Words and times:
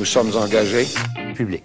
Nous 0.00 0.06
sommes 0.06 0.34
engagés. 0.34 0.86
public. 1.34 1.62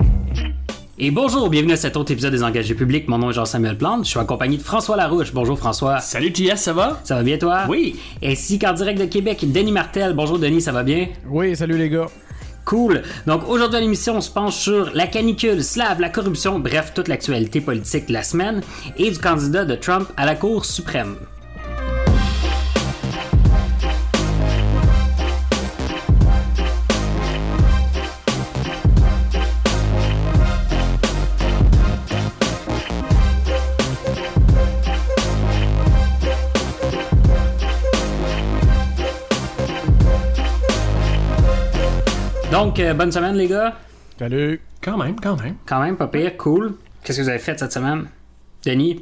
Et 1.00 1.10
bonjour, 1.10 1.50
bienvenue 1.50 1.72
à 1.72 1.78
cet 1.78 1.96
autre 1.96 2.12
épisode 2.12 2.34
des 2.34 2.44
Engagés 2.44 2.76
publics. 2.76 3.08
Mon 3.08 3.18
nom 3.18 3.30
est 3.30 3.34
Jean-Samuel 3.34 3.78
Plante. 3.78 4.04
Je 4.04 4.10
suis 4.10 4.20
accompagné 4.20 4.58
de 4.58 4.62
François 4.62 4.98
Larouche. 4.98 5.32
Bonjour 5.34 5.58
François. 5.58 6.02
Salut 6.02 6.34
JS, 6.36 6.58
ça 6.58 6.74
va? 6.74 7.00
Ça 7.06 7.16
va 7.16 7.24
bien 7.24 7.38
toi? 7.38 7.62
Oui. 7.70 7.98
Ainsi 8.22 8.60
qu'en 8.60 8.74
direct 8.74 9.00
de 9.00 9.06
Québec, 9.06 9.50
Denis 9.50 9.72
Martel. 9.72 10.12
Bonjour 10.16 10.38
Denis, 10.38 10.60
ça 10.60 10.74
va 10.74 10.84
bien? 10.84 11.08
Oui, 11.30 11.56
salut 11.56 11.78
les 11.78 11.90
gars. 11.90 12.08
Cool. 12.66 13.04
Donc 13.26 13.48
aujourd'hui 13.48 13.78
à 13.78 13.80
l'émission, 13.80 14.18
on 14.18 14.22
se 14.22 14.32
penche 14.32 14.56
sur 14.58 14.92
la 14.94 15.08
canicule, 15.08 15.64
slave, 15.64 16.02
la 16.02 16.10
corruption, 16.10 16.60
bref, 16.60 16.92
toute 16.94 17.08
l'actualité 17.08 17.62
politique 17.62 18.08
de 18.10 18.14
la 18.14 18.24
semaine 18.24 18.60
et 18.98 19.12
du 19.12 19.18
candidat 19.18 19.64
de 19.64 19.76
Trump 19.76 20.10
à 20.18 20.26
la 20.26 20.36
Cour 20.36 20.66
suprême. 20.66 21.16
Donc, 42.76 42.86
euh, 42.86 42.94
bonne 42.94 43.10
semaine 43.10 43.36
les 43.38 43.48
gars. 43.48 43.74
Salut. 44.20 44.60
Quand 44.82 44.98
même, 44.98 45.18
quand 45.22 45.42
même. 45.42 45.56
Quand 45.66 45.80
même, 45.80 45.96
pas 45.96 46.08
pire, 46.08 46.36
cool. 46.36 46.74
Qu'est-ce 47.02 47.20
que 47.20 47.24
vous 47.24 47.30
avez 47.30 47.40
fait 47.40 47.58
cette 47.58 47.72
semaine? 47.72 48.08
Denis? 48.66 49.02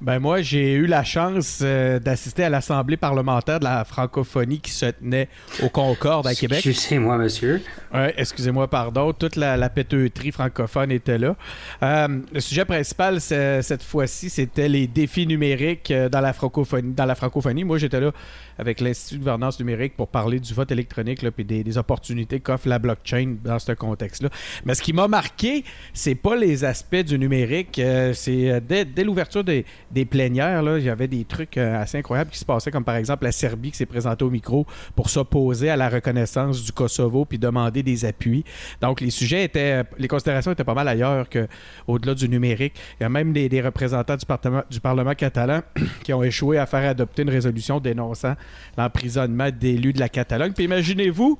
Ben 0.00 0.18
moi, 0.18 0.42
j'ai 0.42 0.74
eu 0.74 0.86
la 0.86 1.04
chance 1.04 1.60
euh, 1.62 1.98
d'assister 1.98 2.44
à 2.44 2.50
l'Assemblée 2.50 2.98
parlementaire 2.98 3.60
de 3.60 3.64
la 3.64 3.84
francophonie 3.84 4.60
qui 4.60 4.70
se 4.70 4.86
tenait 4.86 5.28
au 5.62 5.70
Concorde 5.70 6.26
à 6.26 6.34
Québec. 6.34 6.58
Excusez-moi, 6.66 7.16
monsieur. 7.16 7.62
Ouais, 7.94 8.12
excusez-moi, 8.18 8.68
pardon. 8.68 9.14
Toute 9.14 9.36
la, 9.36 9.56
la 9.56 9.70
péteuterie 9.70 10.32
francophone 10.32 10.92
était 10.92 11.16
là. 11.16 11.34
Euh, 11.82 12.20
le 12.30 12.40
sujet 12.40 12.66
principal 12.66 13.20
cette 13.22 13.82
fois-ci, 13.82 14.28
c'était 14.28 14.68
les 14.68 14.86
défis 14.86 15.26
numériques 15.26 15.90
euh, 15.90 16.10
dans 16.10 16.20
la 16.20 16.34
francophonie. 16.34 16.92
Dans 16.92 17.06
la 17.06 17.14
francophonie, 17.14 17.64
moi, 17.64 17.78
j'étais 17.78 18.00
là 18.00 18.12
avec 18.58 18.80
l'Institut 18.80 19.14
de 19.14 19.20
gouvernance 19.20 19.58
numérique 19.58 19.96
pour 19.96 20.08
parler 20.08 20.40
du 20.40 20.52
vote 20.52 20.70
électronique 20.70 21.24
et 21.24 21.44
des, 21.44 21.64
des 21.64 21.78
opportunités 21.78 22.40
qu'offre 22.40 22.68
la 22.68 22.78
blockchain 22.78 23.36
dans 23.42 23.58
ce 23.58 23.72
contexte-là. 23.72 24.28
Mais 24.66 24.74
ce 24.74 24.82
qui 24.82 24.92
m'a 24.92 25.08
marqué, 25.08 25.64
c'est 25.94 26.14
pas 26.14 26.36
les 26.36 26.64
aspects 26.64 26.96
du 26.96 27.18
numérique. 27.18 27.78
euh, 27.78 28.12
c'est 28.12 28.60
dès, 28.60 28.84
dès 28.84 29.04
l'ouverture 29.04 29.44
des, 29.44 29.64
des 29.90 30.04
plénières, 30.04 30.62
il 30.78 30.84
y 30.84 30.88
avait 30.88 31.08
des 31.08 31.24
trucs 31.24 31.56
euh, 31.58 31.80
assez 31.80 31.98
incroyables 31.98 32.30
qui 32.30 32.38
se 32.38 32.44
passaient, 32.44 32.70
comme 32.70 32.84
par 32.84 32.96
exemple 32.96 33.24
la 33.24 33.32
Serbie 33.32 33.70
qui 33.70 33.76
s'est 33.76 33.86
présentée 33.86 34.24
au 34.24 34.30
micro 34.30 34.66
pour 34.94 35.10
s'opposer 35.10 35.70
à 35.70 35.76
la 35.76 35.88
reconnaissance 35.88 36.62
du 36.64 36.72
Kosovo 36.72 37.24
puis 37.24 37.38
demander 37.38 37.82
des 37.82 38.04
appuis. 38.04 38.44
Donc 38.80 39.00
les 39.00 39.10
sujets 39.10 39.44
étaient, 39.44 39.84
les 39.98 40.08
considérations 40.08 40.52
étaient 40.52 40.64
pas 40.64 40.74
mal 40.74 40.88
ailleurs 40.88 41.28
que 41.28 41.46
au-delà 41.86 42.14
du 42.14 42.28
numérique. 42.28 42.74
Il 42.98 43.04
y 43.04 43.06
a 43.06 43.08
même 43.08 43.32
des, 43.32 43.48
des 43.48 43.60
représentants 43.60 44.16
du 44.16 44.26
Parlement, 44.26 44.62
du 44.70 44.80
Parlement 44.80 45.14
catalan 45.14 45.62
qui 46.02 46.12
ont 46.12 46.22
échoué 46.22 46.58
à 46.58 46.66
faire 46.66 46.88
adopter 46.88 47.22
une 47.22 47.30
résolution 47.30 47.80
dénonçant 47.80 48.34
l'emprisonnement 48.76 49.50
d'élus 49.50 49.92
de 49.92 50.00
la 50.00 50.08
Catalogne. 50.08 50.52
Puis 50.52 50.64
imaginez-vous 50.64 51.38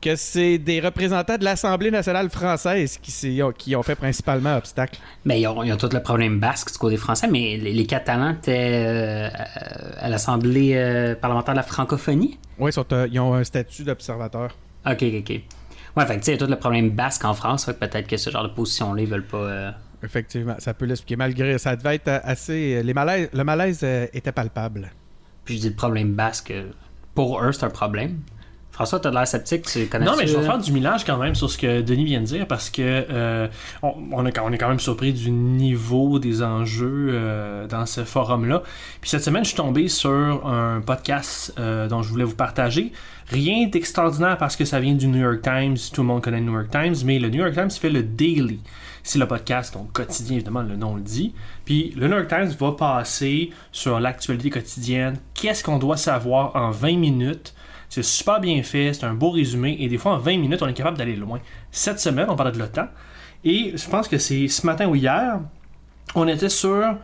que 0.00 0.14
c'est 0.16 0.58
des 0.58 0.80
représentants 0.80 1.36
de 1.36 1.44
l'Assemblée 1.44 1.90
nationale 1.90 2.30
française 2.30 2.98
qui, 2.98 3.40
qui 3.58 3.76
ont 3.76 3.82
fait 3.82 3.96
principalement 3.96 4.56
obstacle. 4.56 4.98
Ben, 5.24 5.34
ils 5.34 5.46
ont, 5.46 5.62
ils 5.62 5.72
ont 5.72 5.76
tout 5.76 5.88
le 5.92 6.02
problème 6.02 6.38
basque 6.38 6.72
du 6.72 6.78
côté 6.78 6.96
français, 6.96 7.26
mais 7.26 7.56
les, 7.56 7.72
les 7.72 7.86
Catalans 7.86 8.30
étaient 8.30 8.84
euh, 8.86 9.28
à 9.98 10.08
l'Assemblée 10.08 10.74
euh, 10.74 11.14
parlementaire 11.14 11.54
de 11.54 11.58
la 11.58 11.64
francophonie? 11.64 12.38
Oui, 12.58 12.70
ils, 12.74 12.94
euh, 12.94 13.08
ils 13.10 13.20
ont 13.20 13.34
un 13.34 13.44
statut 13.44 13.82
d'observateur. 13.82 14.56
Ok, 14.86 15.02
ok, 15.02 15.14
ok. 15.20 15.40
Ouais, 15.96 16.06
fait 16.06 16.14
que 16.14 16.20
tu 16.20 16.24
sais, 16.24 16.32
il 16.32 16.34
y 16.34 16.42
a 16.42 16.44
tout 16.44 16.50
le 16.50 16.58
problème 16.58 16.90
basque 16.90 17.24
en 17.24 17.34
France, 17.34 17.64
fait 17.64 17.74
que 17.74 17.84
peut-être 17.84 18.06
que 18.06 18.16
ce 18.16 18.30
genre 18.30 18.44
de 18.44 18.54
position-là, 18.54 19.02
ils 19.02 19.08
veulent 19.08 19.26
pas. 19.26 19.74
Effectivement, 20.04 20.54
ça 20.58 20.74
peut 20.74 20.84
l'expliquer. 20.84 21.16
Malgré, 21.16 21.58
ça 21.58 21.74
devait 21.74 21.96
être 21.96 22.20
assez. 22.22 22.82
Les 22.84 22.94
malaises, 22.94 23.30
le 23.32 23.42
malaise 23.42 23.82
était 24.12 24.30
palpable. 24.30 24.92
Puis 25.44 25.56
je 25.56 25.62
dis 25.62 25.68
le 25.70 25.74
problème 25.74 26.12
basque, 26.12 26.52
pour 27.14 27.42
eux, 27.42 27.50
c'est 27.50 27.64
un 27.64 27.70
problème. 27.70 28.20
François, 28.78 29.00
t'as 29.00 29.10
de 29.10 29.16
l'air 29.16 29.26
sceptique, 29.26 29.64
tu 29.66 29.88
connais 29.88 30.04
Non, 30.04 30.12
mais 30.16 30.28
je 30.28 30.36
vais 30.36 30.44
faire 30.44 30.56
du 30.56 30.70
millage 30.70 31.04
quand 31.04 31.16
même 31.16 31.34
sur 31.34 31.50
ce 31.50 31.58
que 31.58 31.80
Denis 31.80 32.04
vient 32.04 32.20
de 32.20 32.26
dire 32.26 32.46
parce 32.46 32.70
que 32.70 32.80
euh, 32.80 33.48
on, 33.82 34.24
est, 34.24 34.38
on 34.38 34.52
est 34.52 34.56
quand 34.56 34.68
même 34.68 34.78
surpris 34.78 35.12
du 35.12 35.32
niveau 35.32 36.20
des 36.20 36.44
enjeux 36.44 37.08
euh, 37.10 37.66
dans 37.66 37.86
ce 37.86 38.04
forum-là. 38.04 38.62
Puis 39.00 39.10
cette 39.10 39.24
semaine, 39.24 39.42
je 39.42 39.48
suis 39.48 39.56
tombé 39.56 39.88
sur 39.88 40.46
un 40.46 40.80
podcast 40.80 41.52
euh, 41.58 41.88
dont 41.88 42.02
je 42.02 42.10
voulais 42.10 42.22
vous 42.22 42.36
partager. 42.36 42.92
Rien 43.26 43.66
d'extraordinaire 43.66 44.38
parce 44.38 44.54
que 44.54 44.64
ça 44.64 44.78
vient 44.78 44.94
du 44.94 45.08
New 45.08 45.22
York 45.22 45.42
Times, 45.42 45.76
tout 45.92 46.02
le 46.02 46.06
monde 46.06 46.22
connaît 46.22 46.38
le 46.38 46.44
New 46.46 46.52
York 46.52 46.70
Times, 46.70 46.94
mais 47.04 47.18
le 47.18 47.30
New 47.30 47.40
York 47.40 47.54
Times 47.54 47.72
fait 47.72 47.90
le 47.90 48.04
Daily. 48.04 48.60
C'est 49.02 49.18
le 49.18 49.26
podcast, 49.26 49.74
donc 49.74 49.90
quotidien, 49.90 50.36
évidemment, 50.36 50.62
le 50.62 50.76
nom 50.76 50.94
le 50.94 51.02
dit. 51.02 51.34
Puis 51.64 51.92
le 51.96 52.06
New 52.06 52.14
York 52.14 52.28
Times 52.28 52.54
va 52.60 52.70
passer 52.70 53.50
sur 53.72 53.98
l'actualité 53.98 54.50
quotidienne, 54.50 55.16
qu'est-ce 55.34 55.64
qu'on 55.64 55.78
doit 55.78 55.96
savoir 55.96 56.54
en 56.54 56.70
20 56.70 56.96
minutes. 56.96 57.54
C'est 57.88 58.02
super 58.02 58.40
bien 58.40 58.62
fait, 58.62 58.92
c'est 58.92 59.04
un 59.04 59.14
beau 59.14 59.30
résumé, 59.30 59.76
et 59.80 59.88
des 59.88 59.98
fois 59.98 60.12
en 60.12 60.18
20 60.18 60.38
minutes, 60.38 60.62
on 60.62 60.68
est 60.68 60.74
capable 60.74 60.98
d'aller 60.98 61.16
loin. 61.16 61.40
Cette 61.70 62.00
semaine, 62.00 62.26
on 62.28 62.36
parlait 62.36 62.52
de 62.52 62.58
l'OTAN, 62.58 62.88
et 63.44 63.72
je 63.76 63.88
pense 63.88 64.08
que 64.08 64.18
c'est 64.18 64.48
ce 64.48 64.66
matin 64.66 64.86
ou 64.86 64.94
hier, 64.94 65.40
on 66.14 66.28
était 66.28 66.48
sur 66.48 66.96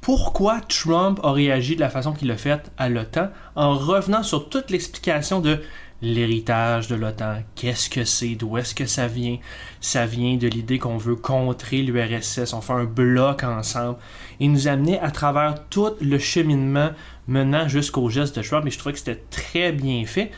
pourquoi 0.00 0.60
Trump 0.60 1.20
a 1.22 1.32
réagi 1.32 1.76
de 1.76 1.80
la 1.80 1.88
façon 1.88 2.12
qu'il 2.12 2.30
a 2.30 2.36
fait 2.36 2.70
à 2.76 2.88
l'OTAN 2.88 3.28
en 3.54 3.74
revenant 3.74 4.22
sur 4.22 4.48
toute 4.48 4.70
l'explication 4.70 5.40
de 5.40 5.60
l'héritage 6.02 6.88
de 6.88 6.96
l'OTAN. 6.96 7.36
Qu'est-ce 7.54 7.88
que 7.88 8.04
c'est? 8.04 8.34
D'où 8.34 8.58
est-ce 8.58 8.74
que 8.74 8.86
ça 8.86 9.06
vient? 9.06 9.38
Ça 9.80 10.04
vient 10.04 10.36
de 10.36 10.48
l'idée 10.48 10.80
qu'on 10.80 10.96
veut 10.96 11.14
contrer 11.14 11.82
l'URSS. 11.82 12.52
On 12.52 12.60
fait 12.60 12.72
un 12.72 12.84
bloc 12.84 13.44
ensemble. 13.44 13.98
Il 14.40 14.50
nous 14.50 14.66
amenait 14.66 14.98
à 14.98 15.12
travers 15.12 15.68
tout 15.68 15.92
le 16.00 16.18
cheminement 16.18 16.90
menant 17.26 17.68
jusqu'au 17.68 18.08
geste 18.08 18.36
de 18.38 18.42
Trump 18.42 18.66
et 18.66 18.70
je 18.70 18.78
trouvais 18.78 18.92
que 18.92 18.98
c'était 18.98 19.22
très 19.30 19.72
bien 19.72 20.04
fait. 20.06 20.30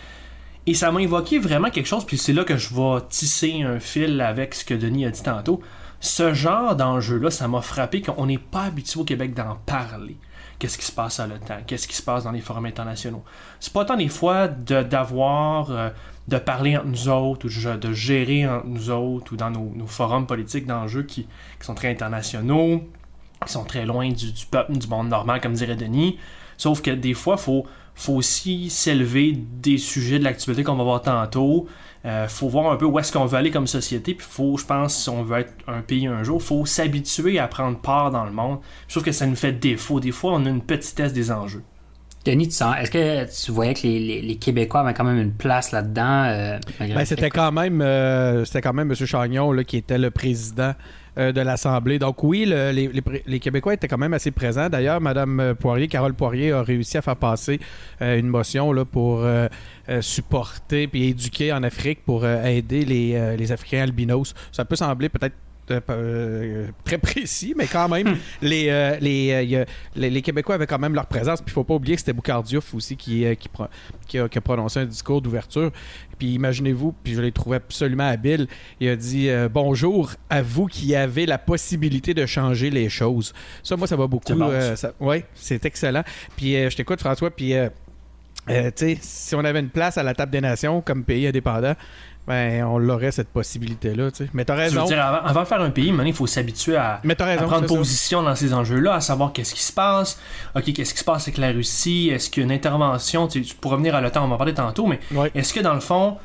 Et 0.67 0.75
ça 0.75 0.91
m'a 0.91 1.03
évoqué 1.03 1.39
vraiment 1.39 1.71
quelque 1.71 1.87
chose, 1.87 2.07
puis 2.07 2.17
c'est 2.17 2.33
là 2.33 2.45
que 2.45 2.57
je 2.57 2.75
vais 2.75 3.01
tisser 3.11 3.63
un 3.63 3.79
fil 3.81 4.21
avec 4.21 4.55
ce 4.55 4.65
que 4.65 4.75
Denis 4.75 5.05
a 5.05 5.11
dit 5.11 5.23
tantôt. 5.23 5.61
Ce 6.01 6.33
genre 6.35 6.75
d'enjeu-là, 6.77 7.31
ça 7.31 7.49
m'a 7.49 7.61
frappé 7.61 8.01
qu'on 8.03 8.27
n'est 8.27 8.39
pas 8.39 8.65
habitué 8.65 9.01
au 9.01 9.05
Québec 9.05 9.35
d'en 9.35 9.57
parler. 9.67 10.17
Qu'est-ce 10.59 10.79
qui 10.79 10.87
se 10.87 10.93
passe 10.93 11.21
à 11.21 11.27
l'OTAN? 11.27 11.59
Qu'est-ce 11.67 11.89
qui 11.89 11.97
se 11.97 12.03
passe 12.03 12.25
dans 12.25 12.31
les 12.31 12.41
forums 12.41 12.67
internationaux? 12.67 13.25
C'est 13.61 13.73
pas 13.73 13.85
tant 13.85 13.97
des 13.97 14.09
fois 14.09 14.49
de- 14.49 14.83
d'avoir, 14.83 15.71
euh, 15.71 15.91
de 16.29 16.39
parler 16.39 16.77
entre 16.77 16.87
nous 16.87 17.09
autres, 17.09 17.47
ou 17.47 17.49
de, 17.49 17.77
de 17.77 17.93
gérer 17.93 18.49
entre 18.49 18.67
nous 18.67 18.91
autres, 18.91 19.33
ou 19.33 19.37
dans 19.37 19.51
nos, 19.51 19.87
forums 19.87 20.27
politiques 20.27 20.67
d'enjeux 20.67 21.03
qui, 21.03 21.27
sont 21.61 21.75
très 21.75 21.91
internationaux, 21.91 22.83
qui 23.45 23.53
sont 23.53 23.65
très 23.65 23.85
loin 23.85 24.09
du 24.11 24.33
peuple, 24.51 24.73
du 24.79 24.87
monde 24.87 25.09
normal, 25.09 25.41
comme 25.41 25.55
dirait 25.55 25.77
Denis. 25.77 26.19
Sauf 26.57 26.83
que 26.83 26.91
des 26.91 27.15
fois, 27.15 27.37
il 27.39 27.43
faut, 27.43 27.67
faut 27.95 28.15
aussi 28.15 28.71
s'élever 28.71 29.33
des 29.33 29.79
sujets 29.79 30.19
de 30.19 30.25
l'actualité 30.25 30.63
qu'on 30.65 30.77
va 30.77 30.85
voir 30.85 31.03
tantôt. 31.03 31.67
Euh, 32.07 32.29
faut 32.29 32.49
voir 32.49 32.71
un 32.71 32.77
peu 32.77 32.85
où 32.85 32.99
est-ce 32.99 33.11
qu'on 33.13 33.25
veut 33.25 33.39
aller 33.39 33.51
comme 33.51 33.67
société. 33.67 34.15
Puis 34.15 34.27
faut, 34.29 34.59
je 34.59 34.65
pense, 34.67 34.95
si 34.95 35.09
on 35.09 35.23
veut 35.23 35.39
être 35.39 35.55
un 35.67 35.81
pays 35.81 36.07
un 36.07 36.23
jour, 36.23 36.43
faut 36.43 36.67
s'habituer 36.67 37.39
à 37.39 37.49
prendre 37.49 37.79
part 37.79 38.11
dans 38.11 38.25
le 38.25 38.31
monde. 38.33 38.59
Je 38.89 38.95
trouve 38.95 39.05
que 39.05 39.13
ça 39.13 39.27
nous 39.27 39.37
fait 39.37 39.53
défaut. 39.53 40.01
Des 40.01 40.13
fois, 40.13 40.33
on 40.35 40.45
a 40.45 40.49
une 40.51 40.61
petitesse 40.61 41.13
des 41.15 41.31
enjeux. 41.33 41.63
Denis, 42.27 42.49
tu 42.49 42.55
sens, 42.55 42.75
est-ce 42.81 42.91
que 42.91 43.45
tu 43.45 43.53
voyais 43.53 43.75
que 43.75 43.83
les, 43.83 44.01
les- 44.01 44.23
les 44.23 44.37
Québécois 44.37 44.81
avaient 44.81 44.95
quand 44.95 45.05
même 45.05 45.19
une 45.19 45.33
place 45.35 45.73
là-dedans? 45.73 46.25
euh, 46.25 46.59
Ben, 46.81 47.05
c'était 47.05 47.29
quand 47.31 47.53
même 47.53 47.83
euh, 47.83 48.47
c'était 48.47 48.63
quand 48.63 48.73
même 48.73 48.91
M. 48.91 48.95
Chagnon 49.07 49.53
là, 49.53 49.63
qui 49.63 49.77
était 49.77 49.99
le 49.99 50.11
président 50.11 50.73
euh, 51.19 51.33
de 51.33 51.41
l'Assemblée. 51.41 51.99
Donc 51.99 52.23
oui, 52.23 52.45
le- 52.47 52.71
les, 53.27 53.41
Québécois 53.41 53.75
étaient 53.75 53.89
quand 53.89 53.99
même 53.99 54.15
assez 54.15 54.31
présents. 54.31 54.69
D'ailleurs, 54.69 55.01
Mme 55.01 55.55
Poirier, 55.59 55.89
Carole 55.89 56.15
Poirier, 56.15 56.53
a 56.53 56.63
réussi 56.63 56.97
à 56.99 57.03
faire 57.03 57.17
passer 57.17 57.61
euh, 58.03 58.19
une 58.19 58.29
motion 58.29 58.73
là, 58.73 58.85
pour 58.85 59.21
euh, 59.23 59.49
euh, 59.89 60.01
supporter 60.03 60.87
puis 60.87 61.09
éduquer 61.09 61.53
en 61.53 61.63
Afrique 61.63 62.05
pour 62.05 62.25
euh, 62.25 62.43
aider 62.45 62.85
les, 62.85 63.15
euh, 63.15 63.37
les 63.37 63.53
Africains 63.53 63.83
albinos. 63.83 64.35
Ça 64.53 64.65
peut 64.65 64.77
sembler 64.77 65.09
peut-être 65.09 65.35
euh, 65.71 65.81
euh, 65.91 66.67
très 66.85 66.99
précis, 66.99 67.55
mais 67.57 67.67
quand 67.67 67.89
même, 67.89 68.17
les, 68.43 68.69
euh, 68.69 68.97
les, 69.01 69.55
euh, 69.55 69.65
les, 69.97 70.11
les 70.11 70.23
Québécois 70.23 70.57
avaient 70.57 70.67
quand 70.67 70.79
même 70.79 70.95
leur 70.95 71.07
présence. 71.07 71.41
Puis 71.41 71.51
il 71.51 71.55
faut 71.55 71.65
pas 71.65 71.75
oublier 71.75 71.95
que 71.95 72.01
c'était 72.01 72.13
Boucardiouf 72.13 72.75
aussi 72.75 72.97
qui, 72.97 73.25
qui, 74.07 74.19
a, 74.19 74.29
qui 74.29 74.39
a 74.39 74.41
prononcé 74.41 74.81
un 74.81 74.85
discours 74.87 75.23
d'ouverture. 75.23 75.71
Puis 76.19 76.35
imaginez-vous, 76.35 76.95
puis 77.03 77.15
je 77.15 77.21
l'ai 77.21 77.33
trouvé 77.33 77.57
absolument 77.57 78.09
habile, 78.09 78.47
il 78.81 78.89
a 78.89 78.97
dit 78.97 79.29
Bonjour 79.51 80.13
à 80.31 80.43
vous 80.43 80.67
qui 80.67 80.95
avez 80.95 81.27
la 81.27 81.39
possibilité 81.39 82.15
de 82.15 82.25
changer 82.27 82.71
les 82.71 82.89
choses. 82.89 83.33
Ça, 83.63 83.77
moi, 83.77 83.87
ça 83.87 83.97
va 83.97 84.07
beaucoup. 84.07 84.33
Ouais, 85.01 85.25
c'est 85.35 85.65
excellent. 85.65 86.05
Puis 86.37 86.53
je 86.53 86.77
t'écoute, 86.77 87.01
François, 87.01 87.31
puis 87.31 87.55
euh, 88.51 88.71
tu 88.77 88.87
sais, 88.87 88.99
si 89.01 89.35
on 89.35 89.41
avait 89.41 89.61
une 89.61 89.71
place 89.71 89.97
à 89.97 90.03
la 90.03 90.15
table 90.15 90.33
des 90.33 90.41
nations 90.41 90.83
comme 90.83 91.05
pays 91.05 91.27
indépendant, 91.27 91.75
ben, 92.27 92.65
on 92.65 92.79
l'aurait 92.79 93.11
cette 93.13 93.29
possibilité-là, 93.29 94.11
tu 94.11 94.25
sais. 94.25 94.31
Mais 94.33 94.45
t'as 94.45 94.55
Je 94.55 94.71
veux 94.75 94.81
raison. 94.81 94.85
dire, 94.87 95.05
avant, 95.05 95.27
avant 95.27 95.41
de 95.43 95.47
faire 95.47 95.61
un 95.61 95.71
pays, 95.71 95.91
maintenant, 95.93 96.05
il 96.07 96.15
faut 96.15 96.27
s'habituer 96.27 96.77
à, 96.77 97.01
raison. 97.05 97.47
prendre 97.47 97.69
ça. 97.69 97.75
position 97.77 98.23
dans 98.23 98.35
ces 98.35 98.55
enjeux-là, 98.55 98.95
à 98.95 99.01
savoir 99.01 99.33
qu'est-ce 99.33 99.55
qui 99.55 99.63
se 99.63 99.73
passe. 99.73 100.19
OK, 100.57 100.73
qu'est-ce 100.73 100.95
qui 100.95 101.01
se 101.01 101.05
passe 101.05 101.25
avec 101.25 101.39
la 101.39 101.49
Russie? 101.53 102.11
Est-ce 102.13 102.31
qu'une 102.31 102.51
intervention, 102.51 103.29
tu 103.29 103.45
sais, 103.45 103.55
pour 103.61 103.73
revenir 103.73 103.95
à 103.95 104.01
l'OTAN, 104.01 104.25
on 104.25 104.29
va 104.29 104.35
en 104.35 104.39
parler 104.39 104.55
tantôt, 104.55 104.87
mais 104.87 105.01
Ouais. 105.13 105.31
est-ce 105.35 105.53
que 105.53 105.61
dans 105.61 105.75
le 105.75 105.81
fond, 105.81 106.17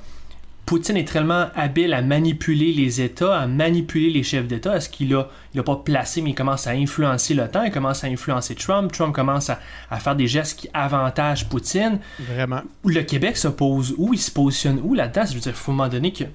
Poutine 0.69 0.97
est 0.97 1.11
tellement 1.11 1.47
habile 1.55 1.95
à 1.95 2.03
manipuler 2.03 2.71
les 2.71 3.01
États, 3.01 3.39
à 3.39 3.47
manipuler 3.47 4.11
les 4.11 4.21
chefs 4.21 4.45
d'État. 4.45 4.75
Est-ce 4.75 4.87
qu'il 4.87 5.15
a, 5.15 5.27
il 5.55 5.59
a 5.59 5.63
pas 5.63 5.77
placé, 5.77 6.21
mais 6.21 6.29
il 6.29 6.35
commence 6.35 6.67
à 6.67 6.73
influencer 6.73 7.33
l'OTAN, 7.33 7.63
il 7.63 7.71
commence 7.71 8.03
à 8.03 8.07
influencer 8.07 8.53
Trump. 8.53 8.91
Trump 8.91 9.15
commence 9.15 9.49
à, 9.49 9.57
à 9.89 9.99
faire 9.99 10.15
des 10.15 10.27
gestes 10.27 10.59
qui 10.59 10.69
avantagent 10.75 11.49
Poutine. 11.49 11.97
Vraiment. 12.19 12.61
Le 12.85 13.01
Québec 13.01 13.35
se 13.37 13.47
pose 13.47 13.95
où? 13.97 14.13
Il 14.13 14.19
se 14.19 14.29
positionne 14.29 14.79
où 14.83 14.93
là-dedans? 14.93 15.23
Je 15.27 15.33
veux 15.33 15.39
dire, 15.39 15.53
il 15.53 15.57
faut 15.57 15.71
un 15.71 15.75
moment 15.75 15.89
donné 15.89 16.13
que, 16.13 16.25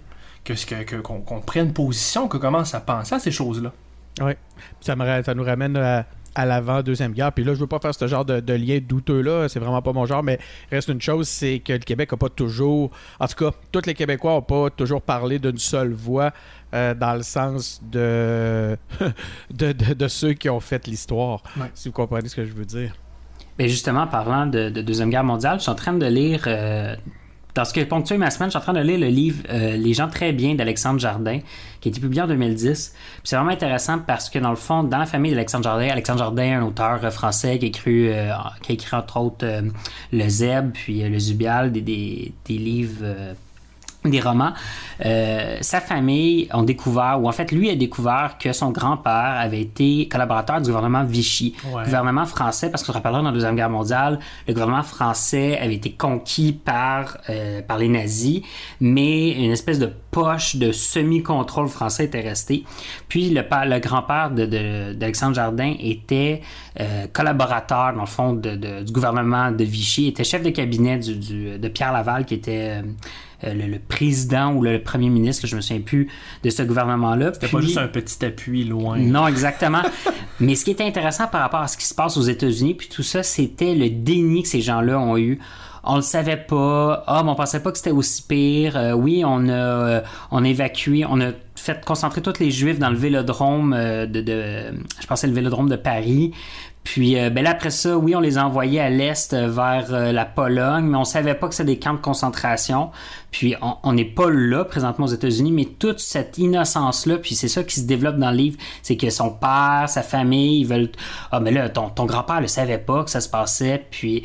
que, 0.44 0.96
qu'on, 0.96 1.20
qu'on 1.20 1.40
prenne 1.40 1.72
position, 1.72 2.26
qu'on 2.26 2.40
commence 2.40 2.74
à 2.74 2.80
penser 2.80 3.14
à 3.14 3.20
ces 3.20 3.30
choses-là. 3.30 3.72
Oui. 4.20 4.32
Ça, 4.80 4.96
me 4.96 5.22
ça 5.22 5.32
nous 5.36 5.44
ramène 5.44 5.76
à, 5.76 6.06
à 6.34 6.46
l'avant 6.46 6.82
Deuxième 6.82 7.12
Guerre. 7.12 7.32
Puis 7.32 7.44
là, 7.44 7.54
je 7.54 7.60
veux 7.60 7.66
pas 7.66 7.78
faire 7.78 7.94
ce 7.94 8.06
genre 8.06 8.24
de, 8.24 8.40
de 8.40 8.52
lien 8.54 8.78
douteux-là. 8.80 9.48
C'est 9.48 9.60
vraiment 9.60 9.82
pas 9.82 9.92
mon 9.92 10.06
genre. 10.06 10.22
Mais 10.22 10.38
reste 10.70 10.88
une 10.88 11.00
chose, 11.00 11.28
c'est 11.28 11.58
que 11.60 11.72
le 11.74 11.78
Québec 11.80 12.12
a 12.12 12.16
pas 12.16 12.28
toujours... 12.28 12.90
En 13.20 13.26
tout 13.26 13.36
cas, 13.36 13.50
tous 13.72 13.86
les 13.86 13.94
Québécois 13.94 14.34
ont 14.34 14.42
pas 14.42 14.70
toujours 14.70 15.02
parlé 15.02 15.38
d'une 15.38 15.58
seule 15.58 15.92
voix 15.92 16.32
euh, 16.74 16.94
dans 16.94 17.14
le 17.14 17.22
sens 17.22 17.80
de... 17.90 18.76
de, 19.52 19.72
de- 19.72 19.94
de 19.94 20.08
ceux 20.08 20.32
qui 20.32 20.48
ont 20.50 20.60
fait 20.60 20.86
l'histoire. 20.86 21.42
Ouais. 21.56 21.70
Si 21.74 21.88
vous 21.88 21.94
comprenez 21.94 22.28
ce 22.28 22.36
que 22.36 22.44
je 22.44 22.52
veux 22.52 22.64
dire. 22.66 22.94
Ben 23.58 23.68
justement, 23.68 24.06
parlant 24.08 24.46
de, 24.46 24.68
de 24.70 24.82
Deuxième 24.82 25.10
Guerre 25.10 25.22
mondiale, 25.24 25.58
je 25.58 25.62
suis 25.62 25.70
en 25.70 25.76
train 25.76 25.92
de 25.92 26.06
lire, 26.06 26.42
euh, 26.48 26.96
dans 27.54 27.64
ce 27.64 27.72
qui 27.72 27.80
a 27.80 27.86
ponctué 27.86 28.18
ma 28.18 28.30
semaine, 28.30 28.48
je 28.48 28.52
suis 28.52 28.58
en 28.58 28.62
train 28.62 28.72
de 28.72 28.80
lire 28.80 28.98
le 28.98 29.06
livre 29.06 29.42
euh, 29.48 29.76
Les 29.76 29.94
gens 29.94 30.08
très 30.08 30.32
bien 30.32 30.54
d'Alexandre 30.54 30.98
Jardin, 30.98 31.38
qui 31.80 31.88
a 31.88 31.90
été 31.90 32.00
publié 32.00 32.22
en 32.22 32.26
2010. 32.26 32.94
Puis 32.94 33.20
c'est 33.24 33.36
vraiment 33.36 33.52
intéressant 33.52 33.98
parce 34.00 34.28
que, 34.28 34.38
dans 34.38 34.50
le 34.50 34.56
fond, 34.56 34.82
dans 34.82 34.98
la 34.98 35.06
famille 35.06 35.30
d'Alexandre 35.30 35.64
Jardin, 35.64 35.88
Alexandre 35.88 36.18
Jardin, 36.18 36.60
un 36.60 36.64
auteur 36.64 37.04
euh, 37.04 37.10
français 37.10 37.58
qui 37.58 37.66
a 37.66 37.68
écrit, 37.68 38.08
euh, 38.08 38.32
qui 38.62 38.72
a 38.72 38.74
écrit 38.74 38.96
entre 38.96 39.18
autres 39.18 39.46
Le 40.12 40.28
Zeb, 40.28 40.72
puis 40.72 41.08
Le 41.08 41.18
Zubial, 41.18 41.70
des, 41.70 41.82
des 41.82 42.58
livres... 42.58 43.34
des 44.04 44.20
romans, 44.20 44.52
euh, 45.04 45.56
sa 45.62 45.80
famille 45.80 46.46
ont 46.52 46.62
découvert, 46.62 47.18
ou 47.22 47.28
en 47.28 47.32
fait 47.32 47.50
lui 47.52 47.70
a 47.70 47.74
découvert 47.74 48.36
que 48.38 48.52
son 48.52 48.70
grand-père 48.70 49.12
avait 49.38 49.62
été 49.62 50.08
collaborateur 50.08 50.60
du 50.60 50.66
gouvernement 50.66 51.04
Vichy, 51.04 51.54
Ouais. 51.72 51.84
gouvernement 51.84 52.26
français, 52.26 52.70
parce 52.70 52.82
qu'on 52.82 52.92
se 52.92 52.98
rappellera 52.98 53.20
dans 53.20 53.28
la 53.28 53.32
Deuxième 53.32 53.56
Guerre 53.56 53.70
mondiale, 53.70 54.18
le 54.46 54.52
gouvernement 54.52 54.82
français 54.82 55.58
avait 55.58 55.74
été 55.76 55.92
conquis 55.92 56.52
par, 56.52 57.16
euh, 57.30 57.62
par 57.62 57.78
les 57.78 57.88
nazis, 57.88 58.42
mais 58.80 59.30
une 59.30 59.50
espèce 59.52 59.78
de 59.78 59.90
poche 60.10 60.56
de 60.56 60.70
semi-contrôle 60.70 61.68
français 61.68 62.04
était 62.04 62.20
restée. 62.20 62.64
Puis 63.08 63.30
le, 63.30 63.42
père- 63.42 63.64
le 63.66 63.78
grand-père 63.80 64.30
de- 64.30 64.44
de- 64.46 64.92
d'Alexandre 64.92 65.34
Jardin 65.34 65.74
était 65.80 66.42
euh, 66.80 67.06
collaborateur, 67.12 67.92
dans 67.94 68.00
le 68.00 68.06
fond, 68.06 68.32
de- 68.32 68.56
de- 68.56 68.82
du 68.82 68.92
gouvernement 68.92 69.50
de 69.52 69.62
Vichy, 69.64 70.08
était 70.08 70.24
chef 70.24 70.42
de 70.42 70.50
cabinet 70.50 70.98
du- 70.98 71.14
du- 71.16 71.58
de 71.58 71.68
Pierre 71.68 71.92
Laval, 71.92 72.24
qui 72.26 72.34
était... 72.34 72.82
euh, 73.44 73.54
le, 73.54 73.66
le 73.66 73.78
président 73.78 74.52
ou 74.52 74.62
le, 74.62 74.82
premier 74.82 75.08
ministre, 75.08 75.46
je 75.46 75.56
me 75.56 75.60
souviens 75.60 75.82
plus 75.82 76.08
de 76.42 76.50
ce 76.50 76.62
gouvernement-là. 76.62 77.32
C'était 77.34 77.48
pas 77.48 77.60
juste 77.60 77.78
un 77.78 77.88
petit 77.88 78.24
appui 78.24 78.64
loin. 78.64 78.98
non, 78.98 79.26
exactement. 79.26 79.82
Mais 80.40 80.54
ce 80.54 80.64
qui 80.64 80.70
est 80.70 80.80
intéressant 80.80 81.26
par 81.28 81.40
rapport 81.40 81.60
à 81.60 81.68
ce 81.68 81.76
qui 81.76 81.86
se 81.86 81.94
passe 81.94 82.16
aux 82.16 82.22
États-Unis, 82.22 82.74
puis 82.74 82.88
tout 82.88 83.02
ça, 83.02 83.22
c'était 83.22 83.74
le 83.74 83.88
déni 83.88 84.42
que 84.42 84.48
ces 84.48 84.60
gens-là 84.60 84.98
ont 84.98 85.16
eu. 85.16 85.38
On 85.84 85.96
le 85.96 86.02
savait 86.02 86.38
pas. 86.38 87.04
Ah, 87.06 87.22
mais 87.22 87.30
on 87.30 87.34
pensait 87.34 87.62
pas 87.62 87.70
que 87.70 87.76
c'était 87.76 87.90
aussi 87.90 88.22
pire. 88.22 88.76
Euh, 88.76 88.92
oui, 88.92 89.22
on 89.24 89.48
a, 89.48 89.52
euh, 89.52 90.00
on 90.30 90.44
a 90.44 90.48
évacué, 90.48 91.04
on 91.08 91.20
a 91.20 91.32
fait 91.64 91.84
concentrer 91.84 92.22
tous 92.22 92.38
les 92.40 92.50
Juifs 92.50 92.78
dans 92.78 92.90
le 92.90 92.96
vélodrome 92.96 93.72
euh, 93.72 94.06
de, 94.06 94.20
de, 94.20 94.74
je 95.00 95.06
pensais 95.06 95.26
le 95.26 95.32
vélodrome 95.32 95.68
de 95.68 95.76
Paris. 95.76 96.32
Puis, 96.84 97.18
euh, 97.18 97.30
ben 97.30 97.42
là, 97.42 97.50
après 97.52 97.70
ça, 97.70 97.96
oui, 97.96 98.14
on 98.14 98.20
les 98.20 98.36
a 98.36 98.44
envoyés 98.46 98.78
à 98.78 98.90
l'est 98.90 99.32
euh, 99.32 99.48
vers 99.48 99.90
la 100.12 100.24
Pologne, 100.26 100.84
mais 100.84 100.98
on 100.98 101.04
savait 101.04 101.34
pas 101.34 101.48
que 101.48 101.54
c'était 101.54 101.72
des 101.72 101.78
camps 101.78 101.94
de 101.94 101.98
concentration. 102.00 102.90
Puis, 103.30 103.54
on- 103.82 103.92
n'est 103.94 104.04
pas 104.04 104.28
là 104.28 104.64
présentement 104.66 105.06
aux 105.06 105.08
États-Unis, 105.08 105.50
mais 105.52 105.64
toute 105.64 105.98
cette 106.00 106.36
innocence-là, 106.36 107.16
puis 107.16 107.34
c'est 107.34 107.48
ça 107.48 107.64
qui 107.64 107.80
se 107.80 107.86
développe 107.86 108.16
dans 108.18 108.30
le 108.30 108.36
livre, 108.36 108.58
c'est 108.82 108.98
que 108.98 109.08
son 109.08 109.30
père, 109.30 109.84
sa 109.88 110.02
famille, 110.02 110.60
ils 110.60 110.66
veulent. 110.66 110.90
Ah, 111.32 111.40
mais 111.40 111.52
là, 111.52 111.70
ton, 111.70 111.88
ton 111.88 112.04
grand-père 112.04 112.42
le 112.42 112.48
savait 112.48 112.76
pas 112.78 113.02
que 113.02 113.10
ça 113.10 113.22
se 113.22 113.30
passait, 113.30 113.86
puis 113.90 114.24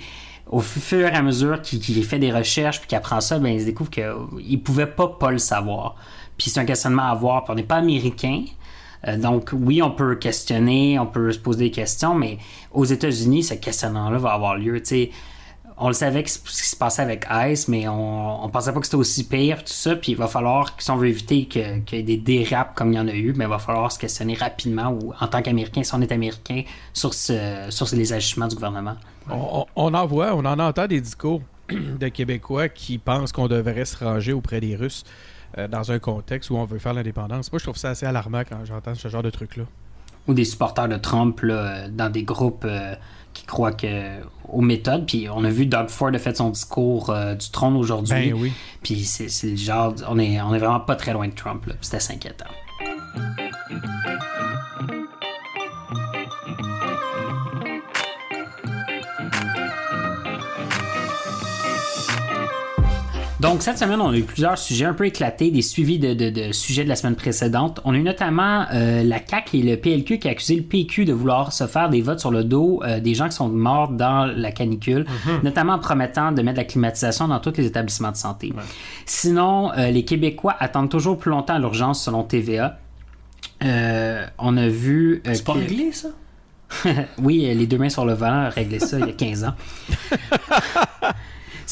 au 0.52 0.60
fur 0.60 1.08
et 1.08 1.16
à 1.16 1.22
mesure 1.22 1.62
qu'il 1.62 1.80
qu'il 1.80 2.04
fait 2.04 2.20
des 2.20 2.32
recherches 2.32 2.80
puis 2.80 2.88
qu'il 2.90 2.98
apprend 2.98 3.22
ça, 3.22 3.38
ben 3.40 3.54
il 3.54 3.62
se 3.62 3.66
découvre 3.66 3.92
qu'il 3.92 4.64
pouvait 4.64 4.88
pas 4.88 5.08
pas 5.08 5.32
le 5.32 5.38
savoir. 5.38 5.96
Puis 6.40 6.50
c'est 6.50 6.60
un 6.60 6.66
questionnement 6.66 7.04
à 7.04 7.10
avoir. 7.10 7.44
Puis 7.44 7.52
on 7.52 7.56
n'est 7.56 7.64
pas 7.64 7.76
américain. 7.76 8.46
Euh, 9.08 9.18
donc 9.18 9.52
oui, 9.54 9.82
on 9.84 9.92
peut 9.92 10.16
questionner, 10.16 10.98
on 10.98 11.06
peut 11.06 11.32
se 11.32 11.38
poser 11.40 11.66
des 11.66 11.72
questions, 11.72 12.16
mais 12.16 12.40
aux 12.72 12.86
États-Unis, 12.86 13.44
ce 13.44 13.54
questionnement-là 13.54 14.18
va 14.18 14.32
avoir 14.34 14.56
lieu. 14.58 14.80
Tu 14.82 14.86
sais, 14.88 15.12
on 15.78 15.88
le 15.88 15.94
savait 15.94 16.26
ce 16.26 16.40
qui 16.40 16.70
se 16.70 16.76
passait 16.76 17.02
avec 17.04 17.26
Ice, 17.48 17.70
mais 17.70 17.88
on, 17.88 18.44
on 18.44 18.50
pensait 18.50 18.74
pas 18.74 18.80
que 18.82 18.86
c'était 18.86 18.98
aussi 18.98 19.26
pire, 19.28 19.60
tout 19.60 19.72
ça. 19.72 19.96
Puis 19.96 20.12
il 20.12 20.18
va 20.18 20.28
falloir, 20.28 20.76
si 20.78 20.92
on 20.92 20.98
veut 20.98 21.08
éviter 21.08 21.46
qu'il 21.46 21.84
y 21.94 21.96
ait 21.96 22.04
des 22.04 22.18
dérapes 22.18 22.76
comme 22.76 22.92
il 22.92 22.96
y 22.96 23.00
en 23.00 23.08
a 23.08 23.14
eu, 23.14 23.32
mais 23.38 23.46
il 23.46 23.50
va 23.50 23.60
falloir 23.60 23.90
se 23.92 23.98
questionner 24.00 24.34
rapidement, 24.34 24.90
ou 24.90 25.14
en 25.18 25.28
tant 25.28 25.42
qu'Américain, 25.42 25.84
si 25.84 25.96
on 25.96 26.02
est 26.02 26.12
Américain, 26.12 26.64
sur, 26.92 27.14
ce, 27.14 27.68
sur 27.70 27.88
les 27.96 28.12
agissements 28.12 28.48
du 28.48 28.56
gouvernement. 28.56 28.96
On- 29.30 29.66
on 29.78 29.94
en 29.94 30.06
voit, 30.06 30.36
on 30.36 30.44
en 30.44 30.60
entend 30.60 30.88
des 30.88 31.00
discours 31.00 31.42
de 31.70 32.08
Québécois 32.10 32.68
qui 32.68 32.98
pensent 32.98 33.32
qu'on 33.32 33.48
devrait 33.48 33.86
se 33.86 34.04
ranger 34.04 34.34
auprès 34.34 34.60
des 34.60 34.76
Russes 34.76 35.06
euh, 35.58 35.68
dans 35.68 35.92
un 35.92 36.00
contexte 36.00 36.50
où 36.50 36.58
on 36.58 36.66
veut 36.66 36.80
faire 36.80 36.94
l'indépendance. 36.94 37.52
Moi, 37.52 37.60
je 37.60 37.64
trouve 37.66 37.78
ça 37.78 37.90
assez 37.90 38.06
alarmant 38.06 38.44
quand 38.48 38.64
j'entends 38.66 38.96
ce 38.96 39.08
genre 39.08 39.24
de 39.24 39.30
truc-là. 39.30 39.64
ou 40.28 40.34
des 40.34 40.46
supporters 40.46 40.88
de 40.88 40.98
Trump 40.98 41.42
là, 41.42 41.88
dans 41.90 42.10
des 42.12 42.24
groupes 42.24 42.66
euh, 42.66 42.96
qui 43.34 43.46
croient 43.46 43.72
que, 43.72 44.20
aux 44.48 44.62
méthodes. 44.62 45.06
Puis 45.06 45.28
on 45.30 45.44
a 45.44 45.50
vu 45.50 45.66
Doug 45.66 45.90
Ford 45.90 46.12
a 46.14 46.20
fait 46.20 46.38
son 46.38 46.50
discours 46.50 47.10
euh, 47.10 47.36
du 47.36 47.50
trône 47.50 47.76
aujourd'hui. 47.76 48.32
Ben 48.32 48.34
oui. 48.34 48.54
Puis 48.84 49.04
c'est 49.04 49.50
le 49.50 49.56
genre, 49.56 49.94
on 50.08 50.20
est, 50.20 50.40
on 50.42 50.54
est 50.54 50.60
vraiment 50.60 50.80
pas 50.82 50.96
très 50.96 51.14
loin 51.14 51.28
de 51.28 51.34
Trump. 51.34 51.66
là. 51.66 51.74
C'est 51.82 51.98
assez 51.98 52.14
inquiétant. 52.14 52.46
Donc, 63.40 63.62
cette 63.62 63.78
semaine, 63.78 64.02
on 64.02 64.10
a 64.10 64.18
eu 64.18 64.24
plusieurs 64.24 64.58
sujets 64.58 64.84
un 64.84 64.94
peu 64.94 65.06
éclatés, 65.06 65.50
des 65.50 65.62
suivis 65.62 65.98
de, 65.98 66.14
de- 66.14 66.30
de 66.30 66.52
sujets 66.52 66.84
de 66.84 66.90
la 66.90 66.98
semaine 66.98 67.16
précédente. 67.16 67.80
On 67.86 67.94
a 67.94 67.98
eu 67.98 68.04
notamment 68.04 68.66
euh, 68.74 69.02
la 69.04 69.20
CAQ 69.26 69.58
et 69.60 69.62
le 69.64 69.78
PLQ 69.78 70.20
qui 70.20 70.28
a 70.28 70.32
accusé 70.32 70.58
le 70.58 70.64
PQ 70.64 71.06
de 71.06 71.14
vouloir 71.14 71.54
se 71.54 71.66
faire 71.66 71.90
des 71.90 72.02
votes 72.02 72.20
sur 72.20 72.32
le 72.32 72.44
dos 72.44 72.82
euh, 72.84 73.00
des 73.00 73.14
gens 73.14 73.30
qui 73.30 73.36
sont 73.38 73.48
morts 73.48 73.90
dans 73.92 74.26
la 74.26 74.52
canicule, 74.52 75.06
notamment 75.44 75.74
en 75.74 75.80
promettant 75.80 76.34
de 76.34 76.42
mettre 76.42 76.56
de 76.58 76.62
la 76.62 76.66
climatisation 76.66 77.30
dans 77.30 77.40
tous 77.40 77.54
les 77.56 77.66
établissements 77.66 78.12
de 78.12 78.18
santé. 78.18 78.52
Sinon, 79.06 79.72
euh, 79.72 79.90
les 79.90 80.04
Québécois 80.04 80.56
attendent 80.60 80.90
toujours 80.90 81.18
plus 81.18 81.32
longtemps 81.32 81.54
à 81.56 81.60
l'urgence 81.60 82.04
selon 82.04 82.24
TVA. 82.24 82.78
On 83.62 84.58
a 84.58 84.68
vu. 84.68 85.22
C'est 85.24 85.46
pas 85.46 85.54
réglé, 85.54 85.92
ça? 85.94 86.10
oui, 87.18 87.52
les 87.56 87.66
deux 87.68 87.78
mains 87.78 87.90
sur 87.90 88.06
le 88.06 88.14
volant 88.14 88.44
a 88.46 88.50
réglé 88.50 88.80
ça 88.80 89.00
il 89.00 89.06
y 89.08 89.10
a 89.10 89.14
15 89.14 89.44
ans. 89.46 89.54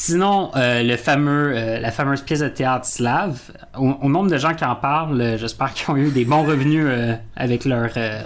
Sinon, 0.00 0.52
euh, 0.54 0.84
le 0.84 0.96
fameux, 0.96 1.52
euh, 1.56 1.80
la 1.80 1.90
fameuse 1.90 2.22
pièce 2.22 2.38
de 2.38 2.46
théâtre 2.46 2.86
slave, 2.86 3.40
au, 3.76 3.88
au 4.00 4.08
nombre 4.08 4.30
de 4.30 4.38
gens 4.38 4.54
qui 4.54 4.64
en 4.64 4.76
parlent, 4.76 5.20
euh, 5.20 5.36
j'espère 5.36 5.74
qu'ils 5.74 5.90
ont 5.90 5.96
eu 5.96 6.10
des 6.12 6.24
bons 6.24 6.44
revenus 6.44 6.84
euh, 6.86 7.14
avec 7.34 7.64
leur 7.64 7.90
euh, 7.96 8.20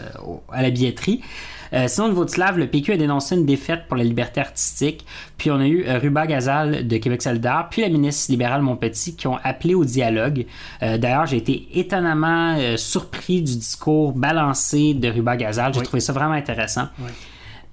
à 0.52 0.60
la 0.60 0.68
billetterie. 0.68 1.22
Euh, 1.72 1.88
sinon, 1.88 2.08
au 2.08 2.10
niveau 2.10 2.26
de 2.26 2.30
Slave, 2.30 2.58
le 2.58 2.66
PQ 2.66 2.92
a 2.92 2.96
dénoncé 2.98 3.34
une 3.36 3.46
défaite 3.46 3.84
pour 3.88 3.96
la 3.96 4.04
liberté 4.04 4.42
artistique. 4.42 5.06
Puis 5.38 5.50
on 5.50 5.58
a 5.60 5.66
eu 5.66 5.86
euh, 5.86 5.98
Ruba 5.98 6.26
Gazal 6.26 6.86
de 6.86 6.96
Québec 6.98 7.22
solidaire, 7.22 7.68
puis 7.70 7.80
la 7.80 7.88
ministre 7.88 8.30
libérale 8.30 8.60
Montpetit 8.60 9.16
qui 9.16 9.26
ont 9.26 9.38
appelé 9.42 9.74
au 9.74 9.86
dialogue. 9.86 10.44
Euh, 10.82 10.98
D'ailleurs, 10.98 11.24
j'ai 11.24 11.38
été 11.38 11.68
étonnamment 11.72 12.54
euh, 12.58 12.76
surpris 12.76 13.40
du 13.40 13.56
discours 13.56 14.12
balancé 14.12 14.92
de 14.92 15.08
Ruba 15.08 15.38
Gazal. 15.38 15.72
J'ai 15.72 15.80
Oui. 15.80 15.86
trouvé 15.86 16.00
ça 16.00 16.12
vraiment 16.12 16.34
intéressant. 16.34 16.88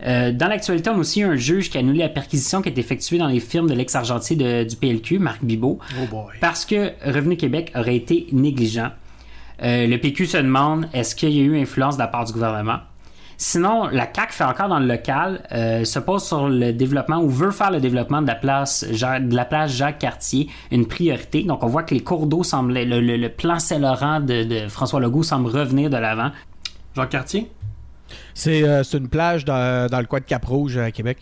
Euh, 0.05 0.31
dans 0.31 0.47
l'actualité, 0.47 0.89
on 0.89 0.95
a 0.95 0.97
aussi 0.99 1.23
un 1.23 1.35
juge 1.35 1.69
qui 1.69 1.77
a 1.77 1.81
annulé 1.81 1.99
la 1.99 2.09
perquisition 2.09 2.61
qui 2.61 2.69
a 2.69 2.71
été 2.71 2.79
effectuée 2.79 3.17
dans 3.17 3.27
les 3.27 3.39
firmes 3.41 3.69
de 3.69 3.73
l'ex-argentier 3.73 4.35
du 4.65 4.75
PLQ, 4.77 5.19
Marc 5.19 5.43
Bibot, 5.43 5.79
Oh 6.01 6.05
parce 6.39 6.65
que 6.65 6.91
Revenu 7.05 7.35
Québec 7.35 7.71
aurait 7.75 7.95
été 7.97 8.27
négligent. 8.31 8.91
Euh, 9.61 9.87
le 9.87 9.97
PQ 9.97 10.25
se 10.25 10.37
demande 10.37 10.87
est-ce 10.93 11.15
qu'il 11.15 11.31
y 11.31 11.41
a 11.41 11.43
eu 11.43 11.59
influence 11.61 11.95
de 11.97 12.01
la 12.01 12.07
part 12.07 12.23
du 12.23 12.31
gouvernement? 12.31 12.77
Sinon, 13.41 13.87
la 13.87 14.05
CAC 14.05 14.31
fait 14.33 14.43
encore 14.43 14.67
dans 14.67 14.79
le 14.79 14.85
local, 14.87 15.43
euh, 15.53 15.85
se 15.85 15.99
pose 15.99 16.23
sur 16.25 16.49
le 16.49 16.73
développement 16.73 17.19
ou 17.21 17.29
veut 17.29 17.51
faire 17.51 17.71
le 17.71 17.79
développement 17.79 18.21
de 18.21 18.27
la 18.27 18.35
place, 18.35 18.83
de 18.85 19.35
la 19.35 19.45
place 19.45 19.71
Jacques 19.73 19.99
Cartier 19.99 20.49
une 20.71 20.85
priorité. 20.85 21.43
Donc, 21.43 21.63
on 21.63 21.67
voit 21.67 21.83
que 21.83 21.93
les 21.93 22.01
cours 22.03 22.27
d'eau 22.27 22.43
semblent, 22.43 22.73
le, 22.73 22.99
le- 22.99 23.15
le 23.17 23.29
plan 23.29 23.57
Saint-Laurent 23.59 24.19
de, 24.19 24.43
de 24.43 24.67
François 24.67 24.99
Legault 24.99 25.23
semble 25.23 25.47
revenir 25.49 25.89
de 25.89 25.95
l'avant. 25.95 26.31
Jacques 26.95 27.09
Cartier? 27.11 27.49
C'est 28.33 28.63
euh, 28.63 28.83
c'est 28.83 28.97
une 28.97 29.09
plage 29.09 29.45
dans, 29.45 29.87
dans 29.89 29.99
le 29.99 30.05
coin 30.05 30.19
de 30.19 30.25
Cap-Rouge 30.25 30.77
à 30.77 30.91
Québec. 30.91 31.17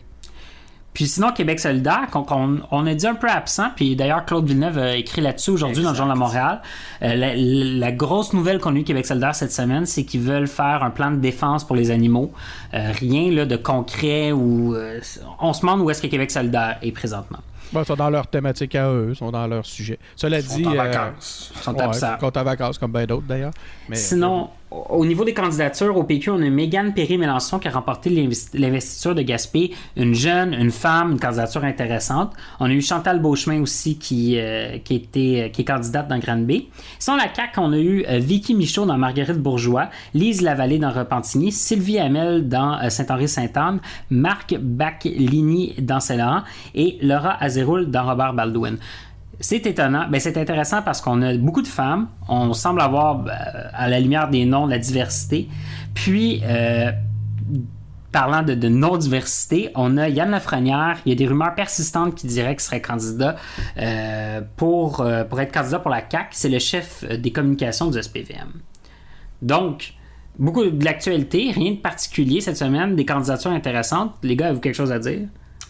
Puis 0.93 1.05
sinon, 1.05 1.31
Québec 1.31 1.59
solidaire, 1.59 2.07
qu'on, 2.11 2.23
qu'on- 2.23 2.59
on 2.71 2.87
a 2.87 2.93
dit 2.95 3.05
un 3.05 3.13
peu 3.13 3.29
absent, 3.29 3.67
puis 3.75 3.95
d'ailleurs 3.95 4.25
Claude 4.25 4.47
Villeneuve 4.47 4.79
a 4.79 4.95
écrit 4.95 5.21
là-dessus 5.21 5.51
aujourd'hui 5.51 5.83
dans 5.83 5.91
le 5.91 5.95
Journal 5.95 6.15
de 6.15 6.19
Montréal. 6.19 6.61
Euh, 7.03 7.13
la, 7.13 7.35
la 7.35 7.91
grosse 7.91 8.33
nouvelle 8.33 8.59
qu'on 8.59 8.73
a 8.75 8.79
eu 8.79 8.83
Québec 8.83 9.05
solidaire 9.05 9.35
cette 9.35 9.51
semaine, 9.51 9.85
c'est 9.85 10.05
qu'ils 10.05 10.21
veulent 10.21 10.47
faire 10.47 10.81
un 10.83 10.89
plan 10.89 11.11
de 11.11 11.17
défense 11.17 11.63
pour 11.67 11.75
les 11.75 11.91
animaux. 11.91 12.31
Euh, 12.73 12.91
rien 12.93 13.31
là, 13.31 13.45
de 13.45 13.55
concret 13.57 14.31
ou... 14.31 14.73
euh, 14.75 14.99
on 15.39 15.53
se 15.53 15.61
demande 15.61 15.81
où 15.81 15.89
est-ce 15.91 16.01
que 16.01 16.07
Québec 16.07 16.31
solidaire 16.31 16.79
est 16.81 16.91
présentement. 16.91 17.39
Bon, 17.71 17.81
ils 17.81 17.85
sont 17.85 17.95
dans 17.95 18.09
leur 18.09 18.25
thématique 18.25 18.73
à 18.73 18.89
eux, 18.89 19.09
ils 19.11 19.15
sont 19.15 19.29
dans 19.29 19.45
leur 19.45 19.67
sujet. 19.67 19.99
Cela 20.15 20.39
Ils 20.39 20.45
sont 20.45 20.55
dit. 20.55 20.65
en 20.65 20.71
euh, 20.71 20.77
vacances. 20.77 21.51
Ils 21.55 21.61
sont 21.61 21.75
ouais, 21.75 21.81
absents. 21.83 22.15
ils 22.17 22.21
sont 22.25 22.37
en 22.39 22.43
vacances 22.43 22.77
comme 22.79 22.91
bien 22.93 23.05
d'autres 23.05 23.27
d'ailleurs. 23.27 23.51
Mais- 23.87 23.97
Sinon, 23.97 24.49
au 24.69 25.05
niveau 25.05 25.23
des 25.23 25.33
candidatures 25.33 25.95
au 25.95 26.03
PQ, 26.03 26.31
on 26.31 26.41
a 26.41 26.49
Mégane 26.49 26.93
Perry-Mélenchon 26.93 27.57
qui 27.59 27.69
a 27.69 27.71
remporté 27.71 28.09
l'investi- 28.09 28.57
l'investiture 28.57 29.15
de 29.15 29.21
Gaspé. 29.21 29.71
Une 29.95 30.13
jeune, 30.13 30.53
une 30.53 30.71
femme, 30.71 31.13
une 31.13 31.19
candidature 31.19 31.63
intéressante. 31.63 32.33
On 32.59 32.65
a 32.65 32.71
eu 32.73 32.81
Chantal 32.81 33.21
Beauchemin 33.21 33.61
aussi 33.61 33.97
qui, 33.97 34.37
euh, 34.37 34.77
qui, 34.79 34.95
était, 34.95 35.51
qui 35.53 35.61
est 35.61 35.65
candidate 35.65 36.09
dans 36.09 36.19
Grande-Bay. 36.19 36.67
Sinon, 36.99 37.15
la 37.15 37.33
CAQ, 37.33 37.59
on 37.59 37.71
a 37.71 37.77
eu 37.77 38.03
euh, 38.09 38.19
Vicky 38.19 38.55
Michaud 38.55 38.85
dans 38.85 38.97
Marguerite 38.97 39.37
Bourgeois, 39.39 39.89
Lise 40.13 40.41
Lavallée 40.41 40.79
dans 40.79 40.91
Repentigny, 40.91 41.51
Sylvie 41.53 41.99
Hamel 41.99 42.49
dans 42.49 42.77
euh, 42.79 42.89
Saint-Henri-Sainte-Anne, 42.89 43.79
Marc 44.09 44.53
Baclini 44.59 45.75
dans 45.79 46.01
Saint-Laurent 46.01 46.41
et 46.75 46.97
Laura 47.01 47.41
Azeroul 47.41 47.89
dans 47.89 48.05
Robert 48.05 48.33
Baldwin. 48.33 48.77
C'est 49.39 49.65
étonnant, 49.67 50.07
ben 50.09 50.19
c'est 50.19 50.37
intéressant 50.37 50.81
parce 50.81 50.99
qu'on 50.99 51.21
a 51.21 51.37
beaucoup 51.37 51.61
de 51.61 51.67
femmes, 51.67 52.07
on 52.27 52.53
semble 52.53 52.81
avoir 52.81 53.19
ben, 53.19 53.33
à 53.73 53.87
la 53.87 53.99
lumière 53.99 54.29
des 54.29 54.45
noms 54.45 54.65
la 54.65 54.79
diversité. 54.79 55.47
Puis 55.93 56.41
euh, 56.43 56.91
parlant 58.11 58.41
de, 58.41 58.55
de 58.55 58.67
non-diversité, 58.67 59.69
on 59.75 59.97
a 59.97 60.09
Yann 60.09 60.31
Lafrenière, 60.31 60.97
il 61.05 61.09
y 61.09 61.11
a 61.11 61.15
des 61.15 61.27
rumeurs 61.27 61.53
persistantes 61.55 62.15
qui 62.15 62.25
diraient 62.25 62.55
qu'il 62.55 62.63
serait 62.63 62.81
candidat 62.81 63.35
euh, 63.77 64.41
pour, 64.55 65.01
euh, 65.01 65.23
pour 65.23 65.39
être 65.39 65.53
candidat 65.53 65.79
pour 65.79 65.91
la 65.91 66.01
CAC, 66.01 66.29
c'est 66.31 66.49
le 66.49 66.59
chef 66.59 67.03
euh, 67.03 67.17
des 67.17 67.31
communications 67.31 67.91
du 67.91 68.01
SPVM. 68.01 68.53
Donc, 69.41 69.93
beaucoup 70.39 70.65
de 70.65 70.83
l'actualité, 70.83 71.51
rien 71.51 71.73
de 71.73 71.77
particulier 71.77 72.41
cette 72.41 72.57
semaine, 72.57 72.95
des 72.95 73.05
candidatures 73.05 73.51
intéressantes. 73.51 74.15
Les 74.23 74.35
gars, 74.35 74.47
avez-vous 74.47 74.61
quelque 74.61 74.75
chose 74.75 74.91
à 74.91 74.97
dire? 74.99 75.27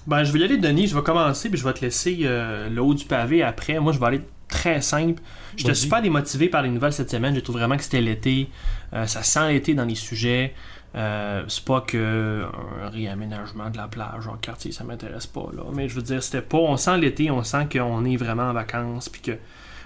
Ben, 0.08 0.24
je 0.24 0.32
vais 0.32 0.40
y 0.40 0.44
aller, 0.44 0.58
Denis. 0.58 0.88
Je 0.88 0.96
vais 0.96 1.04
commencer, 1.04 1.50
puis 1.50 1.60
je 1.60 1.66
vais 1.66 1.74
te 1.74 1.82
laisser 1.82 2.20
euh, 2.24 2.70
le 2.70 2.82
haut 2.82 2.94
du 2.94 3.06
pavé 3.06 3.44
après. 3.44 3.80
Moi, 3.80 3.92
je 3.92 4.00
vais 4.00 4.06
aller 4.06 4.22
très 4.48 4.82
simple. 4.82 5.22
J'étais 5.58 5.74
super 5.74 6.02
démotivé 6.02 6.48
par 6.48 6.62
les 6.62 6.70
nouvelles 6.70 6.94
cette 6.94 7.12
semaine. 7.12 7.36
Je 7.36 7.42
trouve 7.42 7.58
vraiment 7.58 7.76
que 7.76 7.84
c'était 7.84 8.02
l'été. 8.02 8.50
Euh, 8.94 9.06
ça 9.06 9.22
sent 9.22 9.52
l'été 9.52 9.74
dans 9.74 9.84
les 9.84 9.96
sujets. 9.96 10.54
Euh, 10.96 11.44
c'est 11.50 11.66
pas 11.66 11.82
que 11.82 12.46
un 12.82 12.90
réaménagement 12.90 13.70
de 13.70 13.78
la 13.78 13.88
plage 13.88 14.28
en 14.28 14.38
quartier, 14.38 14.72
ça 14.72 14.86
m'intéresse 14.86 15.28
pas. 15.28 15.50
Là. 15.54 15.64
Mais 15.74 15.90
je 15.90 15.96
veux 15.96 16.02
dire, 16.02 16.24
c'était 16.24 16.42
pas. 16.42 16.58
On 16.58 16.78
sent 16.78 16.98
l'été, 16.98 17.30
on 17.30 17.44
sent 17.44 17.68
qu'on 17.72 18.06
est 18.06 18.16
vraiment 18.16 18.44
en 18.50 18.54
vacances, 18.54 19.10
puis 19.10 19.22
que 19.22 19.34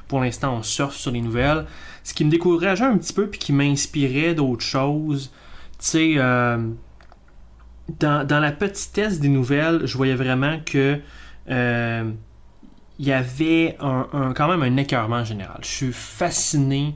pour 0.07 0.21
l'instant, 0.21 0.55
on 0.57 0.61
surfe 0.61 0.95
sur 0.95 1.11
les 1.11 1.21
nouvelles. 1.21 1.65
Ce 2.03 2.13
qui 2.13 2.25
me 2.25 2.29
décourageait 2.29 2.85
un 2.85 2.97
petit 2.97 3.13
peu, 3.13 3.27
puis 3.27 3.39
qui 3.39 3.53
m'inspirait 3.53 4.35
d'autres 4.35 4.63
choses. 4.63 5.31
Tu 5.79 5.87
sais, 5.87 6.13
euh, 6.17 6.59
dans, 7.99 8.39
la 8.39 8.51
petitesse 8.51 9.19
des 9.19 9.29
nouvelles, 9.29 9.85
je 9.85 9.97
voyais 9.97 10.15
vraiment 10.15 10.59
que 10.65 10.99
euh, 11.49 12.11
y 12.99 13.11
avait 13.11 13.77
quand 13.79 14.47
même 14.47 14.63
un 14.63 14.77
écœurement 14.77 15.23
général. 15.23 15.59
Je 15.61 15.67
suis 15.67 15.93
fasciné 15.93 16.95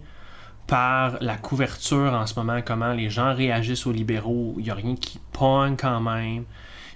par 0.67 1.17
la 1.21 1.37
couverture 1.37 2.13
en 2.13 2.25
ce 2.25 2.39
moment, 2.39 2.59
comment 2.65 2.93
les 2.93 3.09
gens 3.09 3.33
réagissent 3.33 3.85
aux 3.85 3.91
libéraux. 3.91 4.55
Il 4.57 4.63
n'y 4.63 4.69
a 4.71 4.75
rien 4.75 4.95
qui 4.95 5.19
pogne 5.31 5.75
quand 5.75 6.01
même. 6.01 6.45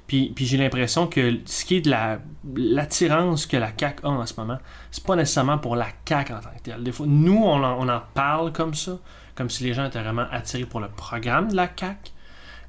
Puis, 0.08 0.32
puis 0.36 0.48
j'ai 0.48 0.58
l'impression 0.58 1.06
que 1.06 1.40
ce 1.46 1.66
qui 1.66 1.76
est 1.76 1.82
de 1.82 1.92
la 1.92 2.20
l'attirance 2.56 3.46
que 3.46 3.58
la 3.58 3.70
CAQ 3.78 4.06
a 4.08 4.10
en 4.10 4.26
ce 4.26 4.34
moment, 4.40 4.58
c'est 4.90 5.04
pas 5.04 5.16
nécessairement 5.16 5.60
pour 5.60 5.76
la 5.76 5.88
CAQ 6.08 6.34
en 6.34 6.40
tant 6.40 6.50
que 6.58 6.64
telle. 6.64 6.84
Des 6.84 6.92
fois, 6.92 7.06
nous, 7.08 7.38
on 7.38 7.64
en, 7.64 7.80
on 7.80 7.88
en 7.88 8.02
parle 8.16 8.52
comme 8.52 8.74
ça, 8.74 8.98
comme 9.36 9.52
si 9.52 9.64
les 9.64 9.74
gens 9.76 9.86
étaient 9.86 10.02
vraiment 10.02 10.26
attirés 10.32 10.66
pour 10.66 10.80
le 10.80 10.88
programme 10.88 11.50
de 11.50 11.56
la 11.56 11.70
CAQ. 11.76 12.12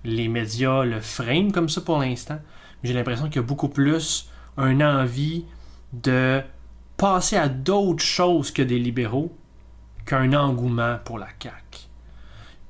Les 0.04 0.28
médias 0.28 0.84
le 0.84 1.00
frame 1.00 1.52
comme 1.52 1.68
ça 1.68 1.80
pour 1.80 1.98
l'instant. 1.98 2.38
J'ai 2.82 2.94
l'impression 2.94 3.26
qu'il 3.26 3.36
y 3.36 3.38
a 3.40 3.42
beaucoup 3.42 3.68
plus 3.68 4.30
un 4.56 4.80
envie 4.80 5.44
de 5.92 6.40
passer 6.96 7.36
à 7.36 7.48
d'autres 7.48 8.04
choses 8.04 8.50
que 8.50 8.62
des 8.62 8.78
libéraux 8.78 9.34
qu'un 10.06 10.32
engouement 10.32 10.98
pour 11.04 11.18
la 11.18 11.28
CAQ. 11.40 11.88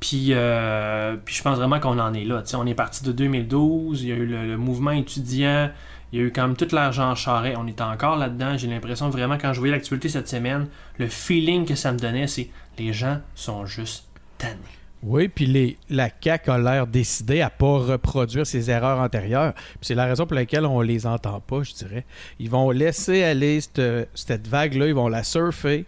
Puis, 0.00 0.28
euh, 0.30 1.16
puis 1.24 1.34
je 1.34 1.42
pense 1.42 1.58
vraiment 1.58 1.78
qu'on 1.78 1.98
en 1.98 2.14
est 2.14 2.24
là. 2.24 2.42
On 2.54 2.66
est 2.66 2.74
parti 2.74 3.04
de 3.04 3.12
2012, 3.12 4.02
il 4.02 4.08
y 4.08 4.12
a 4.12 4.16
eu 4.16 4.26
le, 4.26 4.46
le 4.46 4.56
mouvement 4.56 4.92
étudiant, 4.92 5.70
il 6.12 6.18
y 6.18 6.22
a 6.22 6.26
eu 6.26 6.32
quand 6.32 6.42
même 6.42 6.56
tout 6.56 6.68
l'argent 6.72 7.14
charret, 7.14 7.54
on 7.56 7.66
est 7.66 7.80
encore 7.80 8.16
là-dedans. 8.16 8.56
J'ai 8.56 8.68
l'impression 8.68 9.10
vraiment, 9.10 9.36
quand 9.38 9.52
je 9.52 9.58
voyais 9.58 9.74
l'actualité 9.74 10.08
cette 10.08 10.28
semaine, 10.28 10.68
le 10.98 11.06
feeling 11.06 11.66
que 11.66 11.74
ça 11.74 11.92
me 11.92 11.98
donnait, 11.98 12.26
c'est 12.26 12.50
les 12.78 12.92
gens 12.92 13.20
sont 13.34 13.66
juste 13.66 14.08
tannés. 14.38 14.79
Oui, 15.02 15.28
puis 15.28 15.46
les, 15.46 15.78
la 15.88 16.08
CAQ 16.20 16.50
a 16.50 16.58
l'air 16.58 16.86
décidée 16.86 17.40
à 17.40 17.48
pas 17.48 17.78
reproduire 17.78 18.46
ses 18.46 18.70
erreurs 18.70 18.98
antérieures. 18.98 19.54
Puis 19.54 19.78
c'est 19.82 19.94
la 19.94 20.04
raison 20.04 20.26
pour 20.26 20.34
laquelle 20.34 20.66
on 20.66 20.80
les 20.82 21.06
entend 21.06 21.40
pas, 21.40 21.62
je 21.62 21.72
dirais. 21.72 22.04
Ils 22.38 22.50
vont 22.50 22.70
laisser 22.70 23.22
aller 23.24 23.60
cette, 23.62 24.10
cette 24.14 24.46
vague-là, 24.46 24.86
ils 24.88 24.94
vont 24.94 25.08
la 25.08 25.22
surfer 25.22 25.86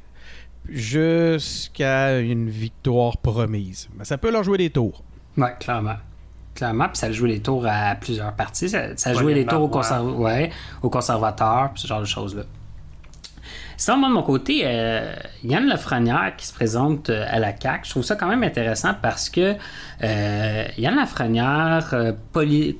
jusqu'à 0.68 2.18
une 2.20 2.48
victoire 2.48 3.16
promise. 3.18 3.88
Mais 3.98 4.04
ça 4.04 4.18
peut 4.18 4.30
leur 4.30 4.44
jouer 4.44 4.58
des 4.58 4.70
tours. 4.70 5.02
Ouais, 5.36 5.54
clairement. 5.60 5.96
Clairement, 6.54 6.88
puis 6.88 6.98
ça 6.98 7.06
a 7.06 7.12
joué 7.12 7.30
les 7.30 7.40
tours 7.40 7.66
à 7.66 7.94
plusieurs 7.94 8.32
parties. 8.34 8.68
Ça, 8.68 8.96
ça 8.96 9.10
a 9.10 9.14
joué 9.14 9.32
les 9.34 9.46
tours 9.46 9.62
aux, 9.62 9.68
Marois. 9.68 9.82
conserv- 9.82 10.16
ouais, 10.16 10.50
aux 10.82 10.90
conservateurs, 10.90 11.70
puis 11.72 11.82
ce 11.82 11.86
genre 11.88 12.00
de 12.00 12.06
choses-là. 12.06 12.42
Sinon, 13.76 13.96
moi, 13.98 14.08
de 14.08 14.14
mon 14.14 14.22
côté, 14.22 14.62
euh, 14.64 15.14
Yann 15.44 15.66
Lafrenière 15.66 16.34
qui 16.36 16.46
se 16.46 16.52
présente 16.54 17.10
euh, 17.10 17.24
à 17.28 17.38
la 17.40 17.52
CAQ, 17.58 17.84
je 17.84 17.90
trouve 17.90 18.02
ça 18.04 18.16
quand 18.16 18.28
même 18.28 18.42
intéressant 18.44 18.92
parce 19.00 19.28
que 19.30 19.54
euh, 20.04 20.64
Yann 20.78 20.94
Lafrenière, 20.96 21.88
euh, 21.92 22.12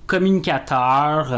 communicateur, 0.07 1.33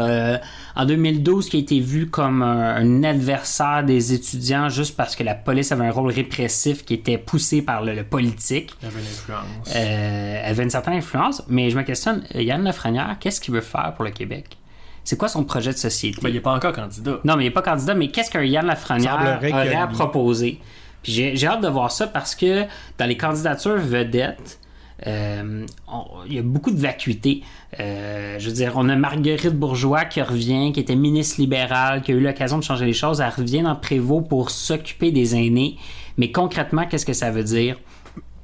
en 0.75 0.85
2012, 0.85 1.49
qui 1.49 1.57
a 1.57 1.59
été 1.59 1.79
vu 1.79 2.07
comme 2.09 2.41
un, 2.41 2.75
un 2.75 3.03
adversaire 3.03 3.83
des 3.83 4.13
étudiants 4.13 4.69
juste 4.69 4.95
parce 4.95 5.15
que 5.15 5.23
la 5.23 5.35
police 5.35 5.71
avait 5.71 5.85
un 5.87 5.91
rôle 5.91 6.11
répressif 6.11 6.83
qui 6.85 6.93
était 6.93 7.17
poussé 7.17 7.61
par 7.61 7.83
le- 7.83 7.93
le 7.93 8.03
politique. 8.03 8.75
Il 8.81 8.87
avait 8.87 8.99
une 8.99 9.05
influence. 9.07 9.75
Elle 9.75 10.45
avait 10.45 10.63
une 10.63 10.69
certaine 10.69 10.93
influence, 10.95 11.43
mais 11.47 11.69
je 11.69 11.77
me 11.77 11.83
questionne, 11.83 12.23
Yann 12.33 12.63
Lafrenière, 12.63 13.15
qu'est-ce 13.19 13.39
qu'il 13.41 13.53
veut 13.53 13.61
faire 13.61 13.93
pour 13.95 14.03
le 14.05 14.11
Québec? 14.11 14.57
C'est 15.05 15.17
quoi 15.17 15.29
son 15.29 15.43
projet 15.45 15.71
de 15.71 15.77
société? 15.77 16.19
Ben, 16.21 16.27
il 16.29 16.33
n'est 16.33 16.41
pas 16.41 16.53
encore 16.53 16.73
candidat. 16.73 17.19
Non, 17.23 17.37
mais 17.37 17.43
il 17.43 17.47
n'est 17.47 17.53
pas 17.53 17.61
candidat, 17.61 17.93
mais 17.95 18.09
qu'est-ce 18.09 18.29
qu'un 18.31 18.43
Yann 18.43 18.65
Lafrenière 18.65 19.39
aurait 19.53 19.75
à 19.75 19.87
proposer? 19.87 20.59
Puis 21.03 21.11
j'ai 21.13 21.35
j'ai 21.37 21.47
hâte 21.47 21.61
de 21.61 21.67
voir 21.69 21.91
ça 21.91 22.07
parce 22.07 22.35
que 22.35 22.63
dans 22.97 23.05
les 23.05 23.15
candidatures 23.15 23.77
vedettes, 23.77 24.59
euh, 25.05 25.65
on- 25.87 26.05
il 26.25 26.33
y 26.33 26.39
a 26.39 26.41
beaucoup 26.41 26.71
de 26.71 26.79
vacuité. 26.79 27.43
Euh, 27.79 28.37
je 28.39 28.47
veux 28.49 28.55
dire, 28.55 28.73
on 28.75 28.89
a 28.89 28.95
Marguerite 28.95 29.53
Bourgeois 29.53 30.05
qui 30.05 30.21
revient, 30.21 30.71
qui 30.73 30.79
était 30.79 30.95
ministre 30.95 31.39
libérale, 31.39 32.01
qui 32.01 32.11
a 32.11 32.15
eu 32.15 32.19
l'occasion 32.21 32.57
de 32.57 32.63
changer 32.63 32.85
les 32.85 32.93
choses. 32.93 33.21
Elle 33.21 33.29
revient 33.29 33.61
dans 33.61 33.75
Prévost 33.75 34.27
pour 34.27 34.49
s'occuper 34.49 35.11
des 35.11 35.35
aînés. 35.35 35.77
Mais 36.17 36.31
concrètement, 36.31 36.85
qu'est-ce 36.87 37.05
que 37.05 37.13
ça 37.13 37.29
veut 37.29 37.43
dire? 37.43 37.77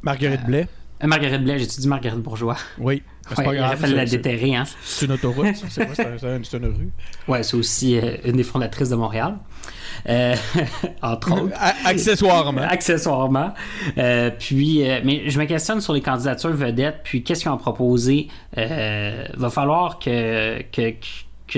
Marguerite 0.03 0.45
Blais, 0.45 0.67
Euh, 1.03 1.07
Marguerite 1.07 1.43
Blais, 1.43 1.57
j'ai-tu 1.57 1.79
dit 1.79 1.87
Marguerite 1.87 2.19
Bourgeois? 2.19 2.57
oui. 2.77 3.01
C'est 3.29 3.37
Ouais, 3.37 3.45
pas 3.45 3.53
grave. 3.55 3.81
la 3.93 4.05
c'est- 4.07 4.17
déterrer, 4.17 4.55
hein? 4.55 4.63
C'est 4.83 5.05
une 5.05 5.11
autoroute, 5.13 5.45
c'est 5.69 5.85
quoi? 5.85 5.95
C'est 5.95 6.05
un- 6.05 6.17
c'est 6.17 6.27
un- 6.27 6.39
c'est 6.43 6.57
une 6.57 6.65
rue. 6.65 6.89
Ouais, 7.27 7.43
c'est 7.43 7.55
aussi 7.55 7.97
euh, 7.97 8.17
une 8.25 8.35
des 8.37 8.43
fondatrices 8.43 8.89
de 8.89 8.95
Montréal. 8.95 9.35
Euh, 10.09 10.35
entre 11.01 11.31
autres. 11.43 11.55
Accessoirement. 11.85 12.61
Accessoirement. 12.61 13.53
Euh, 13.97 14.31
puis, 14.37 14.83
mais 15.03 15.29
je 15.29 15.39
me 15.39 15.45
questionne 15.45 15.79
sur 15.81 15.93
les 15.93 16.01
candidatures 16.01 16.51
vedettes, 16.53 17.01
puis 17.03 17.23
qu'est-ce 17.23 17.41
qu'ils 17.43 17.51
ont 17.51 17.57
proposé? 17.57 18.27
Va 18.55 19.49
falloir 19.49 19.99
que, 19.99 20.61
que, 20.71 20.89
que 20.91 21.05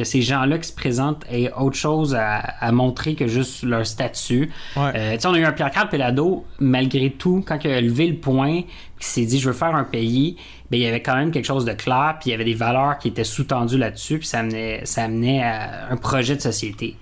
ces 0.03 0.21
gens-là 0.21 0.57
qui 0.57 0.67
se 0.69 0.73
présentent 0.73 1.23
aient 1.29 1.51
autre 1.53 1.75
chose 1.75 2.15
à, 2.15 2.38
à 2.38 2.71
montrer 2.71 3.15
que 3.15 3.27
juste 3.27 3.63
leur 3.63 3.85
statut. 3.85 4.50
Ouais. 4.75 4.91
Euh, 4.95 5.13
tu 5.15 5.19
sais, 5.19 5.27
on 5.27 5.33
a 5.33 5.39
eu 5.39 5.43
un 5.45 5.51
Pierre-Carl 5.51 5.89
Pelado, 5.89 6.45
malgré 6.59 7.12
tout, 7.12 7.43
quand 7.45 7.59
il 7.63 7.71
a 7.71 7.81
levé 7.81 8.07
le 8.07 8.15
point, 8.15 8.62
qui 9.00 9.07
s'est 9.07 9.25
dit 9.25 9.39
je 9.39 9.50
veux 9.50 9.53
faire 9.55 9.75
un 9.75 9.83
pays, 9.83 10.38
ben, 10.71 10.77
il 10.77 10.83
y 10.83 10.88
avait 10.88 11.01
quand 11.03 11.15
même 11.15 11.29
quelque 11.31 11.45
chose 11.45 11.65
de 11.65 11.73
clair, 11.73 12.15
puis 12.19 12.29
il 12.29 12.31
y 12.31 12.33
avait 12.33 12.45
des 12.45 12.53
valeurs 12.55 12.97
qui 12.97 13.09
étaient 13.09 13.23
sous-tendues 13.25 13.77
là-dessus, 13.77 14.17
puis 14.19 14.27
ça 14.27 14.39
amenait, 14.39 14.81
ça 14.85 15.03
amenait 15.03 15.43
à 15.43 15.89
un 15.91 15.97
projet 15.97 16.35
de 16.38 16.41
société. 16.41 16.95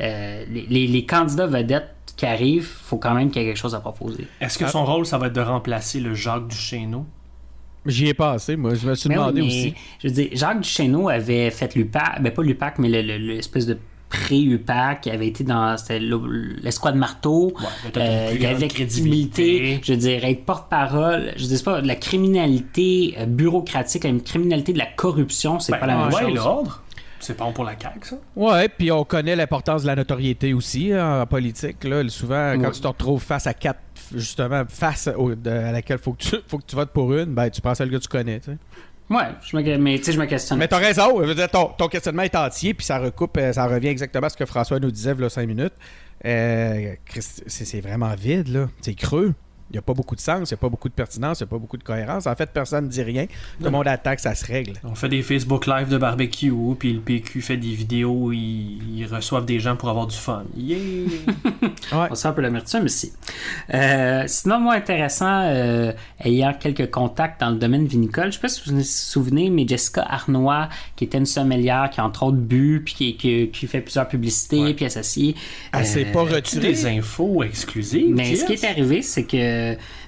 Euh, 0.00 0.44
les, 0.50 0.66
les- 0.68 0.86
les 0.88 1.04
candidats 1.06 1.46
vedettes 1.46 1.90
qui 2.16 2.26
arrivent, 2.26 2.68
faut 2.84 2.96
quand 2.96 3.14
même 3.14 3.30
qu'il 3.30 3.42
y 3.42 3.44
ait 3.44 3.48
quelque 3.48 3.58
chose 3.60 3.74
à 3.74 3.80
proposer. 3.80 4.26
Est-ce 4.40 4.58
que 4.58 4.66
son 4.68 4.84
rôle, 4.84 5.06
ça 5.06 5.18
va 5.18 5.26
être 5.28 5.32
de 5.34 5.40
remplacer 5.40 6.00
le 6.00 6.14
Jacques 6.14 6.48
Duchesneau? 6.48 7.06
J'y 7.86 8.06
ai 8.08 8.14
passé, 8.14 8.56
moi. 8.56 8.74
Je 8.74 8.86
me 8.86 8.94
suis 8.94 9.08
Mais 9.08 9.16
oui, 9.16 9.20
demandé 9.20 9.40
mais, 9.40 9.46
aussi. 9.48 9.74
Je 10.02 10.08
veux 10.08 10.14
dire, 10.14 10.28
Jacques 10.32 10.60
Duchesneau 10.60 11.08
avait 11.08 11.50
fait 11.50 11.74
l'UPAC, 11.74 12.22
ben 12.22 12.32
pas 12.32 12.42
l'UPAC, 12.42 12.78
mais 12.78 12.88
le- 12.88 13.02
le- 13.02 13.34
l'espèce 13.34 13.66
de 13.66 13.76
pré-UPAC, 14.08 15.00
qui 15.02 15.10
avait 15.10 15.26
été 15.26 15.42
dans 15.42 15.74
l'escouade 16.62 16.96
marteau. 16.96 17.52
Ouais, 17.58 17.90
une 17.94 18.00
Euh, 18.02 18.34
il 18.38 18.46
avait 18.46 18.68
crédibilité. 18.68 19.42
crédibilité. 19.58 19.80
Je 19.82 19.92
veux 19.94 19.98
dire, 19.98 20.24
être 20.24 20.44
porte-parole. 20.44 21.32
Je 21.36 21.42
veux 21.42 21.48
dire, 21.48 21.58
c'est 21.58 21.64
pas 21.64 21.80
de 21.80 21.86
la 21.88 21.96
criminalité 21.96 23.14
euh, 23.18 23.26
bureaucratique, 23.26 24.04
la 24.04 24.12
criminalité 24.20 24.72
de 24.72 24.78
la 24.78 24.86
corruption, 24.86 25.58
c'est 25.60 25.72
Ben, 25.72 25.78
pas 25.78 25.86
la 25.86 25.96
même 25.96 26.12
ouais, 26.12 26.20
chose. 26.22 26.34
l'ordre. 26.34 26.82
C'est 27.20 27.36
pas 27.36 27.44
bon 27.44 27.52
pour 27.52 27.64
la 27.64 27.78
CAQ, 27.80 28.00
ça? 28.08 28.16
Ouais, 28.34 28.68
puis 28.68 28.90
on 28.90 29.04
connaît 29.04 29.36
l'importance 29.36 29.82
de 29.82 29.86
la 29.86 29.94
notoriété 29.94 30.52
aussi 30.54 30.92
hein, 30.92 31.22
en 31.22 31.26
politique. 31.26 31.84
Là. 31.84 32.02
Souvent, 32.08 32.54
quand 32.56 32.62
Ouais. 32.64 32.70
tu 32.72 32.80
te 32.80 32.86
retrouves 32.88 33.22
face 33.22 33.46
à 33.46 33.54
quatre, 33.54 33.78
justement, 34.14 34.62
face 34.68 35.08
au- 35.16 35.34
de- 35.34 35.50
à 35.50 35.72
laquelle 35.72 35.98
faut 35.98 36.12
que 36.12 36.22
tu 36.22 36.36
faut 36.46 36.58
que 36.58 36.66
tu 36.66 36.76
votes 36.76 36.90
pour 36.92 37.12
une, 37.14 37.34
ben 37.34 37.48
tu 37.50 37.60
prends 37.60 37.74
celle 37.74 37.90
que 37.90 37.96
tu 37.96 38.08
connais. 38.08 38.40
tu 38.40 38.52
sais. 38.52 38.58
Ouais, 39.10 39.24
je 39.42 39.56
me, 39.56 39.76
mais 39.78 39.98
tu 39.98 40.04
sais, 40.04 40.12
je 40.12 40.18
me 40.18 40.24
questionne. 40.24 40.58
Mais 40.58 40.68
t'as 40.68 40.78
raison, 40.78 41.20
je 41.20 41.26
veux 41.26 41.34
dire, 41.34 41.50
ton, 41.50 41.66
ton 41.76 41.88
questionnement 41.88 42.22
est 42.22 42.34
entier, 42.34 42.72
puis 42.72 42.86
ça 42.86 42.98
recoupe, 42.98 43.36
euh, 43.36 43.52
ça 43.52 43.66
revient 43.66 43.88
exactement 43.88 44.26
à 44.26 44.30
ce 44.30 44.36
que 44.36 44.46
François 44.46 44.78
nous 44.80 44.90
disait 44.90 45.12
il 45.16 45.20
y 45.20 45.24
a 45.24 45.28
5 45.28 45.46
minutes. 45.46 45.74
Euh, 46.24 46.94
c'est 47.46 47.80
vraiment 47.80 48.14
vide, 48.14 48.48
là. 48.48 48.68
C'est 48.80 48.94
creux. 48.94 49.34
Il 49.72 49.76
n'y 49.76 49.78
a 49.78 49.82
pas 49.82 49.94
beaucoup 49.94 50.14
de 50.14 50.20
sens, 50.20 50.50
il 50.50 50.52
n'y 50.52 50.58
a 50.58 50.60
pas 50.60 50.68
beaucoup 50.68 50.90
de 50.90 50.94
pertinence, 50.94 51.40
il 51.40 51.44
n'y 51.44 51.48
a 51.48 51.50
pas 51.50 51.58
beaucoup 51.58 51.78
de 51.78 51.82
cohérence. 51.82 52.26
En 52.26 52.34
fait, 52.36 52.50
personne 52.52 52.84
ne 52.84 52.90
dit 52.90 53.02
rien. 53.02 53.24
Tout 53.58 53.64
le 53.64 53.70
monde 53.70 53.88
attaque, 53.88 54.20
ça 54.20 54.34
se 54.34 54.44
règle. 54.44 54.74
On 54.84 54.94
fait 54.94 55.08
des 55.08 55.22
Facebook 55.22 55.66
Live 55.66 55.88
de 55.88 55.96
barbecue, 55.96 56.52
puis 56.78 56.92
le 56.92 57.00
PQ 57.00 57.40
fait 57.40 57.56
des 57.56 57.72
vidéos, 57.72 58.32
ils, 58.32 58.98
ils 58.98 59.06
reçoivent 59.06 59.46
des 59.46 59.60
gens 59.60 59.76
pour 59.76 59.88
avoir 59.88 60.06
du 60.06 60.16
fun. 60.16 60.44
Yeah! 60.56 60.76
Ouais. 61.92 62.06
On 62.10 62.14
sent 62.14 62.28
un 62.28 62.32
peu 62.32 62.40
l'amertume 62.42 62.86
ici. 62.86 63.12
Euh, 63.74 64.24
sinon, 64.26 64.60
moi, 64.60 64.74
intéressant, 64.74 65.42
euh, 65.42 65.92
ayant 66.24 66.54
quelques 66.54 66.90
contacts 66.90 67.40
dans 67.40 67.50
le 67.50 67.56
domaine 67.56 67.86
vinicole, 67.86 68.26
je 68.26 68.32
sais 68.36 68.40
pas 68.40 68.48
si 68.48 68.62
vous 68.70 68.76
vous 68.76 68.82
souvenez, 68.82 69.50
mais 69.50 69.66
Jessica 69.68 70.02
Arnois, 70.02 70.68
qui 70.96 71.04
était 71.04 71.18
une 71.18 71.26
sommelière, 71.26 71.90
qui 71.92 72.00
a 72.00 72.04
entre 72.06 72.22
autres 72.24 72.38
bu, 72.38 72.82
puis 72.84 72.94
qui, 72.94 73.16
qui, 73.16 73.50
qui 73.50 73.66
fait 73.66 73.80
plusieurs 73.80 74.08
publicités, 74.08 74.60
Ouais. 74.62 74.74
puis 74.74 74.84
associée. 74.86 75.34
Elle 75.72 75.86
s'est 75.86 76.04
pas 76.06 76.22
retirée? 76.22 76.68
des 76.68 76.86
infos 76.86 77.42
exclusives? 77.42 78.14
Mais 78.14 78.36
ce 78.36 78.44
qui 78.44 78.52
est 78.54 78.64
arrivé, 78.64 79.02
c'est 79.02 79.24
que 79.24 79.36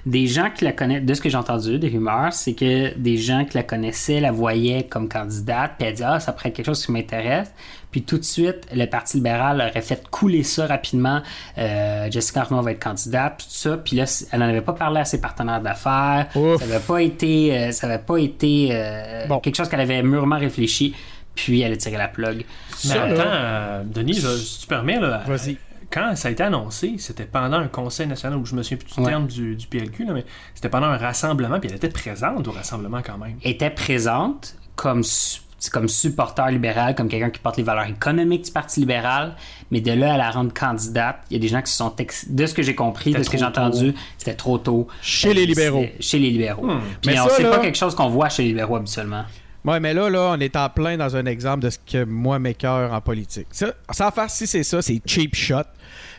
des 0.05 0.27
gens 0.27 0.49
qui 0.55 0.63
la 0.65 0.71
connaissent, 0.71 1.03
de 1.03 1.13
ce 1.13 1.21
que 1.21 1.29
j'ai 1.29 1.37
entendu, 1.37 1.79
des 1.79 1.89
rumeurs, 1.89 2.33
c'est 2.33 2.53
que 2.53 2.95
des 2.97 3.17
gens 3.17 3.45
qui 3.45 3.57
la 3.57 3.63
connaissaient 3.63 4.19
la 4.19 4.31
voyaient 4.31 4.83
comme 4.83 5.07
candidate, 5.09 5.73
puis 5.77 5.87
elle 5.87 5.93
dit 5.95 6.03
Ah, 6.03 6.19
ça 6.19 6.31
pourrait 6.31 6.49
être 6.49 6.55
quelque 6.55 6.65
chose 6.65 6.85
qui 6.85 6.91
m'intéresse. 6.91 7.51
Puis 7.91 8.01
tout 8.03 8.17
de 8.17 8.23
suite, 8.23 8.67
le 8.75 8.85
Parti 8.87 9.17
libéral 9.17 9.61
aurait 9.61 9.81
fait 9.81 10.05
couler 10.11 10.43
ça 10.43 10.67
rapidement. 10.67 11.21
Euh, 11.57 12.11
Jessica 12.11 12.41
Arnaud 12.41 12.61
va 12.61 12.71
être 12.71 12.83
candidate, 12.83 13.35
puis 13.37 13.47
tout 13.47 13.53
ça. 13.53 13.77
Puis 13.77 13.95
là, 13.95 14.03
elle 14.33 14.39
n'en 14.39 14.49
avait 14.49 14.59
pas 14.61 14.73
parlé 14.73 14.99
à 14.99 15.05
ses 15.05 15.21
partenaires 15.21 15.61
d'affaires. 15.61 16.27
Ça 16.33 16.65
n'avait 16.65 16.83
pas 16.85 17.01
été, 17.01 17.57
euh, 17.57 17.71
ça 17.71 17.87
avait 17.87 18.03
pas 18.03 18.17
été 18.17 18.69
euh, 18.71 19.27
Bon. 19.27 19.39
quelque 19.39 19.55
chose 19.55 19.69
qu'elle 19.69 19.79
avait 19.79 20.03
mûrement 20.03 20.37
réfléchi. 20.37 20.93
Puis 21.35 21.61
elle 21.61 21.71
a 21.73 21.77
tiré 21.77 21.97
la 21.97 22.07
plug. 22.09 22.37
Mais 22.39 22.43
Ça, 22.89 23.03
attends, 23.03 23.15
là- 23.15 23.33
euh, 23.33 23.83
Denis, 23.85 24.13
je- 24.13 24.27
si 24.37 24.61
tu 24.61 24.67
permets, 24.67 24.99
là, 24.99 25.21
Vas-y. 25.25 25.57
Quand 25.95 26.15
ça 26.15 26.27
a 26.27 26.31
été 26.31 26.43
annoncé, 26.43 26.95
c'était 26.99 27.23
pendant 27.25 27.57
un 27.57 27.67
conseil 27.69 28.05
national 28.05 28.37
où 28.37 28.45
je 28.45 28.53
me 28.53 28.61
souviens 28.63 28.77
plus 28.77 28.93
du 28.93 28.99
Ouais. 29.01 29.07
terme 29.09 29.27
du, 29.27 29.55
du 29.55 29.65
PLQ, 29.67 30.05
là, 30.05 30.13
mais 30.13 30.25
c'était 30.53 30.69
pendant 30.69 30.87
un 30.87 30.97
rassemblement, 30.97 31.59
puis 31.59 31.69
elle 31.69 31.77
était 31.77 31.89
présente 31.89 32.45
au 32.47 32.51
rassemblement 32.51 33.01
quand 33.03 33.17
même. 33.17 33.37
était 33.43 33.69
présente 33.69 34.55
comme, 34.75 35.03
su- 35.03 35.39
comme 35.71 35.87
supporter 35.87 36.51
libéral, 36.51 36.95
comme 36.95 37.07
quelqu'un 37.07 37.29
qui 37.29 37.39
porte 37.39 37.55
les 37.57 37.63
valeurs 37.63 37.87
économiques 37.87 38.43
du 38.45 38.51
Parti 38.51 38.81
libéral, 38.81 39.35
mais 39.71 39.79
de 39.81 39.91
là 39.93 40.13
à 40.15 40.17
la 40.17 40.29
rendre 40.31 40.53
candidate, 40.53 41.21
il 41.29 41.35
y 41.35 41.37
a 41.37 41.39
des 41.39 41.47
gens 41.47 41.61
qui 41.61 41.71
se 41.71 41.77
sont... 41.77 41.95
ex- 41.97 42.29
De 42.29 42.45
ce 42.45 42.53
que 42.53 42.61
j'ai 42.61 42.75
compris, 42.75 43.13
de 43.13 43.23
ce 43.23 43.29
que 43.29 43.37
j'ai 43.37 43.45
entendu, 43.45 43.93
c'était 44.17 44.35
trop 44.35 44.57
tôt. 44.57 44.87
Chez 45.01 45.33
les 45.33 45.45
libéraux. 45.45 45.85
Chez 46.01 46.19
les 46.19 46.29
libéraux. 46.29 46.67
Hmm. 46.67 46.81
Puis 47.01 47.11
Mais 47.13 47.19
on- 47.21 47.29
ça, 47.29 47.35
c'est 47.37 47.43
là- 47.43 47.51
pas 47.51 47.59
quelque 47.59 47.77
chose 47.77 47.95
qu'on 47.95 48.09
voit 48.09 48.27
chez 48.29 48.43
les 48.43 48.49
libéraux 48.49 48.75
habituellement. 48.75 49.23
Ouais, 49.65 49.79
mais 49.79 49.93
là, 49.93 50.09
là, 50.09 50.31
on 50.35 50.39
est 50.39 50.55
en 50.55 50.69
plein 50.69 50.95
dans 50.95 51.15
un 51.15 51.25
exemple 51.25 51.63
de 51.65 51.69
ce 51.71 51.79
que 51.79 52.03
moi 52.05 52.37
m'écœure 52.39 52.93
en 52.93 53.01
politique. 53.01 53.47
Ça, 53.51 53.73
sans 53.91 54.11
faire 54.11 54.29
si 54.29 54.45
c'est 54.47 54.63
ça, 54.63 54.81
c'est 54.81 55.01
cheap 55.05 55.35
shot. 55.35 55.63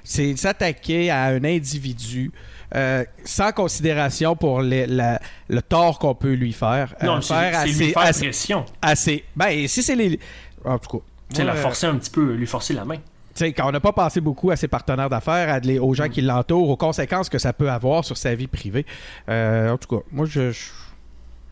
C'est 0.02 0.36
s'attaquer 0.36 1.10
à 1.10 1.24
un 1.24 1.42
individu 1.44 2.32
euh, 2.74 3.04
sans 3.24 3.52
considération 3.52 4.34
pour 4.34 4.60
les- 4.60 4.86
la- 4.88 5.20
le 5.48 5.62
tort 5.62 5.98
qu'on 6.00 6.14
peut 6.16 6.32
lui 6.32 6.52
faire. 6.52 6.94
Euh, 7.02 7.06
non, 7.06 7.20
c'est 7.20 7.34
faire 7.34 7.60
c'est 7.62 7.66
lui 7.68 7.92
faire 7.92 8.02
pression. 8.02 8.64
assez- 8.82 9.24
Ben, 9.36 9.68
si 9.68 9.82
c'est 9.82 9.94
les. 9.94 10.18
En 10.64 10.78
tout 10.78 10.98
cas. 10.98 11.04
Sais, 11.32 11.44
la 11.44 11.54
forcer 11.54 11.86
un 11.86 11.94
petit 11.96 12.10
peu, 12.10 12.32
lui 12.34 12.46
forcer 12.46 12.74
la 12.74 12.84
main. 12.84 12.96
tu 12.96 13.00
sais, 13.34 13.52
quand 13.52 13.68
on 13.68 13.72
n'a 13.72 13.80
pas 13.80 13.92
pensé 13.92 14.20
beaucoup 14.20 14.50
à 14.50 14.56
ses 14.56 14.66
partenaires 14.68 15.10
d'affaires, 15.10 15.60
aux 15.80 15.94
gens 15.94 16.08
qui 16.08 16.22
l'entourent, 16.22 16.70
aux 16.70 16.76
conséquences 16.76 17.28
que 17.28 17.38
ça 17.38 17.52
peut 17.52 17.70
avoir 17.70 18.04
sur 18.04 18.16
sa 18.16 18.34
vie 18.34 18.46
privée. 18.48 18.86
Euh, 19.28 19.70
en 19.70 19.76
tout 19.78 19.96
cas, 19.96 20.02
moi, 20.10 20.26
je. 20.26 20.50
je- 20.50 20.70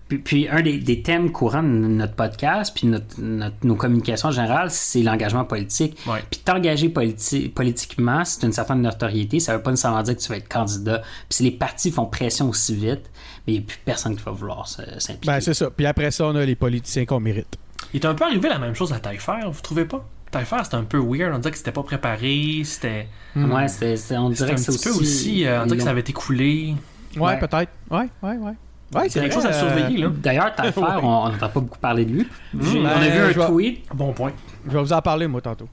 Puis, 0.09 0.19
puis 0.19 0.49
un 0.49 0.61
des, 0.61 0.77
des 0.79 1.01
thèmes 1.01 1.33
courants 1.33 1.63
de 1.63 1.69
notre 1.69 2.15
podcast, 2.15 2.73
puis 2.77 2.87
notre, 2.87 3.19
notre- 3.21 3.57
nos 3.65 3.75
communications 3.75 4.29
en 4.29 4.33
général, 4.33 4.71
c'est 4.71 5.03
l'engagement 5.03 5.45
politique. 5.45 5.99
Ouais. 6.07 6.23
Puis 6.31 6.41
t'engager 6.45 6.89
politi- 6.91 7.49
politiquement, 7.49 8.23
c'est 8.25 8.45
une 8.47 8.53
certaine 8.53 8.83
notoriété. 8.83 9.41
Ça 9.41 9.57
veut 9.57 9.63
pas 9.63 9.71
nécessairement 9.71 10.03
dire 10.03 10.15
que 10.17 10.21
tu 10.21 10.29
vas 10.29 10.37
être 10.37 10.49
candidat. 10.49 10.99
Puis 11.01 11.37
si 11.37 11.43
les 11.43 11.51
partis 11.53 11.91
font 11.91 12.05
pression 12.07 12.51
aussi 12.51 12.75
vite, 12.75 13.11
mais 13.47 13.55
il 13.55 13.59
n'y 13.59 13.59
a 13.61 13.63
plus 13.67 13.79
personne 13.85 14.15
qui 14.15 14.23
va 14.23 14.33
vouloir 14.33 14.69
s'impliquer. 14.69 15.27
Ben, 15.27 15.41
c'est 15.41 15.55
ça. 15.55 15.71
Puis 15.71 15.87
après 15.87 16.11
ça, 16.11 16.27
on 16.27 16.37
a 16.37 16.45
les 16.45 16.55
politiciens 16.57 17.07
qu'on 17.07 17.21
mérite. 17.21 17.57
Il 17.95 18.01
est 18.01 18.07
un 18.07 18.15
peu 18.15 18.25
arrivé 18.25 18.49
la 18.51 18.59
même 18.59 18.75
chose 18.75 18.93
à 18.93 18.99
Taillefer, 19.01 19.41
vous 19.51 19.61
trouvez 19.63 19.85
pas? 19.87 20.07
Taillefer, 20.31 20.57
c'était 20.65 20.77
un 20.77 20.85
peu 20.85 20.99
weird, 20.99 21.33
on 21.35 21.39
dirait 21.39 21.53
que 21.53 21.59
c'était 21.59 21.73
pas 21.73 21.83
préparé, 21.83 22.63
c'était... 22.65 23.07
Ouais, 23.37 23.69
c'est- 23.69 23.97
c'est- 23.97 24.17
on 24.19 24.29
C'était 24.31 24.37
dirait 24.45 24.53
un 24.53 24.55
que 24.57 24.61
c'est 24.61 24.73
petit 24.73 24.85
peu 24.89 24.95
aussi, 24.95 25.47
euh, 25.47 25.63
on 25.63 25.67
dirait 25.67 25.79
que 25.79 25.85
ça 25.85 25.91
avait 25.91 26.01
été 26.01 26.13
coulé. 26.13 26.75
Ouais, 27.17 27.23
Ouais. 27.23 27.39
peut-être. 27.39 27.71
Ouais, 27.91 28.09
ouais, 28.23 28.37
ouais. 28.37 28.53
Ouais, 28.95 29.09
C'est 29.09 29.21
quelque 29.21 29.35
chose 29.35 29.47
à 29.47 29.51
vrai, 29.51 29.59
surveiller, 29.59 29.99
là. 29.99 30.09
D'ailleurs, 30.17 30.55
Taillefer, 30.55 30.81
Ouais. 30.83 30.87
on 31.03 31.29
n'entend 31.29 31.49
pas 31.49 31.61
beaucoup 31.61 31.79
parler 31.79 32.05
de 32.05 32.13
lui. 32.13 32.29
Ben, 32.53 32.65
on 32.75 32.87
a 32.87 33.09
vu 33.09 33.19
je 33.35 33.41
un 33.41 33.45
vais- 33.45 33.47
tweet. 33.53 33.85
Bon 33.95 34.13
point. 34.13 34.33
Je 34.67 34.73
vais 34.73 34.81
vous 34.81 34.93
en 34.93 35.03
parler, 35.03 35.27
moi, 35.27 35.41
tantôt. 35.41 35.69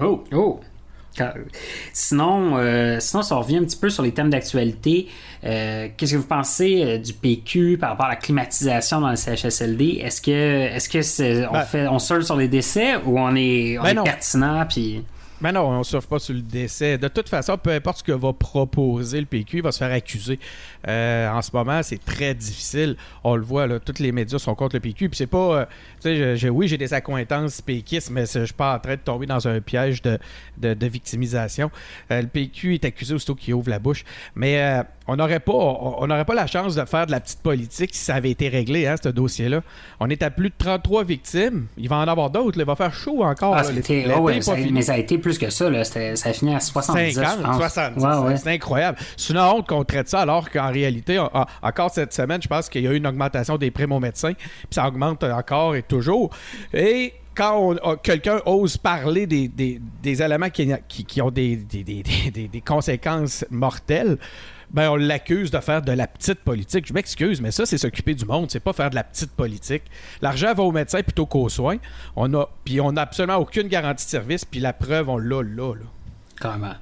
Oh! 0.00 0.24
Oh! 0.32 0.60
Sinon, 1.92 2.56
euh, 2.56 2.96
sinon, 3.00 3.22
si 3.22 3.32
on 3.32 3.38
revient 3.40 3.58
un 3.58 3.64
petit 3.64 3.76
peu 3.76 3.88
sur 3.88 4.02
les 4.02 4.12
thèmes 4.12 4.30
d'actualité, 4.30 5.06
euh, 5.44 5.88
qu'est-ce 5.96 6.12
que 6.12 6.16
vous 6.18 6.26
pensez 6.26 6.82
euh, 6.84 6.98
du 6.98 7.12
PQ 7.12 7.78
par 7.78 7.90
rapport 7.90 8.06
à 8.06 8.10
la 8.10 8.16
climatisation 8.16 9.00
dans 9.00 9.10
le 9.10 9.16
CHSLD? 9.16 10.00
Est-ce 10.02 10.20
que, 10.20 10.30
est-ce 10.30 10.88
que 10.88 11.48
on, 11.48 11.52
Ben- 11.52 11.62
fait, 11.62 11.86
on 11.88 11.98
sur 12.00 12.36
les 12.36 12.48
décès 12.48 12.96
ou 13.04 13.18
on 13.18 13.34
est, 13.36 13.78
on 13.78 13.82
Ben 13.82 13.98
est 13.98 14.02
pertinent? 14.02 14.64
Puis... 14.68 15.04
Mais 15.44 15.52
non, 15.52 15.68
on 15.68 15.78
ne 15.80 15.84
surfe 15.84 16.06
pas 16.06 16.18
sur 16.18 16.32
le 16.32 16.40
décès. 16.40 16.96
De 16.96 17.06
toute 17.06 17.28
façon, 17.28 17.58
peu 17.58 17.68
importe 17.70 17.98
ce 17.98 18.02
que 18.02 18.12
va 18.12 18.32
proposer 18.32 19.20
le 19.20 19.26
PQ, 19.26 19.58
il 19.58 19.62
va 19.62 19.72
se 19.72 19.78
faire 19.78 19.92
accuser. 19.92 20.40
Euh, 20.88 21.28
en 21.28 21.42
ce 21.42 21.50
moment, 21.52 21.82
c'est 21.82 22.02
très 22.02 22.32
difficile. 22.34 22.96
On 23.24 23.36
le 23.36 23.42
voit, 23.42 23.78
tous 23.78 23.98
les 24.00 24.10
médias 24.10 24.38
sont 24.38 24.54
contre 24.54 24.76
le 24.76 24.80
PQ. 24.80 25.10
Puis 25.10 25.18
c'est 25.18 25.26
pas. 25.26 25.36
euh, 25.60 25.64
sais, 26.04 26.16
je- 26.16 26.36
je- 26.36 26.48
oui, 26.48 26.68
j'ai 26.68 26.78
des 26.78 26.94
accointances 26.94 27.60
péquistes, 27.60 28.10
mais 28.10 28.24
je 28.26 28.44
suis 28.44 28.54
pas 28.54 28.74
en 28.76 28.78
train 28.78 28.92
de 28.94 29.00
tomber 29.00 29.26
dans 29.26 29.46
un 29.48 29.60
piège 29.60 30.00
de, 30.02 30.18
de- 30.58 30.74
de 30.74 30.86
victimisation. 30.86 31.70
Euh, 32.10 32.22
le 32.22 32.28
PQ 32.28 32.74
est 32.74 32.84
accusé 32.84 33.14
aussitôt 33.14 33.34
qu'il 33.34 33.54
ouvre 33.54 33.70
la 33.70 33.78
bouche. 33.78 34.04
Mais 34.34 34.60
euh, 34.60 34.82
on 35.06 35.16
n'aurait 35.16 35.40
pas, 35.40 35.52
on 35.52 36.06
n'aurait 36.06 36.24
pas 36.24 36.34
la 36.34 36.46
chance 36.46 36.74
de 36.74 36.84
faire 36.84 37.06
de 37.06 37.10
la 37.10 37.20
petite 37.20 37.40
politique 37.40 37.94
si 37.94 38.02
ça 38.04 38.14
avait 38.14 38.30
été 38.30 38.48
réglé, 38.48 38.86
hein, 38.86 38.94
ce 39.02 39.08
dossier-là. 39.10 39.62
On 40.00 40.08
est 40.08 40.22
à 40.22 40.30
plus 40.30 40.48
de 40.50 40.54
33 40.56 41.04
victimes. 41.04 41.66
Il 41.76 41.88
va 41.88 41.96
en 41.96 42.08
avoir 42.08 42.30
d'autres. 42.30 42.58
Il 42.58 42.64
va 42.64 42.76
faire 42.76 42.94
chaud 42.94 43.22
encore. 43.22 43.54
Ah, 43.56 43.62
là. 44.06 44.14
oh 44.18 44.22
ouais, 44.22 44.40
ça- 44.42 44.52
mais 44.72 44.82
ça 44.82 44.94
a 44.94 44.98
été 44.98 45.18
plus 45.18 45.38
que 45.38 45.50
ça. 45.50 45.68
Là. 45.70 45.84
Ça 45.84 46.00
a 46.00 46.32
fini 46.32 46.54
à 46.54 46.60
70, 46.60 47.14
50, 47.14 47.38
je 47.38 47.42
pense. 47.42 47.56
70. 47.58 48.02
Ouais, 48.04 48.16
ouais. 48.28 48.36
C'est 48.36 48.50
incroyable. 48.52 48.98
C'est 49.16 49.32
une 49.32 49.38
honte 49.38 49.66
qu'on 49.68 49.84
traite 49.84 50.08
ça 50.08 50.20
alors 50.20 50.50
qu'en 50.50 50.70
réalité, 50.70 51.18
on- 51.18 51.30
encore 51.62 51.90
cette 51.90 52.12
semaine, 52.12 52.40
je 52.42 52.48
pense 52.48 52.68
qu'il 52.68 52.82
y 52.82 52.88
a 52.88 52.92
eu 52.92 52.96
une 52.96 53.06
augmentation 53.06 53.56
des 53.58 53.70
primes 53.70 53.92
aux 53.92 54.00
médecins. 54.00 54.32
Puis 54.34 54.66
ça 54.70 54.86
augmente 54.88 55.22
encore 55.24 55.74
et 55.76 55.82
toujours. 55.98 56.30
Et 56.72 57.12
quand 57.34 57.74
quelqu'un 58.02 58.40
ose 58.46 58.76
parler 58.76 59.26
des, 59.26 59.48
des- 59.48 59.80
éléments 60.22 60.50
qui, 60.50 60.70
qui- 60.88 61.20
ont 61.22 61.30
des, 61.30 61.56
des- 61.56 62.62
conséquences 62.64 63.44
mortelles, 63.50 64.18
ben 64.70 64.90
on 64.90 64.96
l'accuse 64.96 65.50
de 65.50 65.60
faire 65.60 65.82
de 65.82 65.92
la 65.92 66.06
petite 66.06 66.40
politique. 66.40 66.86
Je 66.86 66.92
m'excuse, 66.92 67.40
mais 67.40 67.50
ça, 67.52 67.64
c'est 67.66 67.78
s'occuper 67.78 68.14
du 68.14 68.24
monde, 68.24 68.50
c'est 68.50 68.60
pas 68.60 68.72
faire 68.72 68.90
de 68.90 68.94
la 68.96 69.04
petite 69.04 69.30
politique. 69.32 69.82
L'argent 70.20 70.52
va 70.54 70.62
aux 70.64 70.72
médecins 70.72 71.02
plutôt 71.02 71.26
qu'aux 71.26 71.48
soins. 71.48 71.76
On 72.16 72.32
a, 72.34 72.48
puis 72.64 72.80
on 72.80 72.92
n'a 72.92 73.02
absolument 73.02 73.36
aucune 73.36 73.68
garantie 73.68 74.04
de 74.06 74.10
service, 74.10 74.44
puis 74.44 74.60
la 74.60 74.72
preuve, 74.72 75.08
on 75.08 75.18
l'a 75.18 75.42
là, 75.42 75.74
là. 75.74 75.86
Carrément. 76.40 76.74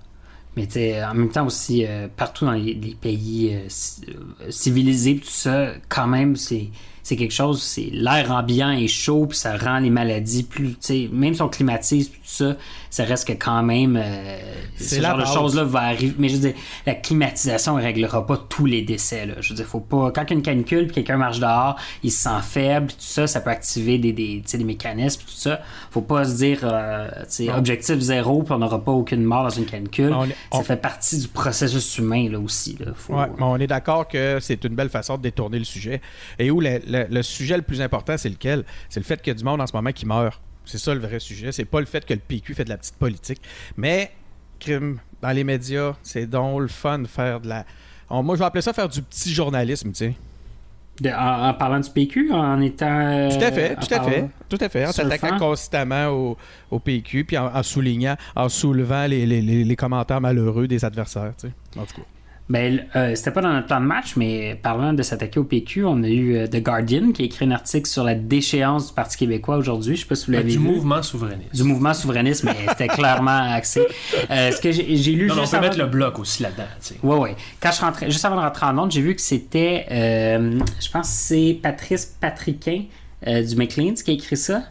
Mais 0.57 0.67
en 1.05 1.15
même 1.15 1.31
temps 1.31 1.47
aussi, 1.47 1.85
euh, 1.87 2.09
partout 2.15 2.45
dans 2.45 2.53
les, 2.53 2.75
pays 3.01 3.55
euh, 3.55 3.69
euh, 4.09 4.51
civilisés, 4.51 5.17
tout 5.17 5.29
ça, 5.31 5.73
quand 5.89 6.07
même, 6.07 6.37
c'est 6.37 6.69
c'est 7.03 7.17
quelque 7.17 7.33
chose, 7.35 7.63
c'est 7.63 7.89
l'air 7.93 8.31
ambiant 8.31 8.71
est 8.71 8.87
chaud, 8.89 9.27
puis 9.27 9.37
ça 9.39 9.57
rend 9.57 9.79
les 9.81 9.91
maladies 9.91 10.43
plus, 10.45 10.71
tu 10.71 10.77
sais, 10.81 11.09
même 11.13 11.35
si 11.35 11.43
on 11.43 11.49
climatise, 11.49 12.11
tout 12.11 12.17
ça, 12.25 12.57
ça 12.91 13.05
reste 13.05 13.27
que 13.27 13.33
quand 13.33 13.63
même, 13.63 13.97
euh, 14.01 14.39
C'est 14.77 14.97
ce 14.97 15.01
la 15.01 15.11
genre 15.11 15.19
de 15.19 15.25
choses-là 15.25 15.65
va 15.65 15.81
arriver. 15.81 16.15
Mais 16.19 16.29
je 16.29 16.35
veux 16.37 16.41
dire, 16.41 16.55
la 16.87 16.95
climatisation 16.95 17.77
ne 17.77 17.83
réglera 17.83 18.27
pas 18.27 18.37
tous 18.37 18.67
les 18.67 18.83
décès, 18.83 19.27
là. 19.27 19.35
Je 19.41 19.49
veux 19.51 19.55
dire, 19.57 19.67
faut 19.67 19.81
pas, 19.81 20.11
quand 20.15 20.23
il 20.25 20.31
y 20.31 20.33
a 20.33 20.37
une 20.37 20.43
canicule, 20.43 20.87
puis 20.87 20.95
quelqu'un 20.97 21.17
marche 21.17 21.41
dehors, 21.41 21.77
il 22.03 22.11
se 22.13 22.23
sent 22.25 22.41
faible, 22.43 22.89
tout 22.89 22.97
ça, 22.99 23.27
ça 23.27 23.41
peut 23.41 23.51
activer 23.51 23.99
des, 23.99 24.13
des, 24.13 24.43
des 24.53 24.65
mécanismes, 24.65 25.23
tout 25.23 25.33
ça. 25.35 25.61
Faut 25.91 26.03
pas 26.03 26.25
se 26.25 26.37
dire, 26.37 26.61
euh, 26.63 27.09
tu 27.21 27.25
sais, 27.29 27.45
Non. 27.47 27.57
objectif 27.59 27.99
zéro, 27.99 28.43
puis 28.43 28.53
on 28.55 28.59
n'aura 28.59 28.83
pas 28.85 28.93
aucune 28.93 29.25
mort 29.25 29.43
dans 29.45 29.51
une 29.51 29.67
canicule. 29.67 30.13
On 30.13 30.25
est- 30.27 30.37
Ça 30.53 30.63
fait 30.63 30.77
partie 30.77 31.19
du 31.19 31.29
processus 31.29 31.99
humain, 31.99 32.29
là, 32.31 32.39
aussi, 32.39 32.77
là. 32.79 32.93
Faut- 32.95 33.15
Ouais, 33.15 33.27
mais 33.37 33.43
on 33.43 33.57
est 33.57 33.67
d'accord 33.67 34.07
que 34.09 34.39
c'est 34.41 34.63
une 34.65 34.75
belle 34.75 34.89
façon 34.91 35.17
de 35.17 35.23
détourner 35.23 35.59
le 35.59 35.65
sujet. 35.65 36.01
Et 36.39 36.51
où 36.51 36.61
le, 36.61 36.81
le- 36.93 37.07
le 37.11 37.23
sujet 37.23 37.57
le 37.57 37.63
plus 37.63 37.81
important, 37.81 38.17
c'est 38.17 38.29
lequel? 38.29 38.65
C'est 38.89 39.01
le 39.01 39.05
fait 39.05 39.21
qu'il 39.21 39.33
y 39.33 39.37
a 39.37 39.39
du 39.39 39.45
monde 39.45 39.61
en 39.61 39.67
ce 39.67 39.73
moment 39.75 39.93
qui 39.93 40.07
meurt. 40.07 40.41
C'est 40.65 40.79
ça 40.79 40.95
le 40.95 41.01
vrai 41.01 41.19
sujet. 41.19 41.51
C'est 41.53 41.65
pas 41.65 41.81
le 41.81 41.87
fait 41.87 42.05
que 42.05 42.15
le 42.15 42.21
PQ 42.21 42.55
fait 42.55 42.65
de 42.65 42.69
la 42.71 42.77
petite 42.79 42.95
politique. 42.97 43.41
Mais, 43.77 44.13
crime, 44.61 44.99
dans 45.21 45.31
les 45.31 45.43
médias, 45.45 45.95
c'est 46.03 46.27
donc 46.27 46.61
le 46.61 46.69
fun 46.69 47.01
de 47.01 47.09
faire 47.09 47.41
de 47.41 47.49
la. 47.49 47.65
on- 48.09 48.23
moi, 48.23 48.35
je 48.37 48.41
vais 48.41 48.45
appeler 48.47 48.63
ça 48.63 48.73
faire 48.73 48.89
du 48.89 49.03
petit 49.03 49.33
journalisme, 49.35 49.91
tu 49.91 49.97
sais. 49.97 50.15
De- 51.01 51.09
en, 51.09 51.49
en 51.49 51.55
parlant 51.55 51.81
du 51.81 51.91
PQ, 51.91 52.33
en 52.33 52.61
étant. 52.61 52.87
euh, 52.87 53.31
Tout 53.31 53.43
à 53.43 53.51
fait, 53.51 53.75
tout 53.77 53.95
à 53.95 54.03
fait, 54.03 54.29
tout 54.49 54.59
à 54.61 54.69
fait. 54.69 54.87
En 54.87 54.93
s'attaquant 54.93 55.39
constamment 55.39 56.09
au, 56.09 56.37
au 56.71 56.79
PQ, 56.79 57.25
puis 57.25 57.39
en, 57.39 57.47
en 57.47 57.63
soulignant, 57.63 58.17
en 58.37 58.49
soulevant 58.51 59.07
les, 59.07 59.25
les- 59.27 59.41
les- 59.41 59.65
les 59.65 59.77
commentaires 59.77 60.21
malheureux 60.21 60.69
des 60.69 60.85
adversaires, 60.85 61.33
tu 61.41 61.49
sais. 61.49 61.81
En 61.81 61.87
tout 61.87 61.95
cas. 61.97 62.07
Ben, 62.53 62.85
euh, 62.97 63.15
c'était 63.15 63.31
pas 63.31 63.41
dans 63.41 63.51
notre 63.53 63.67
plan 63.67 63.81
de 63.81 63.87
match, 63.87 64.15
mais 64.17 64.55
parlant 64.63 64.93
de 64.93 65.03
s'attaquer 65.03 65.41
au 65.41 65.45
PQ, 65.45 65.87
on 65.87 66.03
a 66.03 66.09
eu 66.09 66.37
euh, 66.37 66.47
The 66.47 66.63
Guardian 66.63 67.13
qui 67.13 67.23
a 67.23 67.25
écrit 67.25 67.47
un 67.47 67.51
article 67.51 67.89
sur 67.89 68.05
la 68.05 68.15
déchéance 68.15 68.89
du 68.89 68.93
Parti 68.93 69.17
québécois 69.17 69.57
aujourd'hui. 69.57 69.97
Je 69.97 70.03
sais 70.03 70.07
pas 70.07 70.15
si 70.17 70.27
vous 70.27 70.33
l'avez 70.33 70.45
Du 70.53 70.59
vu. 70.59 70.65
mouvement 70.65 71.03
souverainiste. 71.03 71.55
Du 71.55 71.63
mouvement 71.65 71.95
souverainiste, 71.95 72.45
mais 72.45 72.55
c'était 72.69 72.89
clairement 72.95 73.53
axé. 73.55 73.81
Euh, 74.31 74.51
ce 74.53 74.61
que 74.61 74.71
j'ai 74.71 74.83
lu 75.13 75.29
Non, 75.29 75.35
non, 75.37 75.41
on 75.41 75.45
juste 75.45 75.51
peut 75.53 75.57
avant... 75.57 75.67
mettre 75.67 75.79
le 75.79 75.87
bloc 75.87 76.19
aussi 76.19 76.43
là-dedans. 76.43 76.65
tu 76.79 76.89
sais. 76.89 76.95
Ouais, 77.03 77.17
ouais. 77.17 77.37
Quand 77.59 77.73
je 77.73 77.81
rentrais, 77.81 78.11
juste 78.11 78.25
avant 78.27 78.37
de 78.37 78.43
rentrer 78.43 78.67
en 78.67 78.79
onde, 78.79 78.91
j'ai 78.93 79.01
vu 79.01 79.15
que 79.15 79.23
c'était, 79.23 79.87
euh, 79.91 80.61
je 80.79 80.91
pense 80.91 81.09
que 81.09 81.15
c'est 81.17 81.59
Patrice 81.63 82.05
Patriquin 82.21 82.83
euh, 83.27 83.43
du 83.43 83.57
McLean's 83.57 84.03
qui 84.03 84.11
a 84.11 84.15
écrit 84.15 84.37
ça, 84.37 84.65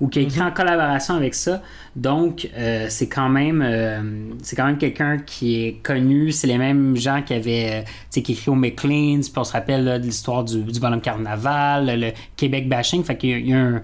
ou 0.00 0.08
qui 0.08 0.18
a 0.20 0.22
écrit 0.22 0.40
en 0.40 0.50
collaboration 0.50 1.14
avec 1.14 1.34
ça. 1.34 1.62
Donc, 1.96 2.48
euh, 2.56 2.86
c'est 2.88 3.08
quand 3.08 3.28
même, 3.28 3.62
euh, 3.64 4.00
c'est 4.42 4.56
quand 4.56 4.66
même 4.66 4.78
quelqu'un 4.78 5.18
qui 5.18 5.62
est 5.64 5.82
connu. 5.82 6.30
C'est 6.32 6.46
les 6.46 6.58
mêmes 6.58 6.96
gens 6.96 7.22
qui 7.22 7.34
avaient, 7.34 7.84
qui 8.10 8.20
écrit 8.20 8.50
au 8.50 8.54
McLean's. 8.54 9.28
Puis 9.28 9.38
on 9.38 9.44
se 9.44 9.52
rappelle 9.52 9.84
là, 9.84 9.98
de 9.98 10.04
l'histoire 10.04 10.44
du, 10.44 10.62
du 10.62 10.80
bonhomme 10.80 11.00
carnaval, 11.00 11.86
le, 11.86 11.96
le 12.06 12.12
Québec 12.36 12.68
bashing. 12.68 13.02
Fait 13.04 13.16
qu'il 13.16 13.30
y 13.30 13.34
a- 13.34 13.38
il 13.38 13.48
y 13.48 13.52
a 13.52 13.58
un 13.60 13.82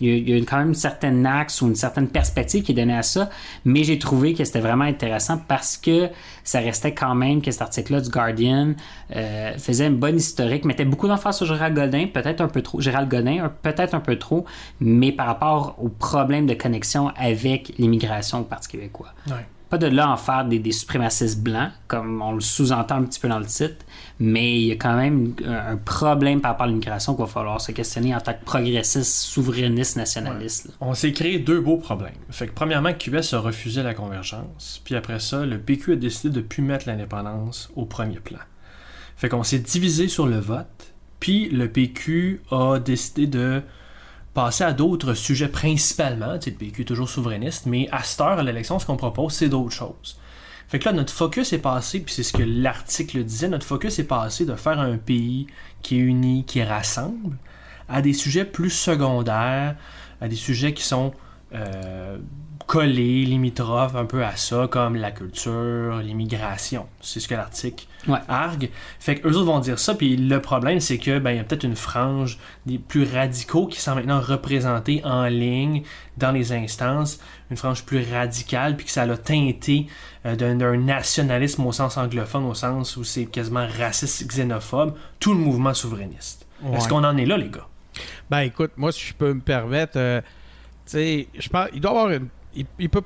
il 0.00 0.08
y, 0.08 0.12
a, 0.12 0.16
il 0.16 0.28
y 0.28 0.40
a 0.40 0.44
quand 0.44 0.58
même 0.58 0.68
une 0.68 0.74
certaine 0.74 1.24
axe 1.26 1.62
ou 1.62 1.68
une 1.68 1.74
certaine 1.74 2.08
perspective 2.08 2.62
qui 2.62 2.72
est 2.72 2.74
donnée 2.74 2.96
à 2.96 3.02
ça, 3.02 3.30
mais 3.64 3.84
j'ai 3.84 3.98
trouvé 3.98 4.34
que 4.34 4.44
c'était 4.44 4.60
vraiment 4.60 4.84
intéressant 4.84 5.38
parce 5.46 5.76
que 5.76 6.08
ça 6.44 6.60
restait 6.60 6.94
quand 6.94 7.14
même 7.14 7.42
que 7.42 7.50
cet 7.50 7.62
article-là 7.62 8.00
du 8.00 8.10
Guardian 8.10 8.74
euh, 9.14 9.52
faisait 9.58 9.86
une 9.86 9.96
bonne 9.96 10.16
historique, 10.16 10.64
mettait 10.64 10.84
beaucoup 10.84 11.08
d'emphase 11.08 11.36
sur 11.36 11.46
Gérald 11.46 11.74
Godin, 11.74 12.06
peut-être 12.12 12.40
un 12.40 12.48
peu 12.48 12.62
trop, 12.62 12.80
Gérald 12.80 13.08
Godin, 13.08 13.50
peut-être 13.62 13.94
un 13.94 14.00
peu 14.00 14.16
trop, 14.16 14.44
mais 14.80 15.12
par 15.12 15.26
rapport 15.26 15.76
au 15.78 15.88
problème 15.88 16.46
de 16.46 16.54
connexion 16.54 17.12
avec 17.16 17.72
l'immigration 17.78 18.40
au 18.40 18.44
Parti 18.44 18.68
québécois. 18.68 19.12
Ouais. 19.28 19.46
Pas 19.70 19.78
de 19.78 19.86
là 19.86 20.10
en 20.10 20.16
faire 20.16 20.44
des, 20.44 20.58
des 20.58 20.72
suprémacistes 20.72 21.40
blancs, 21.40 21.70
comme 21.88 22.20
on 22.20 22.32
le 22.32 22.40
sous-entend 22.40 22.96
un 22.96 23.04
petit 23.04 23.20
peu 23.20 23.28
dans 23.28 23.38
le 23.38 23.46
titre, 23.46 23.84
mais 24.24 24.54
il 24.54 24.66
y 24.66 24.70
a 24.70 24.76
quand 24.76 24.96
même 24.96 25.34
un, 25.44 25.76
problème 25.76 26.40
par 26.40 26.52
rapport 26.52 26.66
à 26.66 26.68
l'immigration 26.68 27.16
qu'il 27.16 27.24
va 27.24 27.30
falloir 27.30 27.60
se 27.60 27.72
questionner 27.72 28.14
en 28.14 28.20
tant 28.20 28.34
que 28.34 28.44
progressiste, 28.44 29.12
souverainiste, 29.12 29.96
nationaliste. 29.96 30.70
On 30.80 30.94
s'est 30.94 31.10
créé 31.10 31.40
deux 31.40 31.60
beaux 31.60 31.76
problèmes. 31.76 32.14
Fait 32.30 32.46
que 32.46 32.52
premièrement, 32.52 32.92
QS 32.92 33.34
a 33.34 33.40
refusé 33.40 33.82
la 33.82 33.94
convergence, 33.94 34.80
puis 34.84 34.94
après 34.94 35.18
ça, 35.18 35.44
le 35.44 35.58
PQ 35.58 35.94
a 35.94 35.96
décidé 35.96 36.32
de 36.32 36.40
plus 36.40 36.62
mettre 36.62 36.86
l'indépendance 36.86 37.72
au 37.74 37.84
premier 37.84 38.20
plan. 38.20 38.38
Fait 39.16 39.28
qu'on 39.28 39.42
s'est 39.42 39.58
divisé 39.58 40.06
sur 40.06 40.28
le 40.28 40.38
vote, 40.38 40.94
puis 41.18 41.48
le 41.48 41.68
PQ 41.68 42.42
a 42.52 42.78
décidé 42.78 43.26
de 43.26 43.60
passer 44.34 44.62
à 44.62 44.72
d'autres 44.72 45.14
sujets 45.14 45.48
principalement. 45.48 46.38
Tu 46.38 46.50
le 46.50 46.56
PQ 46.56 46.82
est 46.82 46.84
toujours 46.84 47.08
souverainiste, 47.08 47.66
mais 47.66 47.88
à 47.90 48.04
cette 48.04 48.20
heure, 48.20 48.38
à 48.38 48.42
l'élection, 48.44 48.78
ce 48.78 48.86
qu'on 48.86 48.96
propose, 48.96 49.32
c'est 49.32 49.48
d'autres 49.48 49.74
choses. 49.74 50.16
Fait 50.72 50.78
que 50.78 50.86
là, 50.86 50.94
notre 50.94 51.12
focus 51.12 51.52
est 51.52 51.58
passé, 51.58 52.00
puis 52.00 52.14
c'est 52.14 52.22
ce 52.22 52.32
que 52.32 52.42
l'article 52.42 53.22
disait, 53.24 53.46
notre 53.46 53.66
focus 53.66 53.98
est 53.98 54.06
passé 54.06 54.46
de 54.46 54.54
faire 54.54 54.80
un 54.80 54.96
pays 54.96 55.46
qui 55.82 55.96
est 55.96 55.98
uni, 55.98 56.46
qui 56.46 56.62
rassemble, 56.62 57.36
à 57.90 58.00
des 58.00 58.14
sujets 58.14 58.46
plus 58.46 58.70
secondaires, 58.70 59.76
à 60.22 60.28
des 60.28 60.34
sujets 60.34 60.72
qui 60.72 60.82
sont 60.82 61.12
euh, 61.52 62.16
collés, 62.72 63.26
limitrophes 63.26 63.96
un 63.96 64.06
peu 64.06 64.24
à 64.24 64.34
ça, 64.34 64.66
comme 64.66 64.96
la 64.96 65.10
culture, 65.10 65.98
l'immigration. 66.02 66.86
C'est 67.02 67.20
ce 67.20 67.28
que 67.28 67.34
l'article 67.34 67.84
Ouais. 68.08 68.18
argue. 68.28 68.70
Fait 68.98 69.16
que 69.16 69.28
eux 69.28 69.36
autres 69.36 69.44
vont 69.44 69.60
dire 69.60 69.78
ça, 69.78 69.94
puis 69.94 70.16
le 70.16 70.40
problème, 70.40 70.80
c'est 70.80 70.96
que 70.96 71.18
ben, 71.18 71.32
il 71.32 71.36
y 71.36 71.38
a 71.38 71.44
peut-être 71.44 71.64
une 71.64 71.76
frange 71.76 72.38
des 72.64 72.78
plus 72.78 73.04
radicaux 73.04 73.66
qui 73.66 73.78
sont 73.78 73.94
maintenant 73.94 74.22
représentés 74.22 75.02
en 75.04 75.26
ligne 75.26 75.82
dans 76.16 76.32
les 76.32 76.54
instances, 76.54 77.20
une 77.50 77.58
frange 77.58 77.84
plus 77.84 78.10
radicale, 78.10 78.74
puis 78.74 78.86
que 78.86 78.90
ça 78.92 79.04
l'a 79.04 79.18
teinté 79.18 79.86
euh, 80.24 80.34
d'un 80.34 80.54
d'un 80.54 80.78
nationalisme 80.78 81.66
au 81.66 81.72
sens 81.72 81.98
anglophone, 81.98 82.46
au 82.46 82.54
sens 82.54 82.96
où 82.96 83.04
c'est 83.04 83.26
quasiment 83.26 83.66
raciste, 83.78 84.26
xénophobe, 84.26 84.96
tout 85.20 85.34
le 85.34 85.40
mouvement 85.40 85.74
souverainiste. 85.74 86.46
Est-ce 86.72 86.88
qu'on 86.88 87.04
en 87.04 87.18
est 87.18 87.26
là, 87.26 87.36
les 87.36 87.50
gars? 87.50 87.68
Ben 88.30 88.40
écoute, 88.40 88.70
moi 88.78 88.92
si 88.92 89.08
je 89.08 89.12
peux 89.12 89.34
me 89.34 89.40
permettre, 89.42 89.98
euh, 89.98 90.22
tu 90.86 90.92
sais, 90.92 91.28
je 91.38 91.48
pense, 91.50 91.68
il 91.74 91.82
doit 91.82 91.90
y 91.90 91.94
avoir 91.94 92.10
une, 92.10 92.28
il, 92.54 92.66
il 92.78 92.88
peut, 92.88 93.02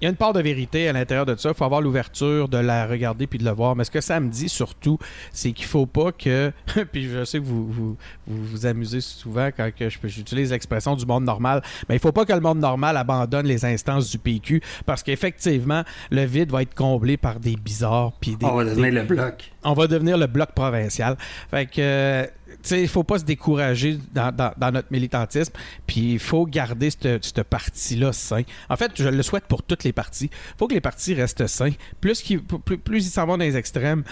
il 0.00 0.04
y 0.04 0.06
a 0.08 0.10
une 0.10 0.16
part 0.16 0.32
de 0.34 0.42
vérité 0.42 0.88
à 0.88 0.92
l'intérieur 0.92 1.24
de 1.24 1.34
ça. 1.36 1.50
Il 1.50 1.54
faut 1.54 1.64
avoir 1.64 1.80
l'ouverture 1.80 2.48
de 2.48 2.58
la 2.58 2.86
regarder 2.86 3.26
puis 3.26 3.38
de 3.38 3.44
le 3.44 3.52
voir. 3.52 3.74
Mais 3.76 3.84
ce 3.84 3.90
que 3.90 4.00
ça 4.02 4.18
me 4.20 4.28
dit 4.28 4.48
surtout, 4.48 4.98
c'est 5.32 5.52
qu'il 5.52 5.64
faut 5.66 5.86
pas 5.86 6.10
que, 6.12 6.52
puis 6.92 7.08
je 7.08 7.24
sais 7.24 7.38
que 7.38 7.44
vous 7.44 7.66
vous, 7.70 7.96
vous, 8.26 8.44
vous 8.44 8.66
amusez 8.66 9.00
souvent 9.00 9.48
quand 9.56 9.70
que 9.74 9.88
je 9.88 9.98
peux- 9.98 10.08
j'utilise 10.08 10.50
l'expression 10.50 10.94
du 10.96 11.06
monde 11.06 11.24
normal, 11.24 11.62
mais 11.88 11.94
il 11.94 12.00
faut 12.00 12.12
pas 12.12 12.26
que 12.26 12.32
le 12.32 12.40
monde 12.40 12.58
normal 12.58 12.96
abandonne 12.96 13.46
les 13.46 13.64
instances 13.64 14.10
du 14.10 14.18
PQ 14.18 14.60
parce 14.84 15.02
qu'effectivement 15.02 15.84
le 16.10 16.24
vide 16.24 16.50
va 16.50 16.62
être 16.62 16.74
comblé 16.74 17.16
par 17.16 17.38
des 17.40 17.56
bizarres 17.56 18.12
puis 18.20 18.36
des, 18.36 18.44
On 18.46 18.56
va 18.56 18.64
des- 18.64 18.70
devenir 18.70 18.92
le 18.94 19.02
bloc. 19.04 19.52
on 19.62 19.72
va 19.74 19.86
devenir 19.86 20.18
le 20.18 20.26
bloc 20.26 20.50
provincial. 20.52 21.16
Fait 21.50 21.66
que, 21.66 21.72
euh, 21.78 22.26
il 22.70 22.88
faut 22.88 23.04
pas 23.04 23.18
se 23.18 23.24
décourager 23.24 23.98
dans, 24.12 24.34
dans- 24.34 24.52
notre 24.72 24.88
militantisme, 24.90 25.52
puis 25.86 26.14
il 26.14 26.18
faut 26.18 26.46
garder 26.46 26.90
cette, 26.90 27.42
partie-là 27.42 28.12
sain. 28.12 28.42
En 28.68 28.76
fait, 28.76 28.92
je 28.96 29.08
le 29.08 29.22
souhaite 29.22 29.44
pour 29.44 29.62
toutes 29.62 29.84
les 29.84 29.92
parties. 29.92 30.30
Il 30.32 30.58
faut 30.58 30.66
que 30.68 30.74
les 30.74 30.80
partis 30.80 31.14
restent 31.14 31.46
sains. 31.46 31.72
Plus, 32.00 32.22
qu'ils- 32.22 32.42
plus, 32.42 32.78
plus 32.78 33.06
ils 33.06 33.10
s'en 33.10 33.26
vont 33.26 33.36
dans 33.36 33.44
les 33.44 33.56
extrêmes, 33.56 34.04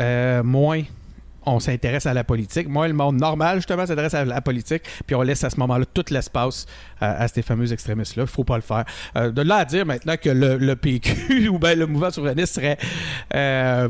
euh, 0.00 0.42
moins 0.42 0.82
on 1.46 1.60
s'intéresse 1.60 2.06
à 2.06 2.14
la 2.14 2.24
politique. 2.24 2.68
Moins 2.68 2.88
le 2.88 2.94
monde 2.94 3.16
normal, 3.16 3.58
justement, 3.58 3.86
s'intéresse 3.86 4.14
à 4.14 4.24
la 4.24 4.40
politique, 4.40 4.82
puis 5.06 5.14
on 5.14 5.22
laisse 5.22 5.44
à 5.44 5.50
ce 5.50 5.58
moment-là 5.60 5.84
tout 5.92 6.04
l'espace 6.10 6.66
à, 7.00 7.22
à 7.22 7.28
ces 7.28 7.42
fameux 7.42 7.72
extrémistes-là. 7.72 8.24
Il 8.24 8.28
faut 8.28 8.44
pas 8.44 8.56
le 8.56 8.62
faire. 8.62 8.84
Euh, 9.16 9.30
de 9.30 9.42
là 9.42 9.56
à 9.56 9.64
dire 9.64 9.86
maintenant 9.86 10.16
que 10.20 10.30
le, 10.30 10.74
PQ 10.74 11.48
ou 11.48 11.58
le 11.62 11.86
mouvement 11.86 12.10
souverainiste 12.10 12.54
serait 12.54 12.78
euh, 13.34 13.88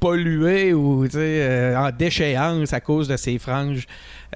pollué 0.00 0.74
ou 0.74 1.06
euh, 1.14 1.76
en 1.76 1.90
déchéance 1.90 2.72
à 2.72 2.80
cause 2.80 3.08
de 3.08 3.16
ces 3.16 3.38
franges 3.38 3.86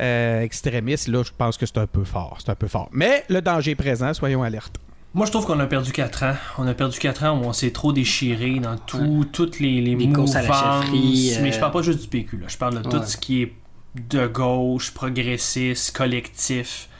euh, 0.01 0.43
extrémistes, 0.43 1.09
là, 1.09 1.23
je 1.23 1.33
pense 1.37 1.57
que 1.57 1.67
c'est 1.67 1.79
un 1.79 1.87
peu 1.87 2.05
fort. 2.05 2.39
C'est 2.41 2.51
un 2.51 2.55
peu 2.55 2.69
fort. 2.69 2.89
Mais 2.93 3.25
le 3.29 3.41
danger 3.41 3.75
présent, 3.75 4.13
soyons 4.15 4.43
alertes. 4.43 4.79
Moi, 5.17 5.25
je 5.25 5.31
trouve 5.31 5.47
qu'on 5.47 5.59
a 5.61 5.67
perdu 5.67 5.93
4 5.93 6.25
ans. 6.25 6.35
On 6.59 6.67
a 6.67 6.75
perdu 6.75 6.99
4 6.99 7.25
ans 7.25 7.39
où 7.39 7.45
on 7.47 7.55
s'est 7.55 7.71
trop 7.71 7.95
déchiré 7.95 8.59
dans 8.61 8.77
tout, 8.77 9.27
toutes 9.33 9.61
les, 9.61 9.81
les 9.81 9.95
Les 9.95 10.13
courses 10.13 10.37
à 10.37 10.43
la 10.43 10.49
mouvances. 10.49 10.85
chefferie, 10.85 11.35
euh, 11.35 11.41
Mais 11.43 11.53
je 11.53 11.59
parle 11.59 11.73
pas 11.73 11.81
juste 11.81 12.03
du 12.03 12.09
PQ, 12.09 12.37
là. 12.37 12.49
Je 12.49 12.59
parle 12.59 12.83
de 12.83 12.87
tout 12.87 13.03
ce 13.03 13.17
qui 13.17 13.41
est 13.41 13.55
de 13.95 14.27
gauche, 14.27 14.93
progressiste, 14.93 15.97
collectif. 15.97 16.91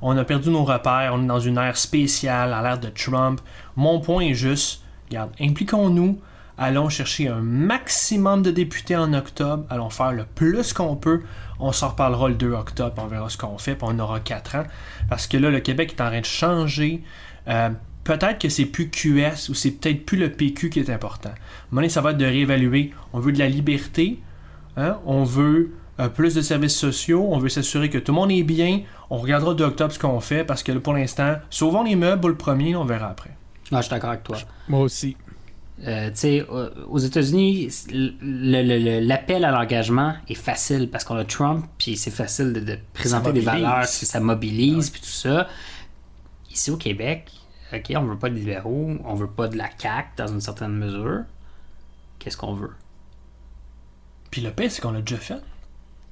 On 0.00 0.16
a 0.16 0.24
perdu 0.24 0.48
nos 0.48 0.64
repères. 0.64 1.12
On 1.12 1.22
est 1.22 1.26
dans 1.26 1.40
une 1.40 1.58
ère 1.58 1.76
spéciale, 1.76 2.54
à 2.54 2.62
l'ère 2.62 2.80
de 2.80 2.88
Trump. 2.88 3.38
Mon 3.76 4.00
point 4.00 4.22
est 4.22 4.34
juste, 4.34 4.80
regarde, 5.10 5.30
impliquons-nous. 5.38 6.18
Allons 6.56 6.88
chercher 6.88 7.28
un 7.28 7.40
maximum 7.42 8.42
de 8.42 8.50
députés 8.50 8.96
en 8.96 9.12
octobre. 9.12 9.66
Allons 9.68 9.90
faire 9.90 10.12
le 10.12 10.24
plus 10.24 10.72
qu'on 10.72 10.96
peut. 10.96 11.20
On 11.60 11.72
s'en 11.72 11.90
reparlera 11.90 12.30
le 12.30 12.34
2 12.34 12.50
octobre. 12.52 12.94
On 12.96 13.08
verra 13.08 13.28
ce 13.28 13.36
qu'on 13.36 13.58
fait. 13.58 13.74
Puis 13.74 13.86
on 13.88 13.98
aura 13.98 14.20
4 14.20 14.56
ans. 14.56 14.64
Parce 15.10 15.26
que 15.26 15.36
là, 15.36 15.50
le 15.50 15.60
Québec 15.60 15.94
est 15.96 16.02
en 16.02 16.06
train 16.08 16.20
de 16.20 16.24
changer. 16.24 17.02
Euh, 17.48 17.70
peut-être 18.04 18.38
que 18.38 18.48
c'est 18.48 18.66
plus 18.66 18.90
QS 18.90 19.48
ou 19.48 19.54
c'est 19.54 19.70
peut-être 19.72 20.04
plus 20.06 20.16
le 20.18 20.30
PQ 20.32 20.70
qui 20.70 20.80
est 20.80 20.90
important. 20.90 21.30
À 21.30 21.32
un 21.32 21.36
moment 21.70 21.80
donné, 21.82 21.88
ça 21.88 22.00
va 22.00 22.10
être 22.12 22.18
de 22.18 22.24
réévaluer. 22.24 22.92
On 23.12 23.20
veut 23.20 23.32
de 23.32 23.38
la 23.38 23.48
liberté. 23.48 24.18
hein, 24.76 24.98
On 25.06 25.24
veut 25.24 25.72
euh, 26.00 26.08
plus 26.08 26.34
de 26.34 26.42
services 26.42 26.76
sociaux. 26.76 27.26
On 27.30 27.38
veut 27.38 27.48
s'assurer 27.48 27.90
que 27.90 27.98
tout 27.98 28.12
le 28.12 28.16
monde 28.16 28.30
est 28.30 28.42
bien. 28.42 28.82
On 29.10 29.18
regardera 29.18 29.54
de 29.54 29.64
octobre 29.64 29.92
ce 29.92 29.98
qu'on 29.98 30.20
fait 30.20 30.44
parce 30.44 30.62
que 30.62 30.72
là, 30.72 30.80
pour 30.80 30.92
l'instant, 30.94 31.36
sauvons 31.50 31.82
les 31.82 31.96
meubles 31.96 32.20
pour 32.20 32.28
le 32.30 32.36
premier. 32.36 32.76
On 32.76 32.84
verra 32.84 33.08
après. 33.10 33.30
Ah, 33.72 33.78
je 33.78 33.82
suis 33.82 33.90
d'accord 33.90 34.10
avec 34.10 34.24
toi. 34.24 34.38
Moi 34.68 34.80
aussi. 34.80 35.16
Euh, 35.86 36.10
tu 36.10 36.16
sais, 36.16 36.44
euh, 36.50 36.70
aux 36.88 36.98
États-Unis, 36.98 37.68
l'appel 38.22 39.44
à 39.44 39.50
l'engagement 39.52 40.14
est 40.28 40.34
facile 40.34 40.88
parce 40.90 41.04
qu'on 41.04 41.16
a 41.16 41.24
Trump, 41.24 41.64
puis 41.78 41.96
c'est 41.96 42.10
facile 42.10 42.52
de, 42.52 42.60
de 42.60 42.78
présenter 42.94 43.32
des 43.32 43.40
valeurs, 43.40 43.82
puis 43.82 44.06
ça 44.06 44.18
mobilise, 44.20 44.90
puis 44.90 45.00
tout 45.00 45.06
ça. 45.06 45.46
Ici 46.50 46.70
au 46.70 46.76
Québec, 46.76 47.30
ok, 47.72 47.92
on 47.96 48.04
veut 48.04 48.18
pas 48.18 48.30
de 48.30 48.34
libéraux, 48.34 48.96
on 49.04 49.14
veut 49.14 49.28
pas 49.28 49.48
de 49.48 49.56
la 49.56 49.68
CAQ 49.76 50.08
dans 50.16 50.26
une 50.26 50.40
certaine 50.40 50.72
mesure. 50.72 51.24
Qu'est-ce 52.18 52.36
qu'on 52.36 52.54
veut? 52.54 52.72
Puis 54.30 54.40
le 54.40 54.50
pire, 54.50 54.70
c'est 54.70 54.80
qu'on 54.80 54.92
l'a 54.92 55.00
déjà 55.00 55.16
fait. 55.16 55.40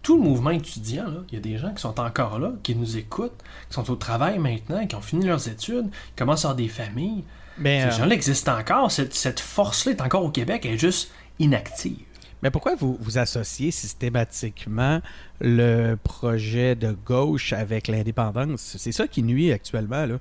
Tout 0.03 0.16
le 0.19 0.23
mouvement 0.23 0.51
étudiant, 0.51 1.07
là, 1.07 1.21
il 1.29 1.35
y 1.35 1.37
a 1.37 1.40
des 1.40 1.59
gens 1.59 1.73
qui 1.75 1.81
sont 1.81 1.99
encore 1.99 2.38
là, 2.38 2.53
qui 2.62 2.77
nous 2.77 2.97
écoutent, 2.97 3.42
qui 3.69 3.75
sont 3.75 3.90
au 3.90 3.97
travail 3.97 4.38
maintenant, 4.38 4.87
qui 4.87 4.95
ont 4.95 5.01
fini 5.01 5.27
leurs 5.27 5.49
études, 5.49 5.90
qui 5.90 6.12
commencent 6.16 6.45
à 6.45 6.51
avoir 6.51 6.57
des 6.57 6.69
familles. 6.69 7.25
Mais, 7.59 7.83
Ces 7.83 7.87
euh, 7.87 7.99
gens-là 7.99 8.14
existent 8.14 8.57
encore. 8.57 8.92
Cette, 8.92 9.14
cette 9.14 9.40
force-là 9.40 9.92
est 9.92 10.01
encore 10.01 10.25
au 10.25 10.31
Québec, 10.31 10.64
elle 10.64 10.75
est 10.75 10.79
juste 10.79 11.11
inactive. 11.38 11.99
mais 12.42 12.51
pourquoi 12.51 12.77
vous, 12.77 12.97
vous 13.01 13.19
associez 13.19 13.71
systématiquement 13.71 15.01
le 15.40 15.97
projet 15.97 16.77
de 16.77 16.92
gauche 16.92 17.53
avec 17.53 17.88
l'indépendance? 17.88 18.77
C'est 18.79 18.92
ça 18.92 19.09
qui 19.09 19.23
nuit 19.23 19.53
actuellement, 19.53 20.07
là. 20.07 20.19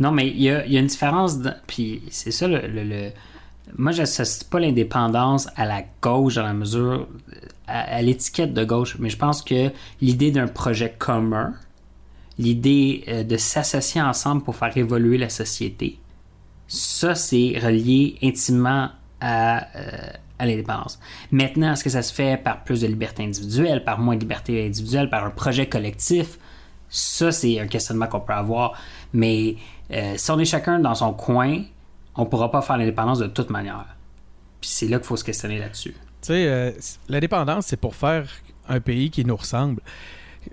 Non, 0.00 0.10
mais 0.12 0.28
il 0.28 0.42
y 0.42 0.50
a, 0.50 0.64
une 0.66 0.86
différence. 0.86 1.38
Puis 1.66 2.02
c'est 2.10 2.30
ça 2.30 2.46
le. 2.48 2.66
le- 2.66 2.84
le- 2.84 3.10
Moi, 3.78 3.92
pas 4.50 4.60
l'indépendance 4.60 5.48
à 5.56 5.64
la 5.64 5.82
gauche 6.02 6.34
dans 6.36 6.42
la 6.44 6.54
mesure. 6.54 7.08
à, 7.66 7.80
à 7.96 8.02
l'étiquette 8.02 8.52
de 8.54 8.64
gauche. 8.64 8.96
Mais 8.98 9.08
je 9.10 9.16
pense 9.16 9.42
que 9.42 9.70
l'idée 10.00 10.30
d'un 10.30 10.48
projet 10.48 10.94
commun, 10.98 11.54
l'idée 12.38 13.04
euh, 13.08 13.22
de 13.24 13.36
s'associer 13.36 14.00
ensemble 14.02 14.42
pour 14.42 14.56
faire 14.56 14.76
évoluer 14.76 15.18
la 15.18 15.28
société, 15.28 15.98
ça, 16.68 17.14
c'est 17.14 17.58
relié 17.62 18.16
intimement 18.22 18.90
à, 19.20 19.66
euh, 19.76 20.10
à 20.38 20.46
l'indépendance. 20.46 20.98
Maintenant, 21.30 21.72
est-ce 21.72 21.84
que 21.84 21.90
ça 21.90 22.02
se 22.02 22.12
fait 22.12 22.42
par 22.42 22.64
plus 22.64 22.80
de 22.80 22.86
liberté 22.86 23.22
individuelle, 23.22 23.84
par 23.84 23.98
moins 23.98 24.16
de 24.16 24.20
liberté 24.20 24.64
individuelle, 24.66 25.08
par 25.10 25.24
un 25.24 25.30
projet 25.30 25.66
collectif? 25.68 26.38
Ça, 26.88 27.30
c'est 27.32 27.58
un 27.60 27.66
questionnement 27.66 28.06
qu'on 28.06 28.20
peut 28.20 28.32
avoir. 28.34 28.72
Mais 29.12 29.56
euh, 29.90 30.14
si 30.16 30.30
on 30.30 30.38
est 30.38 30.44
chacun 30.44 30.78
dans 30.78 30.94
son 30.94 31.12
coin, 31.12 31.62
on 32.14 32.22
ne 32.22 32.26
pourra 32.26 32.50
pas 32.50 32.62
faire 32.62 32.76
l'indépendance 32.76 33.18
de 33.18 33.26
toute 33.26 33.50
manière. 33.50 33.86
Puis 34.60 34.70
c'est 34.70 34.88
là 34.88 34.98
qu'il 34.98 35.06
faut 35.06 35.16
se 35.16 35.24
questionner 35.24 35.58
là-dessus. 35.58 35.92
Tu 35.92 36.28
sais, 36.28 36.46
euh, 36.46 36.70
l'indépendance, 37.08 37.66
c'est 37.66 37.76
pour 37.76 37.96
faire 37.96 38.28
un 38.68 38.80
pays 38.80 39.10
qui 39.10 39.24
nous 39.24 39.36
ressemble. 39.36 39.80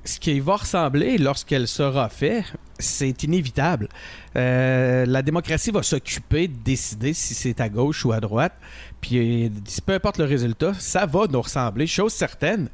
Ce 0.04 0.20
qui 0.20 0.40
va 0.40 0.58
ressembler 0.58 1.18
lorsqu'elle 1.18 1.68
sera 1.68 2.10
faite, 2.10 2.46
c'est 2.78 3.24
inévitable. 3.24 3.88
Euh, 4.36 5.06
la 5.06 5.22
démocratie 5.22 5.72
va 5.72 5.84
s'occuper 5.84 6.48
de 6.48 6.58
décider 6.58 7.14
si 7.14 7.34
c'est 7.34 7.60
à 7.60 7.70
gauche 7.70 8.06
ou 8.06 8.12
à 8.12 8.20
droite. 8.20 8.54
Puis 9.02 9.52
peu 9.86 9.94
importe 9.94 10.20
le 10.20 10.26
résultat, 10.26 10.74
ça 10.76 11.06
va 11.06 11.26
nous 11.28 11.42
ressembler. 11.42 11.88
Chose 11.88 12.14
certaine, 12.14 12.70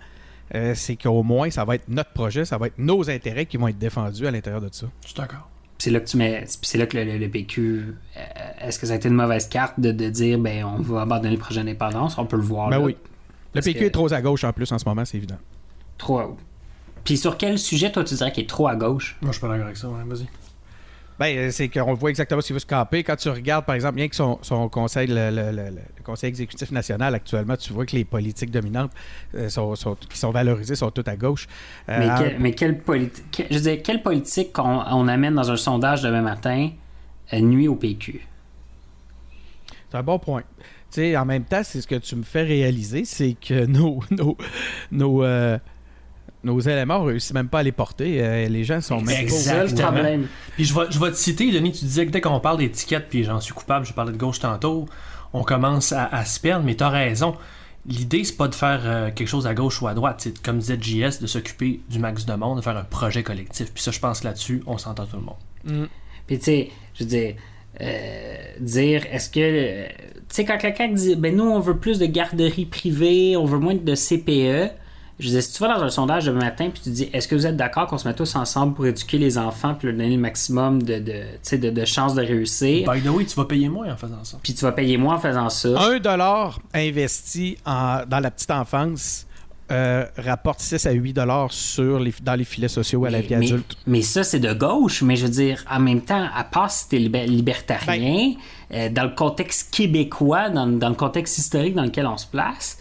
euh, 0.54 0.74
c'est 0.76 0.96
qu'au 0.96 1.24
moins, 1.24 1.50
ça 1.50 1.64
va 1.64 1.76
être 1.76 1.88
notre 1.88 2.12
projet, 2.12 2.44
ça 2.46 2.58
va 2.58 2.68
être 2.68 2.78
nos 2.78 3.10
intérêts 3.10 3.46
qui 3.46 3.58
vont 3.58 3.68
être 3.68 3.78
défendus 3.78 4.28
à 4.28 4.32
l'intérieur 4.32 4.62
de 4.62 4.70
ça. 4.72 4.88
Je 5.02 5.08
suis 5.08 5.16
d'accord 5.16 5.50
c'est 5.78 5.92
là 5.92 6.00
que 6.00 6.08
tu 6.08 6.18
mets 6.18 6.44
c'est 6.48 6.78
là 6.78 6.86
que 6.86 6.98
le, 6.98 7.28
PQ 7.28 7.96
est-ce 8.62 8.80
que 8.80 8.88
ça 8.88 8.94
a 8.94 8.96
été 8.96 9.08
une 9.08 9.16
mauvaise 9.16 9.48
carte 9.48 9.80
de, 9.80 9.92
dire 9.92 10.40
ben 10.40 10.64
on 10.64 10.82
va 10.82 11.02
abandonner 11.02 11.36
le 11.36 11.40
projet 11.40 11.60
d'indépendance? 11.60 12.18
On 12.18 12.26
peut 12.26 12.38
le 12.38 12.44
voir 12.44 12.70
ben 12.70 12.80
oui. 12.80 12.96
Le 13.54 13.62
PQ 13.62 13.86
est 13.86 13.92
trop 13.92 14.12
à 14.12 14.22
gauche 14.22 14.44
en 14.44 14.54
plus 14.54 14.72
en 14.72 14.78
ce 14.78 14.88
moment 14.88 15.06
c'est 15.06 15.18
évident. 15.18 15.38
Trop 15.98 16.38
puis 17.04 17.18
sur 17.18 17.38
quel 17.38 17.60
sujet 17.60 17.92
toi 17.92 18.04
tu 18.04 18.16
dirais 18.16 18.32
qu'il 18.32 18.44
est 18.44 18.48
trop 18.48 18.68
à 18.68 18.76
gauche? 18.76 19.18
Moi 19.22 19.32
je 19.32 19.38
suis 19.38 19.42
pas 19.42 19.50
d'accord 19.50 19.66
avec 19.66 19.78
ça 19.78 19.88
vas-y 19.88 20.28
ben, 21.20 21.38
euh, 21.38 21.52
c'est 21.52 21.70
qu'on 21.70 21.94
voit 21.94 22.10
exactement 22.10 22.42
ce 22.42 22.48
qu'il 22.48 22.54
veut 22.54 22.60
se 22.60 22.66
camper. 22.66 23.04
Quand 23.04 23.16
tu 23.16 23.30
regardes, 23.30 23.66
par 23.66 23.76
exemple, 23.76 23.96
bien 23.96 24.08
que 24.08 24.16
son, 24.16 24.38
conseil, 24.70 25.08
le, 25.10 25.72
conseil 26.04 26.30
exécutif 26.30 26.72
national 26.72 27.16
actuellement, 27.16 27.56
tu 27.56 27.72
vois 27.72 27.86
que 27.86 27.96
les 27.96 28.04
politiques 28.04 28.52
dominantes 28.52 28.92
euh, 29.36 29.50
qui 30.10 30.18
sont 30.18 30.32
valorisées 30.32 30.76
sont 30.76 30.92
toutes 30.92 31.08
à 31.08 31.16
gauche. 31.16 31.48
Euh, 31.90 32.32
mais, 32.40 32.54
quelle 32.54 32.80
politique, 32.80 33.46
je 33.50 33.58
veux 33.58 33.76
quelle 33.78 34.02
politique 34.02 34.54
qu'on 34.54 34.84
on 34.86 35.08
amène 35.08 35.36
dans 35.36 35.52
un 35.52 35.58
sondage 35.58 36.02
demain 36.02 36.22
matin 36.22 36.70
nuit 37.34 37.68
au 37.68 37.76
PQ? 37.76 38.26
C'est 39.90 39.98
un 39.98 40.04
bon 40.04 40.20
point. 40.20 40.44
Tu 40.92 41.02
sais, 41.02 41.18
en 41.18 41.26
même 41.26 41.44
temps, 41.44 41.62
c'est 41.64 41.82
ce 41.82 41.88
que 41.88 41.96
tu 41.96 42.16
me 42.16 42.24
fais 42.24 42.44
réaliser, 42.44 43.06
c'est 43.06 43.36
que 43.36 43.66
nos, 43.68 44.02
nos, 44.12 44.38
nos 44.92 45.24
nos 46.46 46.60
éléments, 46.60 47.00
on 47.00 47.06
réussit 47.06 47.34
même 47.34 47.50
pas 47.50 47.60
à 47.60 47.64
les 47.64 47.72
porter. 47.72 48.24
Euh, 48.24 48.48
les 48.48 48.64
gens 48.64 48.80
sont 48.80 49.02
même 49.02 49.20
Exactement. 49.20 50.24
Puis 50.56 50.66
je 50.66 50.74
vais, 50.74 50.86
je 50.90 51.00
vais 51.00 51.12
te 51.12 51.18
citer, 51.18 51.52
Denis, 51.52 51.72
tu 51.72 51.86
disais 51.86 52.06
que 52.06 52.12
dès 52.12 52.22
qu'on 52.22 52.40
parle 52.40 52.60
d'étiquette, 52.60 53.08
puis 53.10 53.24
j'en 53.24 53.40
suis 53.40 53.54
coupable, 53.54 53.86
je 53.86 53.94
parlais 53.94 54.14
de 54.14 54.18
gauche 54.18 54.40
tantôt, 54.40 54.86
on 55.34 55.44
commence 55.44 55.92
à, 55.92 56.24
se 56.24 56.40
perdre, 56.40 56.64
mais 56.64 56.76
tu 56.76 56.84
as 56.84 56.90
raison. 56.90 57.36
L'idée, 57.88 58.24
c'est 58.24 58.38
pas 58.38 58.48
de 58.48 58.56
faire 58.56 58.82
euh, 58.86 59.12
quelque 59.12 59.28
chose 59.28 59.46
à 59.46 59.54
gauche 59.54 59.82
ou 59.82 59.88
à 59.88 59.94
droite. 59.94 60.18
C'est, 60.20 60.42
comme 60.42 60.60
disait 60.60 60.78
JS, 60.80 61.20
de 61.20 61.28
s'occuper 61.28 61.82
du 61.90 62.00
max 62.00 62.26
de 62.26 62.34
monde, 62.34 62.58
de 62.58 62.64
faire 62.64 62.78
un 62.78 62.84
projet 62.84 63.22
collectif. 63.22 63.72
Puis 63.74 63.84
ça, 63.84 63.92
je 63.92 64.00
pense 64.00 64.24
là-dessus, 64.24 64.64
on 64.66 64.78
s'entend 64.78 65.06
tout 65.06 65.18
le 65.18 65.24
monde. 65.24 65.82
Mm. 65.84 65.88
Puis 66.26 66.40
tu 66.40 66.46
sais, 66.46 66.70
je 66.96 67.04
veux 67.04 67.10
dire, 67.10 67.36
euh, 67.82 68.36
dire 68.60 69.06
est-ce 69.12 69.30
que. 69.30 69.88
tu 69.88 69.92
sais, 70.30 70.46
quand 70.46 70.58
quelqu'un 70.58 70.90
dit, 70.90 71.16
ben 71.16 71.36
nous, 71.36 71.44
on 71.44 71.60
veut 71.60 71.78
plus 71.78 72.00
de 72.00 72.06
garderies 72.06 72.66
privées, 72.66 73.38
on 73.38 73.46
veut 73.46 73.60
moins 73.60 73.76
de 73.76 73.96
CPE 73.96 74.74
je 75.20 75.28
disais, 75.28 75.42
si 75.42 75.54
tu 75.54 75.60
vas 75.64 75.74
dans 75.74 75.84
un 75.84 75.90
sondage 75.90 76.26
demain 76.26 76.46
matin 76.46 76.70
puis 76.70 76.82
tu 76.84 76.90
dis, 76.90 77.10
est-ce 77.14 77.28
que 77.28 77.36
vous 77.36 77.46
êtes 77.46 77.56
d'accord 77.56 77.88
qu'on 77.88 77.98
se 77.98 78.08
mette 78.08 78.18
tous 78.18 78.36
ensemble 78.36 78.74
pour 78.74 78.86
éduquer 78.86 79.18
les 79.18 79.38
enfants 79.38 79.74
puis 79.74 79.88
leur 79.88 79.96
donner 79.98 80.16
le 80.16 80.22
maximum 80.22 80.84
de, 80.84 81.00
de, 81.00 81.70
de, 81.70 81.86
chances 81.86 82.16
de 82.16 82.22
réussir? 82.22 82.92
By 82.92 83.02
the 83.02 83.10
way, 83.10 83.26
tu 83.26 83.36
vas 83.36 83.46
payer 83.46 83.70
moins 83.70 83.92
en 83.92 83.98
faisant 83.98 84.24
ça. 84.24 84.38
Puis 84.44 84.54
tu 84.54 84.66
vas 84.66 84.74
payer 84.74 84.98
moins 84.98 85.16
en 85.16 85.20
faisant 85.20 85.50
ça. 85.50 85.70
Un 85.80 86.00
dollar 86.00 86.60
investi 86.74 87.58
dans 87.66 88.20
la 88.22 88.32
petite 88.32 88.52
enfance 88.52 89.26
euh, 89.72 90.06
rapporte 90.18 90.60
6 90.60 90.86
à 90.86 90.92
8 90.92 91.14
dollars 91.14 91.52
sur 91.52 91.98
les, 91.98 92.14
dans 92.22 92.36
les 92.36 92.44
filets 92.44 92.68
sociaux 92.68 93.06
à 93.06 93.10
la 93.10 93.22
vie 93.22 93.34
adulte. 93.34 93.76
Mais 93.88 94.04
ça, 94.04 94.24
c'est 94.24 94.40
de 94.40 94.54
gauche. 94.54 95.02
Mais 95.02 95.16
je 95.16 95.26
veux 95.26 95.32
dire, 95.32 95.66
en 95.72 95.80
même 95.80 96.02
temps, 96.02 96.28
à 96.36 96.44
part 96.44 96.70
si 96.70 96.88
t'es 96.88 97.00
libertarien, 97.00 98.34
ben 98.70 98.78
euh, 98.78 98.90
dans 98.90 99.06
le 99.06 99.16
contexte 99.16 99.74
québécois, 99.74 100.50
dans, 100.50 100.68
dans, 100.68 100.90
le 100.90 100.96
contexte 100.96 101.40
historique 101.40 101.74
dans 101.74 101.84
lequel 101.84 102.06
on 102.06 102.18
se 102.18 102.28
place, 102.28 102.78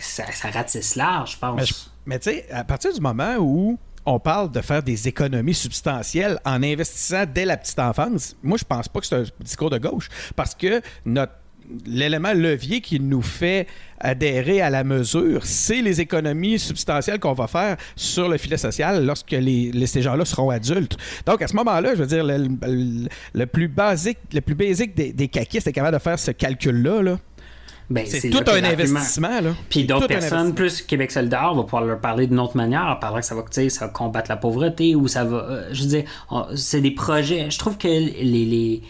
ça, 0.00 0.24
ratisse 0.52 0.96
large, 0.96 1.32
je 1.32 1.38
pense. 1.38 1.92
Mais, 2.04 2.18
tu 2.18 2.30
sais, 2.30 2.46
à 2.50 2.64
partir 2.64 2.92
du 2.92 3.00
moment 3.00 3.36
où 3.38 3.78
on 4.04 4.20
parle 4.20 4.52
de 4.52 4.60
faire 4.60 4.82
des 4.82 5.08
économies 5.08 5.54
substantielles 5.54 6.38
en 6.44 6.62
investissant 6.62 7.24
dès 7.26 7.44
la 7.44 7.56
petite 7.56 7.78
enfance, 7.78 8.36
moi, 8.42 8.56
je 8.56 8.64
pense 8.64 8.88
pas 8.88 9.00
que 9.00 9.06
c'est 9.06 9.16
un 9.16 9.24
discours 9.40 9.70
de 9.70 9.78
gauche. 9.78 10.08
Parce 10.36 10.54
que 10.54 10.80
notre 11.04 11.32
l'élément 11.84 12.32
levier 12.32 12.80
qui 12.80 13.00
nous 13.00 13.22
fait 13.22 13.66
adhérer 13.98 14.60
à 14.60 14.70
la 14.70 14.84
mesure, 14.84 15.44
c'est 15.44 15.82
les 15.82 16.00
économies 16.00 16.58
substantielles 16.58 17.18
qu'on 17.18 17.32
va 17.32 17.46
faire 17.46 17.76
sur 17.96 18.28
le 18.28 18.36
filet 18.36 18.56
social 18.56 19.04
lorsque 19.04 19.32
les, 19.32 19.86
ces 19.86 20.02
gens-là 20.02 20.24
seront 20.24 20.50
adultes. 20.50 20.96
Donc, 21.24 21.42
à 21.42 21.48
ce 21.48 21.56
moment-là, 21.56 21.94
je 21.94 22.02
veux 22.02 22.06
dire, 22.06 22.24
le, 22.24 23.46
plus 23.46 23.68
basique, 23.68 24.18
le 24.32 24.40
plus 24.40 24.54
basique 24.54 24.94
des, 24.94 25.12
des 25.12 25.28
caquistes 25.28 25.66
est 25.66 25.72
capable 25.72 25.96
de 25.96 26.02
faire 26.02 26.18
ce 26.18 26.30
calcul-là. 26.30 27.02
Là. 27.02 27.18
Ben, 27.88 28.04
c'est 28.06 28.30
tout 28.30 28.42
un 28.48 28.64
investissement. 28.64 29.40
Là. 29.40 29.54
Puis 29.68 29.84
d'autres 29.84 30.08
personnes, 30.08 30.54
plus 30.54 30.82
Québec 30.82 31.12
solidaire, 31.12 31.54
va 31.54 31.62
pouvoir 31.62 31.84
leur 31.84 32.00
parler 32.00 32.26
d'une 32.26 32.40
autre 32.40 32.56
manière, 32.56 32.86
en 32.86 32.96
parlant 32.96 33.20
que 33.20 33.26
ça 33.26 33.34
va, 33.34 33.44
ça 33.50 33.86
va 33.86 33.92
combattre 33.92 34.30
la 34.30 34.36
pauvreté 34.36 34.96
ou 34.96 35.06
ça 35.06 35.24
va. 35.24 35.36
Euh, 35.36 35.68
je 35.72 35.82
veux 35.82 35.88
dire, 35.88 36.04
c'est 36.56 36.80
des 36.80 36.90
projets. 36.90 37.50
Je 37.50 37.58
trouve 37.58 37.78
que 37.78 37.86
les, 37.86 38.82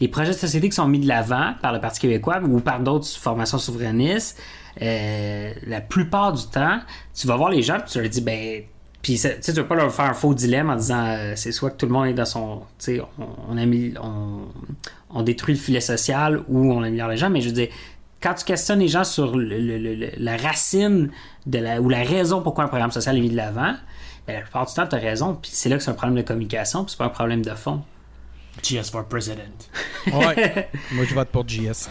les, 0.00 0.08
projets 0.08 0.32
de 0.32 0.36
société 0.36 0.68
qui 0.68 0.76
sont 0.76 0.86
mis 0.86 1.00
de 1.00 1.08
l'avant 1.08 1.54
par 1.62 1.72
le 1.72 1.80
Parti 1.80 2.00
québécois 2.00 2.40
ou 2.42 2.60
par 2.60 2.78
d'autres 2.80 3.08
formations 3.08 3.58
souverainistes, 3.58 4.40
euh, 4.82 5.52
la 5.66 5.80
plupart 5.80 6.32
du 6.32 6.46
temps, 6.46 6.80
tu 7.14 7.26
vas 7.26 7.36
voir 7.36 7.50
les 7.50 7.62
gens 7.62 7.78
et 7.78 7.84
tu 7.90 8.00
leur 8.00 8.08
dis, 8.08 8.20
ben, 8.20 8.62
puis 9.04 9.20
tu 9.20 9.50
ne 9.50 9.56
veux 9.56 9.66
pas 9.66 9.74
leur 9.74 9.92
faire 9.92 10.06
un 10.06 10.14
faux 10.14 10.32
dilemme 10.32 10.70
en 10.70 10.76
disant 10.76 11.04
euh, 11.06 11.32
c'est 11.36 11.52
soit 11.52 11.70
que 11.70 11.76
tout 11.76 11.86
le 11.86 11.92
monde 11.92 12.06
est 12.06 12.14
dans 12.14 12.24
son. 12.24 12.62
Tu 12.78 12.96
sais, 12.96 13.02
on, 13.48 13.58
a 13.58 13.66
mis, 13.66 13.92
on, 14.02 14.46
on, 15.10 15.22
détruit 15.22 15.54
le 15.54 15.60
filet 15.60 15.80
social 15.80 16.42
ou 16.48 16.72
on 16.72 16.82
améliore 16.82 17.08
les 17.08 17.18
gens, 17.18 17.28
mais 17.28 17.42
je 17.42 17.48
veux 17.48 17.54
dire, 17.54 17.68
quand 18.24 18.34
tu 18.34 18.44
questionnes 18.46 18.80
les 18.80 18.88
gens 18.88 19.04
sur 19.04 19.36
la 19.36 20.36
racine 20.38 21.10
de 21.44 21.58
la, 21.58 21.80
ou 21.82 21.90
la 21.90 22.02
raison 22.02 22.40
pourquoi 22.40 22.64
un 22.64 22.68
programme 22.68 22.90
social 22.90 23.18
est 23.18 23.20
mis 23.20 23.28
de 23.28 23.36
l'avant, 23.36 23.74
ben, 24.26 24.32
la 24.32 24.40
plupart 24.40 24.64
du 24.64 24.72
temps, 24.72 24.86
tu 24.86 24.96
as 24.96 24.98
raison. 24.98 25.34
Puis 25.34 25.50
c'est 25.52 25.68
là 25.68 25.76
que 25.76 25.82
c'est 25.82 25.90
un 25.90 25.94
problème 25.94 26.16
de 26.16 26.26
communication, 26.26 26.84
puis 26.84 26.92
c'est 26.92 26.98
pas 26.98 27.04
un 27.04 27.10
problème 27.10 27.42
de 27.44 27.54
fond. 27.54 27.82
GS 28.62 28.90
for 28.90 29.04
President. 29.04 29.68
ouais. 30.06 30.70
Moi, 30.92 31.04
je 31.04 31.14
vote 31.14 31.28
pour 31.28 31.46
GS. 31.46 31.90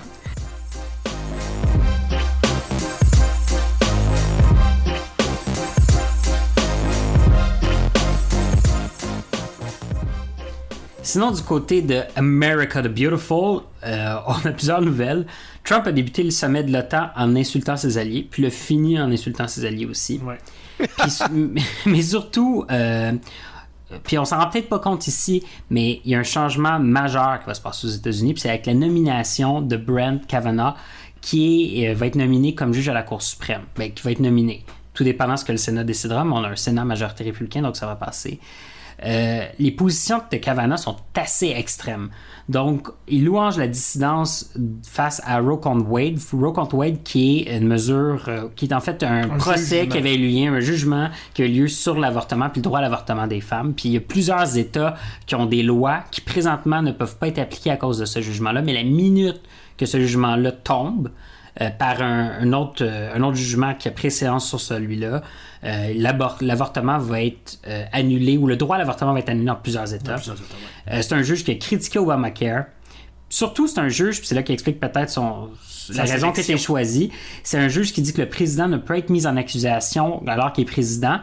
Sinon, 11.03 11.31
du 11.31 11.41
côté 11.41 11.81
de 11.81 12.01
America 12.15 12.81
the 12.81 12.87
Beautiful, 12.87 13.63
euh, 13.85 14.15
on 14.25 14.47
a 14.47 14.51
plusieurs 14.51 14.81
nouvelles. 14.81 15.25
Trump 15.65 15.85
a 15.85 15.91
débuté 15.91 16.23
le 16.23 16.31
sommet 16.31 16.63
de 16.63 16.71
l'OTAN 16.71 17.09
en 17.17 17.35
insultant 17.35 17.75
ses 17.75 17.97
alliés, 17.97 18.25
puis 18.29 18.41
le 18.41 18.49
fini 18.49 18.97
en 18.99 19.11
insultant 19.11 19.49
ses 19.49 19.65
alliés 19.65 19.85
aussi. 19.85 20.21
mais 21.85 22.01
surtout, 22.01 22.65
euh, 22.71 23.11
puis 24.05 24.17
on 24.17 24.23
s'en 24.23 24.39
rend 24.39 24.49
peut-être 24.49 24.69
pas 24.69 24.79
compte 24.79 25.05
ici, 25.07 25.43
mais 25.69 25.99
il 26.05 26.11
y 26.11 26.15
a 26.15 26.19
un 26.19 26.23
changement 26.23 26.79
majeur 26.79 27.39
qui 27.41 27.47
va 27.47 27.53
se 27.53 27.61
passer 27.61 27.85
aux 27.85 27.91
États-Unis, 27.91 28.33
puis 28.33 28.41
c'est 28.41 28.49
avec 28.49 28.65
la 28.65 28.73
nomination 28.73 29.61
de 29.61 29.75
Brent 29.75 30.25
Kavanaugh, 30.25 30.73
qui 31.19 31.85
euh, 31.85 31.93
va 31.95 32.07
être 32.07 32.15
nominé 32.15 32.55
comme 32.55 32.73
juge 32.73 32.87
à 32.87 32.93
la 32.93 33.03
Cour 33.03 33.21
suprême. 33.21 33.63
Ben, 33.75 33.91
qui 33.91 34.03
va 34.03 34.11
être 34.11 34.21
nominé. 34.21 34.63
Tout 34.93 35.03
dépendant 35.03 35.33
de 35.33 35.39
ce 35.39 35.45
que 35.45 35.51
le 35.51 35.57
Sénat 35.57 35.83
décidera, 35.83 36.23
mais 36.23 36.33
on 36.33 36.43
a 36.45 36.49
un 36.49 36.55
Sénat 36.55 36.85
majorité 36.85 37.25
républicain, 37.25 37.61
donc 37.61 37.75
ça 37.75 37.87
va 37.87 37.95
passer. 37.97 38.39
Euh, 39.05 39.45
les 39.59 39.71
positions 39.71 40.21
de 40.31 40.37
Kavanaugh 40.37 40.77
sont 40.77 40.95
assez 41.15 41.49
extrêmes. 41.49 42.09
Donc, 42.49 42.89
il 43.07 43.25
louange 43.25 43.57
la 43.57 43.67
dissidence 43.67 44.53
face 44.85 45.21
à 45.25 45.39
Roe 45.39 45.57
contre 45.57 45.89
Wade. 45.89 46.19
Roe 46.33 46.51
contre 46.51 46.75
Wade 46.75 47.03
qui 47.03 47.39
est 47.39 47.57
une 47.57 47.67
mesure, 47.67 48.25
euh, 48.27 48.47
qui 48.55 48.65
est 48.65 48.73
en 48.73 48.81
fait 48.81 49.03
un, 49.03 49.27
procès 49.29 49.87
qui 49.87 49.97
avait 49.97 50.15
eu 50.15 50.45
lieu, 50.45 50.53
un 50.53 50.59
jugement 50.59 51.09
qui 51.33 51.43
a 51.43 51.45
eu 51.45 51.49
lieu 51.49 51.67
sur 51.67 51.99
l'avortement 51.99 52.49
puis 52.49 52.59
le 52.59 52.63
droit 52.63 52.79
à 52.79 52.81
l'avortement 52.81 53.27
des 53.27 53.41
femmes. 53.41 53.73
Puis 53.73 53.89
il 53.89 53.91
y 53.93 53.97
a 53.97 54.01
plusieurs 54.01 54.57
États 54.57 54.95
qui 55.25 55.35
ont 55.35 55.45
des 55.45 55.63
lois 55.63 56.03
qui 56.11 56.21
présentement 56.21 56.81
ne 56.81 56.91
peuvent 56.91 57.17
pas 57.17 57.27
être 57.27 57.39
appliquées 57.39 57.71
à 57.71 57.77
cause 57.77 57.99
de 57.99 58.05
ce 58.05 58.21
jugement-là. 58.21 58.61
Mais 58.61 58.73
la 58.73 58.83
minute 58.83 59.41
que 59.77 59.85
ce 59.85 59.99
jugement-là 59.99 60.51
tombe, 60.51 61.11
euh, 61.61 61.69
par 61.69 62.01
un, 62.01 62.51
autre, 62.53 62.83
un 62.83 63.21
autre 63.21 63.35
jugement 63.35 63.73
qui 63.75 63.87
a 63.87 63.91
préséance 63.91 64.47
sur 64.47 64.59
celui-là, 64.59 65.21
l'avortement 65.95 66.97
va 66.97 67.23
être 67.23 67.59
euh, 67.67 67.85
annulé 67.91 68.37
ou 68.37 68.47
le 68.47 68.55
droit 68.57 68.75
à 68.75 68.79
l'avortement 68.79 69.13
va 69.13 69.19
être 69.19 69.29
annulé 69.29 69.45
dans 69.45 69.55
plusieurs 69.55 69.93
étapes. 69.93 70.21
Euh, 70.91 71.01
c'est 71.01 71.13
un 71.13 71.21
juge 71.21 71.43
qui 71.43 71.51
a 71.51 71.55
critiqué 71.55 71.99
Obamacare. 71.99 72.65
Surtout, 73.29 73.67
c'est 73.67 73.79
un 73.79 73.89
juge, 73.89 74.19
puis 74.19 74.27
c'est 74.27 74.35
là 74.35 74.43
qu'il 74.43 74.53
explique 74.53 74.79
peut-être 74.79 75.09
son, 75.09 75.49
la 75.89 76.03
raison 76.03 76.31
qui 76.31 76.41
a 76.41 76.43
été 76.43 76.57
choisie. 76.57 77.11
C'est 77.43 77.57
un 77.57 77.67
juge 77.67 77.91
qui 77.91 78.01
dit 78.01 78.13
que 78.13 78.21
le 78.21 78.29
président 78.29 78.67
ne 78.67 78.77
peut 78.77 78.95
être 78.97 79.09
mis 79.09 79.25
en 79.25 79.37
accusation 79.37 80.21
alors 80.27 80.53
qu'il 80.53 80.63
est 80.63 80.71
président, 80.71 81.19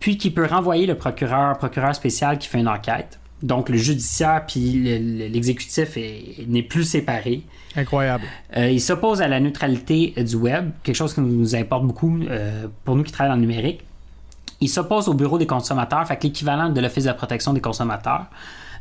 puis 0.00 0.16
qui 0.16 0.30
peut 0.30 0.46
renvoyer 0.46 0.86
le 0.86 0.96
procureur, 0.96 1.56
procureur 1.58 1.94
spécial 1.94 2.38
qui 2.38 2.48
fait 2.48 2.58
une 2.58 2.68
enquête. 2.68 3.20
Donc, 3.42 3.68
le 3.68 3.76
judiciaire 3.76 4.44
puis 4.46 4.72
l'exécutif 5.30 5.98
n'est 6.46 6.62
plus 6.62 6.84
séparé. 6.84 7.42
Incroyable. 7.76 8.24
Euh, 8.56 8.70
il 8.70 8.80
s'oppose 8.80 9.22
à 9.22 9.28
la 9.28 9.40
neutralité 9.40 10.14
du 10.16 10.36
web, 10.36 10.70
quelque 10.82 10.96
chose 10.96 11.14
qui 11.14 11.20
nous 11.20 11.56
importe 11.56 11.84
beaucoup 11.84 12.18
euh, 12.22 12.66
pour 12.84 12.96
nous 12.96 13.02
qui 13.02 13.12
travaillons 13.12 13.34
dans 13.34 13.40
le 13.40 13.46
numérique. 13.46 13.80
Il 14.60 14.68
s'oppose 14.68 15.08
au 15.08 15.14
bureau 15.14 15.38
des 15.38 15.46
consommateurs, 15.46 16.06
fait 16.06 16.22
l'équivalent 16.22 16.68
de 16.68 16.80
l'Office 16.80 17.04
de 17.04 17.08
la 17.08 17.14
protection 17.14 17.52
des 17.52 17.60
consommateurs. 17.60 18.26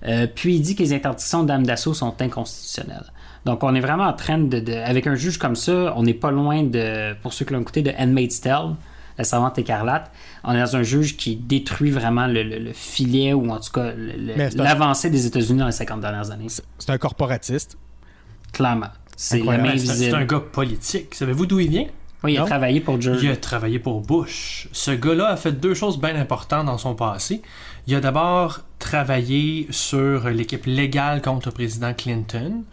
Euh, 0.05 0.27
puis 0.33 0.55
il 0.55 0.61
dit 0.61 0.75
que 0.75 0.83
les 0.83 0.93
interdictions 0.93 1.43
d'âme 1.43 1.65
d'assaut 1.65 1.93
sont 1.93 2.21
inconstitutionnelles. 2.21 3.11
Donc 3.45 3.63
on 3.63 3.73
est 3.73 3.79
vraiment 3.79 4.05
en 4.05 4.13
train 4.13 4.37
de, 4.37 4.73
Avec 4.83 5.07
un 5.07 5.15
juge 5.15 5.37
comme 5.37 5.55
ça, 5.55 5.93
on 5.95 6.03
n'est 6.03 6.13
pas 6.13 6.31
loin 6.31 6.63
de, 6.63 7.13
pour 7.21 7.33
ceux 7.33 7.45
qui 7.45 7.53
l'ont 7.53 7.61
écouté, 7.61 7.81
de 7.81 7.91
Handmaid's 7.97 8.41
Tale, 8.41 8.75
la 9.21 9.25
servante 9.25 9.57
écarlate. 9.57 10.11
On 10.43 10.53
est 10.53 10.59
dans 10.59 10.75
un 10.75 10.83
juge 10.83 11.17
qui 11.17 11.35
détruit 11.35 11.91
vraiment 11.91 12.27
le, 12.27 12.71
filet 12.73 13.33
ou 13.33 13.49
en 13.51 13.59
tout 13.59 13.71
cas 13.71 13.91
l'avancée 13.95 15.09
des 15.09 15.25
États-Unis 15.25 15.59
dans 15.59 15.67
les 15.67 15.71
50 15.71 16.01
dernières 16.01 16.31
années. 16.31 16.47
C'est 16.49 16.89
un 16.89 16.97
corporatiste. 16.97 17.77
Clairement. 18.51 18.89
C'est 19.15 19.41
un 19.41 20.25
gars 20.25 20.39
politique. 20.39 21.15
Savez-vous 21.15 21.45
d'où 21.45 21.59
il 21.59 21.69
vient? 21.69 21.87
Oui, 22.23 22.33
il 22.33 22.39
a 22.39 22.45
travaillé 22.45 22.81
pour 22.81 23.01
George. 23.01 23.23
Il 23.23 23.31
a 23.31 23.35
travaillé 23.35 23.79
pour 23.79 24.01
Bush. 24.01 24.67
Ce 24.71 24.91
gars-là 24.91 25.29
a 25.29 25.37
fait 25.37 25.53
deux 25.53 25.73
choses 25.73 25.99
bien 25.99 26.15
importantes 26.15 26.67
dans 26.67 26.77
son 26.77 26.93
passé. 26.93 27.41
Il 27.87 27.95
a 27.95 27.99
d'abord 27.99 28.61
travaillé 28.77 29.67
sur 29.71 30.29
l'équipe 30.29 30.65
légale 30.65 31.21
contre 31.21 31.47
le 31.47 31.53
président 31.53 31.93
Clinton 31.93 32.63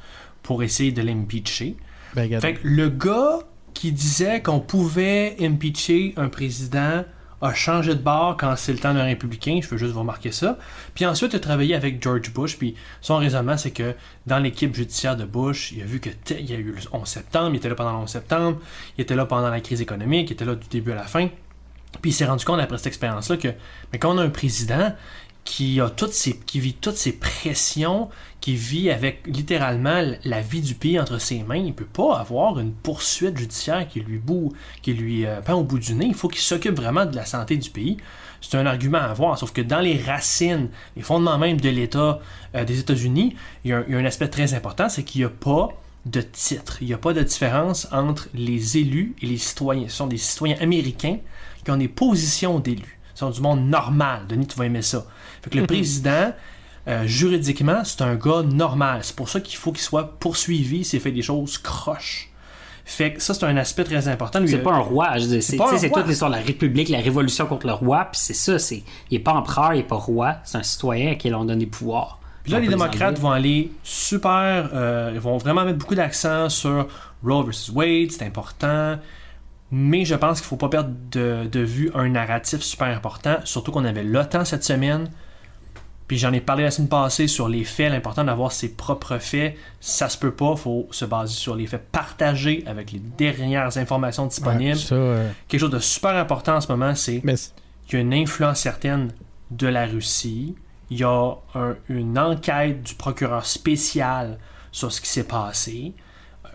pour 0.42 0.62
essayer 0.62 0.92
de 0.92 1.00
l'impeacher. 1.00 1.76
Ben, 2.14 2.40
fait 2.40 2.54
que 2.54 2.60
le 2.62 2.88
gars 2.90 3.38
qui 3.78 3.92
disait 3.92 4.42
qu'on 4.42 4.58
pouvait 4.58 5.36
impeacher 5.40 6.12
un 6.16 6.28
président 6.28 7.04
a 7.40 7.54
changé 7.54 7.94
de 7.94 8.00
bord 8.00 8.36
quand 8.36 8.56
c'est 8.56 8.72
le 8.72 8.80
temps 8.80 8.92
d'un 8.92 9.04
républicain, 9.04 9.60
je 9.62 9.68
veux 9.68 9.76
juste 9.76 9.92
vous 9.92 10.00
remarquer 10.00 10.32
ça. 10.32 10.58
Puis 10.96 11.06
ensuite, 11.06 11.32
il 11.32 11.36
a 11.36 11.38
travaillé 11.38 11.76
avec 11.76 12.02
George 12.02 12.32
Bush, 12.32 12.58
puis 12.58 12.74
son 13.00 13.18
raisonnement, 13.18 13.56
c'est 13.56 13.70
que 13.70 13.94
dans 14.26 14.40
l'équipe 14.40 14.74
judiciaire 14.74 15.16
de 15.16 15.24
Bush, 15.24 15.70
il 15.70 15.82
a 15.82 15.84
vu 15.84 16.00
que 16.00 16.10
il 16.30 16.50
y 16.50 16.54
a 16.54 16.56
eu 16.56 16.72
le 16.72 16.80
11 16.90 17.06
septembre, 17.06 17.50
il 17.52 17.58
était 17.58 17.68
là 17.68 17.76
pendant 17.76 17.92
le 17.92 17.98
11 17.98 18.10
septembre, 18.10 18.58
il 18.96 19.02
était 19.02 19.14
là 19.14 19.26
pendant 19.26 19.48
la 19.48 19.60
crise 19.60 19.80
économique, 19.80 20.30
il 20.30 20.32
était 20.32 20.44
là 20.44 20.56
du 20.56 20.66
début 20.66 20.90
à 20.90 20.96
la 20.96 21.04
fin. 21.04 21.28
Puis 22.02 22.10
il 22.10 22.14
s'est 22.14 22.26
rendu 22.26 22.44
compte 22.44 22.58
après 22.58 22.78
cette 22.78 22.88
expérience-là 22.88 23.36
que 23.36 23.48
mais 23.92 24.00
quand 24.00 24.12
on 24.12 24.18
a 24.18 24.24
un 24.24 24.30
président 24.30 24.92
qui, 25.44 25.80
a 25.80 25.88
toutes 25.88 26.12
ces, 26.12 26.36
qui 26.36 26.58
vit 26.58 26.74
toutes 26.74 26.96
ces 26.96 27.12
pressions, 27.12 28.10
qui 28.48 28.56
vit 28.56 28.90
avec 28.90 29.26
littéralement 29.26 30.02
la 30.24 30.40
vie 30.40 30.62
du 30.62 30.74
pays 30.74 30.98
entre 30.98 31.18
ses 31.18 31.42
mains. 31.42 31.56
Il 31.56 31.66
ne 31.66 31.72
peut 31.72 31.84
pas 31.84 32.16
avoir 32.18 32.58
une 32.58 32.72
poursuite 32.72 33.36
judiciaire 33.36 33.86
qui 33.86 34.00
lui 34.00 34.16
boue, 34.16 34.54
qui 34.80 34.94
lui 34.94 35.26
euh, 35.26 35.42
au 35.50 35.64
bout 35.64 35.78
du 35.78 35.94
nez. 35.94 36.06
Il 36.06 36.14
faut 36.14 36.28
qu'il 36.28 36.40
s'occupe 36.40 36.76
vraiment 36.76 37.04
de 37.04 37.14
la 37.14 37.26
santé 37.26 37.58
du 37.58 37.68
pays. 37.68 37.98
C'est 38.40 38.56
un 38.56 38.64
argument 38.64 39.00
à 39.00 39.08
avoir, 39.10 39.36
sauf 39.36 39.52
que 39.52 39.60
dans 39.60 39.80
les 39.80 39.98
racines, 39.98 40.70
les 40.96 41.02
fondements 41.02 41.36
même 41.36 41.60
de 41.60 41.68
l'État 41.68 42.20
euh, 42.54 42.64
des 42.64 42.80
États-Unis, 42.80 43.36
il, 43.66 43.70
y, 43.70 43.74
a 43.74 43.84
un 43.86 44.04
aspect 44.06 44.28
très 44.28 44.54
important, 44.54 44.88
c'est 44.88 45.02
qu'il 45.02 45.20
n'y 45.20 45.26
a 45.26 45.28
pas 45.28 45.68
de 46.06 46.22
titre. 46.22 46.78
Il 46.80 46.86
n'y 46.86 46.94
a 46.94 46.98
pas 46.98 47.12
de 47.12 47.22
différence 47.22 47.86
entre 47.92 48.30
les 48.32 48.78
élus 48.78 49.14
et 49.20 49.26
les 49.26 49.36
citoyens. 49.36 49.88
Ce 49.88 49.96
sont 49.96 50.06
des 50.06 50.16
citoyens 50.16 50.56
américains 50.62 51.18
qui 51.66 51.70
ont 51.70 51.76
des 51.76 51.88
positions 51.88 52.60
d'élus. 52.60 52.98
Ce 53.12 53.20
sont 53.20 53.30
du 53.30 53.42
monde 53.42 53.68
normal. 53.68 54.22
Denis, 54.26 54.46
tu 54.46 54.56
vas 54.56 54.64
aimer 54.64 54.80
ça. 54.80 55.04
Fait 55.42 55.50
que 55.50 55.58
le 55.58 55.66
président, 55.66 56.32
euh, 56.88 57.06
juridiquement, 57.06 57.82
c'est 57.84 58.02
un 58.02 58.14
gars 58.14 58.42
normal. 58.42 59.00
C'est 59.02 59.14
pour 59.14 59.28
ça 59.28 59.40
qu'il 59.40 59.58
faut 59.58 59.72
qu'il 59.72 59.82
soit 59.82 60.18
poursuivi 60.18 60.84
s'il 60.84 61.00
fait 61.00 61.12
des 61.12 61.22
choses 61.22 61.58
croches. 61.58 62.30
Fait 62.86 63.12
que 63.12 63.20
ça, 63.20 63.34
c'est 63.34 63.44
un 63.44 63.58
aspect 63.58 63.84
très 63.84 64.08
important. 64.08 64.40
C'est 64.46 64.62
pas 64.62 64.72
un 64.72 64.78
roi. 64.78 65.18
C'est 65.18 65.58
toute 65.58 66.06
l'histoire 66.06 66.30
de 66.30 66.36
la 66.36 66.42
République, 66.42 66.88
la 66.88 67.00
révolution 67.00 67.44
contre 67.44 67.66
le 67.66 67.74
roi. 67.74 68.08
Puis 68.10 68.20
c'est 68.22 68.34
ça. 68.34 68.58
C'est, 68.58 68.82
il 69.10 69.16
est 69.16 69.20
pas 69.20 69.34
empereur, 69.34 69.74
il 69.74 69.80
est 69.80 69.82
pas 69.82 69.96
roi. 69.96 70.36
C'est 70.44 70.56
un 70.56 70.62
citoyen 70.62 71.12
à 71.12 71.14
qui 71.14 71.28
l'on 71.28 71.44
donne 71.44 71.58
des 71.58 71.66
pouvoirs. 71.66 72.18
Puis 72.44 72.54
là, 72.54 72.60
les 72.60 72.68
démocrates 72.68 73.18
vont 73.18 73.30
aller 73.30 73.70
super. 73.82 74.70
Euh, 74.72 75.10
ils 75.12 75.20
vont 75.20 75.36
vraiment 75.36 75.66
mettre 75.66 75.76
beaucoup 75.76 75.94
d'accent 75.94 76.48
sur 76.48 76.88
Roe 77.22 77.42
vs. 77.42 77.70
Wade. 77.74 78.10
C'est 78.10 78.24
important. 78.24 78.96
Mais 79.70 80.06
je 80.06 80.14
pense 80.14 80.40
qu'il 80.40 80.48
faut 80.48 80.56
pas 80.56 80.70
perdre 80.70 80.94
de, 81.10 81.46
de, 81.52 81.60
vue 81.60 81.90
un 81.94 82.08
narratif 82.08 82.62
super 82.62 82.88
important. 82.88 83.36
Surtout 83.44 83.70
qu'on 83.70 83.84
avait 83.84 84.02
l'OTAN 84.02 84.46
cette 84.46 84.64
semaine. 84.64 85.10
Puis 86.08 86.16
j'en 86.16 86.32
ai 86.32 86.40
parlé 86.40 86.64
la 86.64 86.70
semaine 86.70 86.88
passée 86.88 87.28
sur 87.28 87.48
les 87.48 87.64
faits, 87.64 87.92
l'important 87.92 88.24
d'avoir 88.24 88.50
ses 88.50 88.70
propres 88.70 89.18
faits. 89.18 89.54
Ça 89.78 90.08
se 90.08 90.16
peut 90.16 90.32
pas, 90.32 90.52
il 90.56 90.58
faut 90.58 90.88
se 90.90 91.04
baser 91.04 91.34
sur 91.34 91.54
les 91.54 91.66
faits 91.66 91.86
partagés 91.92 92.64
avec 92.66 92.92
les 92.92 92.98
dernières 92.98 93.76
informations 93.76 94.26
disponibles. 94.26 94.78
Quelque 95.48 95.60
chose 95.60 95.70
de 95.70 95.78
super 95.78 96.16
important 96.16 96.56
en 96.56 96.60
ce 96.62 96.68
moment, 96.68 96.94
c'est 96.94 97.20
qu'il 97.86 97.92
y 97.92 97.96
a 97.96 98.00
une 98.00 98.14
influence 98.14 98.60
certaine 98.60 99.12
de 99.50 99.66
la 99.66 99.84
Russie. 99.84 100.54
Il 100.90 100.98
y 100.98 101.04
a 101.04 101.34
une 101.90 102.18
enquête 102.18 102.82
du 102.82 102.94
procureur 102.94 103.44
spécial 103.44 104.38
sur 104.72 104.90
ce 104.90 105.02
qui 105.02 105.08
s'est 105.10 105.24
passé. 105.24 105.92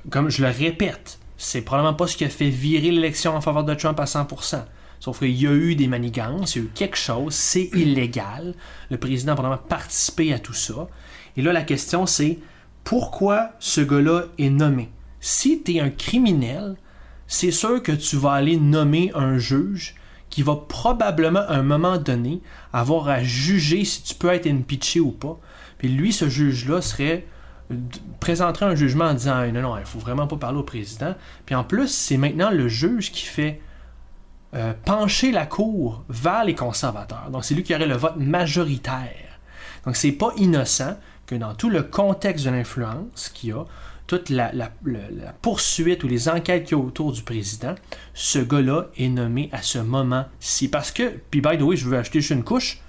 Comme 0.10 0.30
je 0.30 0.44
le 0.44 0.50
répète, 0.50 1.20
c'est 1.38 1.62
probablement 1.62 1.94
pas 1.94 2.08
ce 2.08 2.18
qui 2.18 2.26
a 2.26 2.30
fait 2.30 2.50
virer 2.50 2.90
l'élection 2.90 3.36
en 3.36 3.42
faveur 3.42 3.64
de 3.64 3.76
Trump 3.76 4.00
à 4.00 4.06
100%. 4.06 4.64
Sauf 5.04 5.20
qu'il 5.20 5.32
y 5.32 5.48
a 5.48 5.52
eu 5.52 5.76
des 5.76 5.90
manigances, 5.90 6.56
il 6.56 6.60
y 6.60 6.62
a 6.62 6.66
eu 6.66 6.72
quelque 6.74 6.96
chose, 6.96 7.34
c'est 7.34 7.70
illégal. 7.74 8.56
Le 8.90 8.96
président 8.96 9.34
a 9.34 9.36
vraiment 9.36 9.58
participé 9.58 10.32
à 10.32 10.40
tout 10.40 10.54
ça. 10.54 10.88
Et 11.36 11.42
là, 11.42 11.52
la 11.52 11.64
question, 11.64 12.06
c'est 12.06 12.40
pourquoi 12.86 13.50
ce 13.60 13.82
gars-là 13.82 14.28
est 14.38 14.50
nommé? 14.50 14.90
Si 15.20 15.62
tu 15.62 15.74
es 15.74 15.82
un 15.82 15.90
criminel, 15.90 16.78
c'est 17.28 17.52
sûr 17.52 17.84
que 17.84 17.92
tu 17.92 18.16
vas 18.16 18.32
aller 18.32 18.56
nommer 18.56 19.12
un 19.14 19.38
juge 19.38 19.96
qui 20.30 20.42
va 20.42 20.56
probablement 20.56 21.42
à 21.50 21.56
un 21.56 21.64
moment 21.64 21.98
donné 21.98 22.42
avoir 22.72 23.10
à 23.10 23.22
juger 23.22 23.84
si 23.84 24.04
tu 24.04 24.16
peux 24.16 24.30
être 24.30 24.48
impeaché 24.48 25.02
ou 25.02 25.12
pas. 25.12 25.38
Puis 25.80 25.90
lui, 25.90 26.14
ce 26.14 26.30
juge-là 26.30 26.82
serait 26.82 27.28
présenterait 28.22 28.68
un 28.68 28.76
jugement 28.76 29.06
en 29.08 29.16
disant 29.16 29.46
non, 29.52 29.64
non, 29.64 29.78
il 29.78 29.86
faut 29.86 30.00
vraiment 30.00 30.28
pas 30.28 30.38
parler 30.38 30.60
au 30.60 30.64
président. 30.64 31.14
Puis 31.46 31.56
en 31.56 31.66
plus, 31.66 31.90
c'est 31.90 32.16
maintenant 32.16 32.52
le 32.52 32.70
juge 32.70 33.12
qui 33.12 33.26
fait 33.26 33.60
euh, 34.56 34.74
pencher 34.86 35.32
la 35.32 35.46
cour 35.46 36.04
vers 36.10 36.44
les 36.44 36.56
conservateurs. 36.56 37.30
Donc, 37.32 37.44
c'est 37.44 37.56
lui 37.56 37.64
qui 37.64 37.74
aurait 37.74 37.88
le 37.88 37.96
vote 37.96 38.18
majoritaire. 38.18 39.40
Donc, 39.86 39.96
c'est 39.96 40.12
pas 40.12 40.32
innocent 40.38 40.96
que 41.26 41.36
dans 41.36 41.56
tout 41.56 41.70
le 41.70 41.84
contexte 41.84 42.46
de 42.46 42.52
l'influence 42.52 43.30
qu'il 43.30 43.50
y 43.50 43.52
a, 43.54 43.66
toute 44.06 44.30
la, 44.30 44.52
poursuite 45.42 46.04
ou 46.04 46.08
les 46.08 46.30
enquêtes 46.30 46.66
qu'il 46.66 46.78
y 46.78 46.80
a 46.80 46.84
autour 46.84 47.14
du 47.14 47.24
président, 47.24 47.74
ce 48.14 48.40
gars-là 48.40 48.88
est 48.98 49.10
nommé 49.10 49.50
à 49.52 49.62
ce 49.62 49.80
moment-ci. 49.80 50.68
Parce 50.68 50.92
que, 50.92 51.20
puis 51.32 51.42
by 51.42 51.58
the 51.58 51.62
way, 51.62 51.76
je 51.76 51.88
veux 51.88 51.98
acheter 51.98 52.20
une 52.20 52.44
couche, 52.44 52.80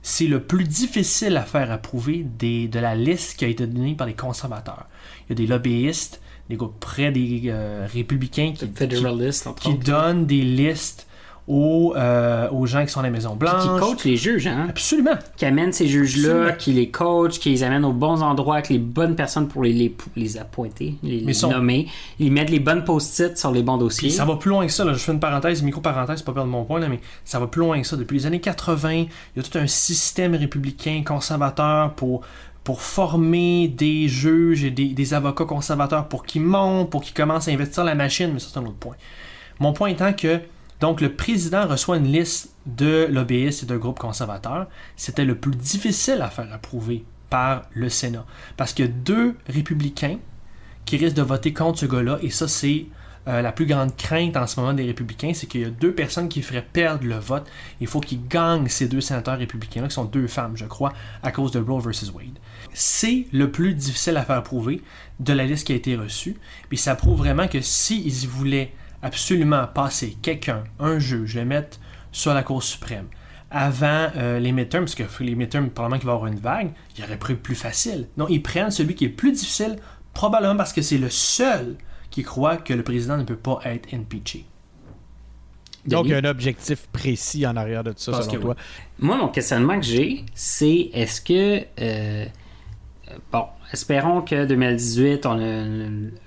c'est 0.00 0.28
le 0.28 0.40
plus 0.40 0.64
difficile 0.64 1.36
à 1.36 1.42
faire 1.42 1.70
approuver 1.72 2.24
de 2.24 2.78
la 2.78 2.94
liste 2.94 3.36
qui 3.38 3.44
a 3.44 3.48
été 3.48 3.66
donnée 3.66 3.94
par 3.94 4.06
les 4.06 4.14
conservateurs. 4.14 4.86
Il 5.24 5.30
y 5.30 5.32
a 5.32 5.34
des 5.34 5.46
lobbyistes, 5.46 6.20
des 6.48 6.56
groupes 6.56 6.78
près 6.80 7.10
des 7.10 7.44
euh, 7.46 7.86
républicains 7.92 8.52
qui, 8.56 8.68
qui, 8.68 9.74
donnent 9.74 10.26
des 10.26 10.42
listes 10.42 11.06
aux, 11.48 11.94
euh, 11.96 12.50
aux 12.50 12.66
gens 12.66 12.84
qui 12.84 12.90
sont 12.90 13.00
à 13.00 13.04
la 13.04 13.10
Maison 13.10 13.36
Blanche. 13.36 13.62
Qui, 13.62 13.78
coachent 13.78 14.04
les 14.04 14.16
juges, 14.16 14.46
hein? 14.46 14.66
Absolument. 14.68 15.16
Qui 15.36 15.44
amènent 15.44 15.72
ces 15.72 15.86
juges-là, 15.86 16.52
qui 16.52 16.72
les 16.72 16.90
coachent, 16.90 17.38
qui 17.38 17.50
les 17.50 17.62
amènent 17.62 17.84
aux 17.84 17.92
bons 17.92 18.22
endroits, 18.22 18.56
avec 18.56 18.68
les 18.68 18.78
bonnes 18.78 19.14
personnes 19.14 19.46
pour 19.46 19.62
les, 19.62 19.72
les, 19.72 19.94
les 20.16 20.38
appointer, 20.38 20.96
les, 21.02 21.24
nommer. 21.42 21.86
Ils 22.18 22.32
mettent 22.32 22.50
les 22.50 22.60
bonnes 22.60 22.84
post-it 22.84 23.38
sur 23.38 23.52
les 23.52 23.62
bons 23.62 23.78
dossiers. 23.78 24.10
ça 24.10 24.24
va 24.24 24.36
plus 24.36 24.50
loin 24.50 24.66
que 24.66 24.72
ça. 24.72 24.84
Là. 24.84 24.92
Je 24.92 24.98
fais 24.98 25.12
une 25.12 25.20
parenthèse, 25.20 25.62
micro-parenthèse, 25.62 26.22
pas 26.22 26.32
perdre 26.32 26.50
mon 26.50 26.64
point, 26.64 26.80
là, 26.80 26.88
mais 26.88 27.00
ça 27.24 27.38
va 27.38 27.46
plus 27.46 27.60
loin 27.60 27.80
que 27.80 27.86
ça. 27.86 27.96
Depuis 27.96 28.18
les 28.18 28.26
années 28.26 28.40
80, 28.40 28.92
il 28.92 29.08
y 29.36 29.40
a 29.40 29.42
tout 29.42 29.56
un 29.58 29.66
système 29.66 30.34
républicain 30.34 31.02
conservateur 31.06 31.94
pour 31.94 32.22
pour 32.66 32.82
former 32.82 33.68
des 33.68 34.08
juges 34.08 34.64
et 34.64 34.72
des, 34.72 35.14
avocats 35.14 35.44
conservateurs 35.44 36.08
pour 36.08 36.26
qu'ils 36.26 36.42
montent, 36.42 36.90
pour 36.90 37.00
qu'ils 37.00 37.14
commencent 37.14 37.46
à 37.46 37.52
investir 37.52 37.84
la 37.84 37.94
machine, 37.94 38.32
mais 38.32 38.40
ça 38.40 38.48
c'est 38.52 38.58
un 38.58 38.64
autre 38.64 38.74
point. 38.74 38.96
Mon 39.60 39.72
point 39.72 39.86
étant 39.86 40.12
que 40.12 40.40
donc 40.80 41.00
le 41.00 41.14
président 41.14 41.68
reçoit 41.68 41.96
une 41.96 42.10
liste 42.10 42.50
de 42.66 43.06
lobbyistes 43.08 43.62
et 43.62 43.66
de 43.66 43.76
groupes 43.76 44.00
conservateurs. 44.00 44.66
C'était 44.96 45.24
le 45.24 45.36
plus 45.36 45.54
difficile 45.54 46.20
à 46.22 46.28
faire 46.28 46.52
approuver 46.52 47.04
par 47.30 47.62
le 47.72 47.88
Sénat. 47.88 48.26
Parce 48.56 48.72
qu'il 48.72 48.86
y 48.86 48.88
a 48.88 48.90
deux 48.90 49.36
républicains 49.46 50.18
qui 50.86 50.96
risquent 50.96 51.16
de 51.16 51.22
voter 51.22 51.52
contre 51.52 51.78
ce 51.78 51.86
gars-là, 51.86 52.18
et 52.20 52.30
ça 52.30 52.48
c'est 52.48 52.86
euh, 53.28 53.42
la 53.42 53.52
plus 53.52 53.66
grande 53.66 53.94
crainte 53.96 54.36
en 54.36 54.48
ce 54.48 54.58
moment 54.58 54.72
des 54.72 54.86
républicains, 54.86 55.32
c'est 55.34 55.46
qu'il 55.46 55.60
y 55.60 55.64
a 55.64 55.70
deux 55.70 55.92
personnes 55.92 56.28
qui 56.28 56.42
feraient 56.42 56.66
perdre 56.72 57.06
le 57.06 57.16
vote. 57.16 57.46
Il 57.80 57.86
faut 57.86 58.00
qu'ils 58.00 58.26
gagnent 58.26 58.66
ces 58.66 58.88
deux 58.88 59.00
sénateurs 59.00 59.38
républicains-là, 59.38 59.86
qui 59.86 59.94
sont 59.94 60.04
deux 60.04 60.26
femmes, 60.26 60.56
je 60.56 60.64
crois, 60.64 60.92
à 61.22 61.30
cause 61.30 61.52
de 61.52 61.60
Roe 61.60 61.80
versus 61.80 62.12
Wade. 62.12 62.38
C'est 62.78 63.24
le 63.32 63.50
plus 63.50 63.72
difficile 63.72 64.18
à 64.18 64.22
faire 64.22 64.42
prouver 64.42 64.82
de 65.18 65.32
la 65.32 65.46
liste 65.46 65.66
qui 65.66 65.72
a 65.72 65.76
été 65.76 65.96
reçue. 65.96 66.36
Puis 66.68 66.76
ça 66.76 66.94
prouve 66.94 67.16
vraiment 67.16 67.48
que 67.48 67.62
s'ils 67.62 68.28
voulaient 68.28 68.70
absolument 69.00 69.66
passer 69.66 70.18
quelqu'un, 70.20 70.62
un 70.78 70.98
juge, 70.98 71.36
le 71.36 71.46
mettre 71.46 71.78
sur 72.12 72.34
la 72.34 72.42
Cour 72.42 72.62
suprême, 72.62 73.06
avant 73.50 74.08
euh, 74.16 74.38
les 74.38 74.52
midterms, 74.52 74.84
parce 74.84 74.94
que 74.94 75.04
les 75.22 75.34
midterms, 75.34 75.70
probablement 75.70 75.98
qu'il 75.98 76.06
va 76.06 76.12
y 76.12 76.16
avoir 76.16 76.30
une 76.30 76.38
vague, 76.38 76.72
il 76.98 77.04
aurait 77.04 77.18
pris 77.18 77.34
plus 77.34 77.54
facile. 77.54 78.08
Non, 78.18 78.28
ils 78.28 78.42
prennent 78.42 78.70
celui 78.70 78.94
qui 78.94 79.06
est 79.06 79.08
plus 79.08 79.32
difficile, 79.32 79.76
probablement 80.12 80.58
parce 80.58 80.74
que 80.74 80.82
c'est 80.82 80.98
le 80.98 81.08
seul 81.08 81.76
qui 82.10 82.24
croit 82.24 82.58
que 82.58 82.74
le 82.74 82.82
président 82.82 83.16
ne 83.16 83.24
peut 83.24 83.36
pas 83.36 83.60
être 83.64 83.94
impeaché. 83.94 84.44
Donc, 85.86 86.04
il 86.04 86.10
y 86.10 86.14
a 86.14 86.18
un 86.18 86.24
objectif 86.24 86.88
précis 86.88 87.46
en 87.46 87.56
arrière 87.56 87.84
de 87.84 87.92
tout 87.92 88.00
ça, 88.00 88.20
selon 88.20 88.38
toi. 88.38 88.56
Moi, 88.98 89.16
mon 89.16 89.28
questionnement 89.28 89.80
que 89.80 89.86
j'ai, 89.86 90.26
c'est 90.34 90.90
est-ce 90.92 91.22
que. 91.22 91.64
Euh, 91.80 92.26
bon, 93.32 93.44
espérons 93.72 94.22
que 94.22 94.44
2018, 94.44 95.26
on 95.26 95.38
a. 95.38 95.64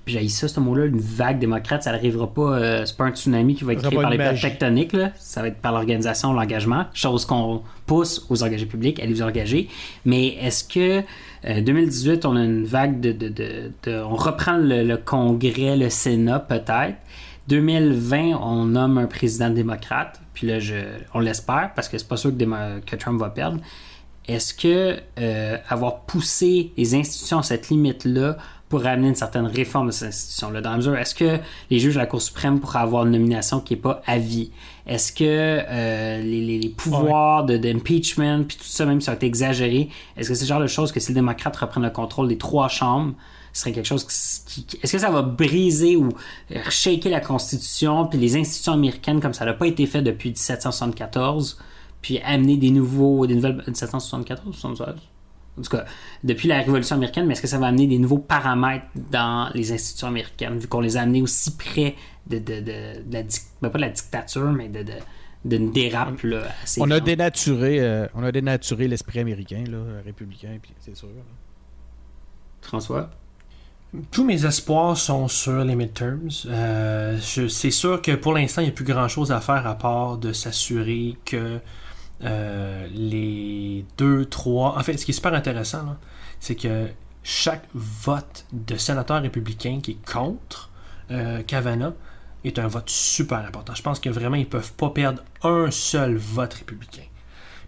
J'ai 0.07 0.27
ça, 0.29 0.47
ce 0.47 0.59
mot-là, 0.59 0.85
une 0.85 0.99
vague 0.99 1.39
démocrate, 1.39 1.83
ça 1.83 1.91
n'arrivera 1.91 2.33
pas. 2.33 2.57
Euh, 2.57 2.85
c'est 2.85 2.97
pas 2.97 3.05
un 3.05 3.11
tsunami 3.11 3.55
qui 3.55 3.63
va 3.63 3.73
être 3.73 3.81
créé 3.81 3.99
par 3.99 4.09
les 4.09 4.17
plaques 4.17 4.39
tectoniques, 4.39 4.93
là. 4.93 5.11
ça 5.17 5.41
va 5.41 5.47
être 5.47 5.57
par 5.57 5.71
l'organisation, 5.71 6.33
l'engagement, 6.33 6.85
chose 6.93 7.25
qu'on 7.25 7.61
pousse 7.85 8.25
aux 8.29 8.43
engagés 8.43 8.65
publics 8.65 8.99
à 8.99 9.05
les 9.05 9.21
engager. 9.21 9.69
Mais 10.05 10.27
est-ce 10.41 10.63
que 10.63 11.03
2018, 11.59 12.25
euh, 12.25 12.29
on 12.29 12.35
a 12.35 12.43
une 12.43 12.65
vague 12.65 12.99
de. 12.99 13.11
de, 13.11 14.01
on 14.01 14.15
reprend 14.15 14.57
le 14.57 14.95
Congrès, 14.97 15.77
le 15.77 15.89
Sénat, 15.89 16.39
peut-être. 16.39 16.95
2020, 17.49 18.39
on 18.41 18.65
nomme 18.65 18.99
un 18.99 19.07
président 19.07 19.49
démocrate, 19.49 20.21
puis 20.33 20.47
là, 20.47 20.59
je, 20.59 20.75
on 21.15 21.19
l'espère, 21.19 21.71
parce 21.75 21.89
que 21.89 21.97
c'est 21.97 22.07
pas 22.07 22.15
sûr 22.15 22.31
que, 22.31 22.79
que, 22.81 22.95
Trump 22.95 23.19
va 23.19 23.29
perdre. 23.31 23.59
Est-ce 24.29 24.53
que 24.53 24.99
euh, 25.19 25.57
avoir 25.67 26.01
poussé 26.01 26.71
les 26.77 26.93
institutions 26.93 27.39
à 27.39 27.43
cette 27.43 27.69
limite-là 27.69 28.37
pour 28.69 28.85
amener 28.85 29.07
une 29.07 29.15
certaine 29.15 29.47
réforme 29.47 29.87
de 29.87 29.91
ces 29.91 30.05
institutions-là? 30.05 30.61
Dans 30.61 30.69
la 30.69 30.77
mesure, 30.77 30.95
est-ce 30.95 31.15
que 31.15 31.39
les 31.71 31.79
juges 31.79 31.95
de 31.95 31.99
la 31.99 32.05
Cour 32.05 32.21
suprême 32.21 32.59
pourraient 32.59 32.79
avoir 32.79 33.07
une 33.07 33.11
nomination 33.11 33.59
qui 33.59 33.73
n'est 33.73 33.79
pas 33.79 34.03
à 34.05 34.19
vie? 34.19 34.51
Est-ce 34.85 35.11
que 35.11 35.23
euh, 35.23 36.21
les, 36.21 36.69
pouvoirs 36.77 37.43
d'impeachment, 37.43 38.43
puis 38.43 38.57
tout 38.57 38.65
ça, 38.65 38.85
même 38.85 39.01
si 39.01 39.05
ça 39.05 39.13
a 39.13 39.15
été 39.15 39.25
exagéré, 39.25 39.89
est-ce 40.15 40.29
que 40.29 40.35
c'est 40.35 40.45
le 40.45 40.49
genre 40.49 40.61
de 40.61 40.67
choses 40.67 40.91
que 40.91 40.99
si 40.99 41.07
les 41.07 41.15
démocrates 41.15 41.57
reprennent 41.57 41.81
le 41.81 41.89
contrôle 41.89 42.27
des 42.27 42.37
trois 42.37 42.67
chambres, 42.67 43.15
ce 43.51 43.61
serait 43.61 43.71
quelque 43.71 43.87
chose 43.87 44.05
qui, 44.45 44.63
est-ce 44.83 44.91
que 44.91 44.99
ça 44.99 45.09
va 45.09 45.23
briser 45.23 45.95
ou 45.95 46.09
shaker 46.69 47.11
la 47.11 47.19
Constitution 47.19 48.05
puis 48.05 48.19
les 48.19 48.37
institutions 48.37 48.73
américaines 48.73 49.21
comme 49.21 49.33
ça 49.33 49.43
n'a 49.43 49.53
pas 49.53 49.65
été 49.65 49.87
fait 49.87 50.03
depuis 50.03 50.29
1774 50.29 51.57
puis 52.01 52.19
amener 52.19 52.57
des 52.57 52.71
nouveaux 52.71 53.25
des 53.27 53.35
nouvelles 53.35 53.63
1774 53.67 54.55
76 54.55 54.95
en 55.57 55.61
tout 55.61 55.69
cas 55.69 55.85
depuis 56.23 56.47
la 56.47 56.59
Révolution 56.59 56.95
américaine 56.95 57.25
mais 57.25 57.33
est-ce 57.33 57.41
que 57.41 57.47
ça 57.47 57.57
va 57.57 57.67
amener 57.67 57.87
des 57.87 57.97
nouveaux 57.97 58.19
paramètres 58.19 58.85
dans 58.95 59.49
les 59.53 59.71
institutions 59.71 60.07
américaines 60.07 60.57
vu 60.57 60.67
qu'on 60.67 60.81
les 60.81 60.97
a 60.97 61.01
amenés 61.01 61.21
aussi 61.21 61.55
près 61.55 61.95
de, 62.27 62.39
de, 62.39 62.61
de, 62.61 63.13
la 63.13 63.23
ben, 63.61 63.69
pas 63.69 63.77
de 63.77 63.83
la 63.83 63.89
dictature 63.89 64.51
mais 64.51 64.69
de, 64.69 64.83
d'une 65.45 65.71
dérape 65.71 66.21
là, 66.23 66.43
assez 66.63 66.81
on 66.81 66.91
a 66.91 66.99
dénaturé 66.99 67.79
euh, 67.79 68.07
on 68.13 68.23
a 68.23 68.31
dénaturé 68.31 68.87
l'esprit 68.87 69.19
américain 69.19 69.63
là, 69.67 69.77
républicain 70.05 70.57
puis 70.61 70.73
c'est 70.79 70.95
sûr 70.95 71.09
François? 72.61 73.09
Tous 74.11 74.23
mes 74.23 74.45
espoirs 74.45 74.95
sont 74.95 75.27
sur 75.27 75.63
les 75.63 75.75
midterms. 75.75 76.29
Euh, 76.45 77.17
c'est 77.19 77.71
sûr 77.71 78.01
que 78.01 78.11
pour 78.15 78.33
l'instant, 78.33 78.61
il 78.61 78.65
n'y 78.65 78.69
a 78.69 78.73
plus 78.73 78.85
grand-chose 78.85 79.31
à 79.31 79.41
faire 79.41 79.65
à 79.65 79.75
part 79.75 80.17
de 80.17 80.31
s'assurer 80.31 81.15
que 81.25 81.59
euh, 82.23 82.87
les 82.93 83.85
deux, 83.97 84.25
trois... 84.25 84.77
En 84.77 84.83
fait, 84.83 84.97
ce 84.97 85.05
qui 85.05 85.11
est 85.11 85.13
super 85.13 85.33
intéressant, 85.33 85.97
c'est 86.39 86.55
que 86.55 86.87
chaque 87.23 87.65
vote 87.73 88.45
de 88.53 88.75
sénateur 88.75 89.21
républicain 89.21 89.79
qui 89.81 89.91
est 89.91 90.11
contre 90.11 90.69
euh, 91.11 91.41
Kavanaugh 91.43 91.93
est 92.43 92.59
un 92.59 92.67
vote 92.67 92.89
super 92.89 93.39
important. 93.39 93.75
Je 93.75 93.81
pense 93.81 93.99
que 93.99 94.09
vraiment, 94.09 94.35
ils 94.35 94.41
ne 94.41 94.45
peuvent 94.45 94.73
pas 94.73 94.89
perdre 94.89 95.23
un 95.43 95.71
seul 95.71 96.15
vote 96.15 96.53
républicain. 96.53 97.03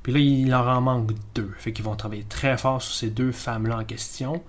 Puis 0.04 0.14
là, 0.14 0.20
il 0.20 0.50
leur 0.50 0.68
en 0.68 0.82
manque 0.82 1.12
deux. 1.36 1.52
Fait 1.58 1.74
qu'ils 1.74 1.86
vont 1.86 1.96
travailler 1.96 2.24
très 2.24 2.58
fort 2.58 2.82
sur 2.82 2.94
ces 2.94 3.10
deux 3.10 3.32
femmes-là 3.32 3.80
en 3.80 3.84
question. 3.84 4.42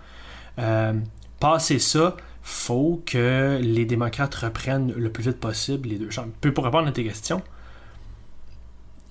Euh, 0.58 0.94
passer 1.40 1.78
ça, 1.78 2.16
faut 2.42 3.02
que 3.04 3.58
les 3.60 3.84
démocrates 3.84 4.34
reprennent 4.34 4.92
le 4.92 5.10
plus 5.10 5.24
vite 5.24 5.38
possible 5.40 5.88
les 5.88 5.98
deux 5.98 6.10
chambres. 6.10 6.32
Pour 6.54 6.64
répondre 6.64 6.88
à 6.88 6.92
tes 6.92 7.04
questions, 7.04 7.42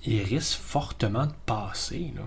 ils 0.06 0.24
risquent 0.24 0.60
fortement 0.60 1.26
de 1.26 1.34
passer. 1.46 2.14
Là. 2.16 2.24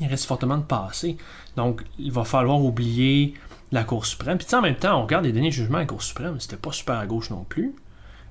Ils 0.00 0.06
risquent 0.06 0.28
fortement 0.28 0.58
de 0.58 0.62
passer. 0.62 1.16
Donc, 1.56 1.82
il 1.98 2.12
va 2.12 2.24
falloir 2.24 2.60
oublier 2.62 3.34
la 3.72 3.84
Cour 3.84 4.06
suprême. 4.06 4.38
Puis 4.38 4.46
en 4.54 4.62
même 4.62 4.76
temps, 4.76 4.98
on 4.98 5.02
regarde 5.02 5.24
les 5.24 5.32
derniers 5.32 5.50
jugements 5.50 5.78
à 5.78 5.82
la 5.82 5.86
Cour 5.86 6.02
suprême, 6.02 6.38
c'était 6.40 6.56
pas 6.56 6.72
super 6.72 6.96
à 6.96 7.06
gauche 7.06 7.30
non 7.30 7.44
plus. 7.44 7.74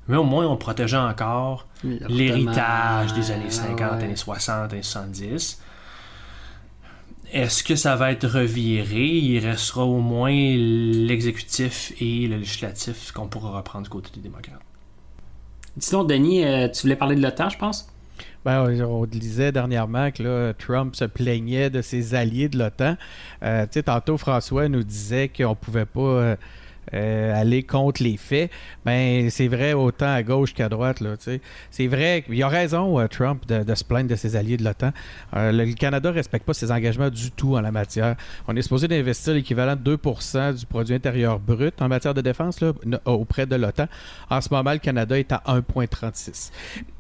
Mais 0.08 0.18
au 0.18 0.24
moins, 0.24 0.48
on 0.48 0.58
protégeait 0.58 0.98
encore 0.98 1.68
l'héritage 1.84 3.14
des 3.14 3.32
années 3.32 3.52
50, 3.52 4.04
années 4.04 4.16
60, 4.16 4.74
années 4.74 4.82
70. 4.82 5.62
Est-ce 7.32 7.64
que 7.64 7.76
ça 7.76 7.96
va 7.96 8.12
être 8.12 8.28
reviré? 8.28 9.06
Il 9.06 9.46
restera 9.46 9.86
au 9.86 10.00
moins 10.00 10.32
l'exécutif 10.32 11.94
et 12.00 12.28
le 12.28 12.38
législatif 12.38 13.12
qu'on 13.12 13.28
pourra 13.28 13.52
reprendre 13.52 13.84
du 13.84 13.90
côté 13.90 14.10
des 14.16 14.22
démocrates. 14.22 14.60
Sinon, 15.78 16.04
Denis, 16.04 16.44
euh, 16.44 16.68
tu 16.70 16.82
voulais 16.82 16.96
parler 16.96 17.16
de 17.16 17.22
l'OTAN, 17.22 17.50
je 17.50 17.58
pense? 17.60 17.88
Ben, 18.46 18.82
on 18.84 19.06
disait 19.06 19.52
dernièrement 19.52 20.12
que 20.12 20.54
Trump 20.54 20.96
se 20.96 21.06
plaignait 21.06 21.70
de 21.70 21.82
ses 21.82 22.16
alliés 22.16 22.48
de 22.48 22.58
l'OTAN. 22.58 22.96
Euh, 23.44 23.66
tantôt, 23.86 24.18
François 24.18 24.70
nous 24.70 24.84
disait 24.84 25.28
qu'on 25.28 25.50
ne 25.50 25.56
pouvait 25.56 25.86
pas 25.86 26.00
euh, 26.00 26.36
euh, 26.94 27.40
aller 27.40 27.64
contre 27.64 28.02
les 28.02 28.16
faits, 28.16 28.50
ben 28.86 29.30
c'est 29.30 29.50
vrai 29.50 29.74
autant 29.74 30.12
à 30.12 30.24
gauche 30.24 30.54
qu'à 30.54 30.70
droite. 30.70 31.04
C'est 31.70 31.88
vrai, 31.88 32.24
il 32.30 32.42
a 32.42 32.48
raison, 32.48 33.06
Trump, 33.10 33.46
de, 33.46 33.76
se 33.76 33.84
plaindre 33.84 34.10
de 34.10 34.16
ses 34.16 34.38
alliés 34.38 34.56
de 34.56 34.64
l'OTAN. 34.64 34.92
Le, 35.34 35.74
Canada 35.74 36.10
ne 36.10 36.16
respecte 36.16 36.46
pas 36.46 36.54
ses 36.54 36.72
engagements 36.72 37.10
du 37.10 37.32
tout 37.32 37.58
en 37.58 37.62
la 37.62 37.72
matière. 37.72 38.16
On 38.48 38.56
est 38.56 38.62
supposé 38.62 38.88
d'investir 38.88 39.34
l'équivalent 39.34 39.76
de 39.76 39.98
2% 39.98 40.58
du 40.58 40.66
produit 40.66 40.96
intérieur 40.96 41.40
brut 41.40 41.80
en 41.82 41.90
matière 41.90 42.14
de 42.14 42.22
défense 42.22 42.64
auprès 43.06 43.46
de 43.46 43.56
l'OTAN. 43.58 43.88
En 44.30 44.40
ce 44.40 44.50
moment, 44.50 44.72
le 44.72 44.80
Canada 44.80 45.20
est 45.20 45.32
à 45.34 45.44
1,36. 45.46 46.52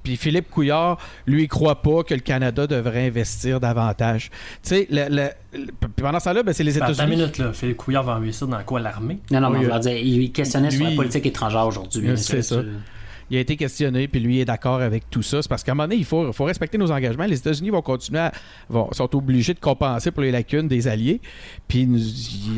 Puis 0.09 0.17
Philippe 0.17 0.49
Couillard, 0.49 0.97
lui, 1.27 1.47
croit 1.47 1.83
pas 1.83 2.01
que 2.01 2.15
le 2.15 2.19
Canada 2.21 2.65
devrait 2.65 3.05
investir 3.05 3.59
davantage. 3.59 4.31
Tu 4.63 4.69
sais, 4.69 4.87
le, 4.89 5.29
pendant 5.95 6.19
ça 6.19 6.33
là, 6.33 6.41
ben, 6.41 6.51
c'est 6.51 6.63
les 6.63 6.75
États-Unis. 6.75 6.99
Attends 6.99 7.11
une 7.11 7.19
minute, 7.19 7.37
là. 7.37 7.53
Philippe 7.53 7.77
Couillard 7.77 8.03
va 8.03 8.13
investir 8.13 8.47
dans 8.47 8.63
quoi 8.63 8.79
l'armée? 8.79 9.19
Non, 9.29 9.39
non, 9.39 9.51
mais 9.51 9.59
on 9.67 9.69
va 9.69 9.77
dire, 9.77 9.95
il 9.95 10.31
questionnait 10.31 10.71
sur 10.71 10.83
la 10.83 10.95
politique 10.95 11.27
étrangère 11.27 11.67
aujourd'hui. 11.67 12.17
C'est 12.17 12.41
ça 12.41 12.63
il 13.29 13.37
a 13.37 13.39
été 13.39 13.55
questionné, 13.55 14.07
puis 14.07 14.19
lui 14.19 14.39
est 14.39 14.45
d'accord 14.45 14.81
avec 14.81 15.09
tout 15.09 15.21
ça. 15.21 15.41
C'est 15.41 15.49
parce 15.49 15.63
qu'à 15.63 15.71
un 15.71 15.75
moment 15.75 15.87
donné, 15.87 15.97
il 15.97 16.05
faut, 16.05 16.31
respecter 16.39 16.77
nos 16.77 16.91
engagements. 16.91 17.25
Les 17.25 17.37
États-Unis 17.37 17.69
vont 17.69 17.81
continuer 17.81 18.19
à. 18.19 18.31
Vont, 18.69 18.89
sont 18.91 19.15
obligés 19.15 19.53
de 19.53 19.59
compenser 19.59 20.11
pour 20.11 20.21
les 20.21 20.31
lacunes 20.31 20.67
des 20.67 20.87
alliés. 20.87 21.21
Puis 21.67 21.87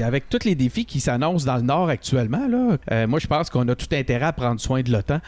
avec 0.04 0.30
tous 0.30 0.46
les 0.46 0.56
défis 0.56 0.86
qui 0.86 1.00
s'annoncent 1.00 1.46
dans 1.46 1.58
le 1.58 1.64
Nord 1.64 1.90
actuellement, 1.90 2.48
là, 2.48 2.78
euh, 2.92 3.08
moi, 3.08 3.20
je 3.20 3.28
pense 3.28 3.50
qu'on 3.50 3.68
a 3.68 3.76
tout 3.76 3.94
intérêt 3.94 4.26
à 4.26 4.34
prendre 4.34 4.60
soin 4.60 4.82
de 4.82 4.92
l'OTAN, 4.92 5.20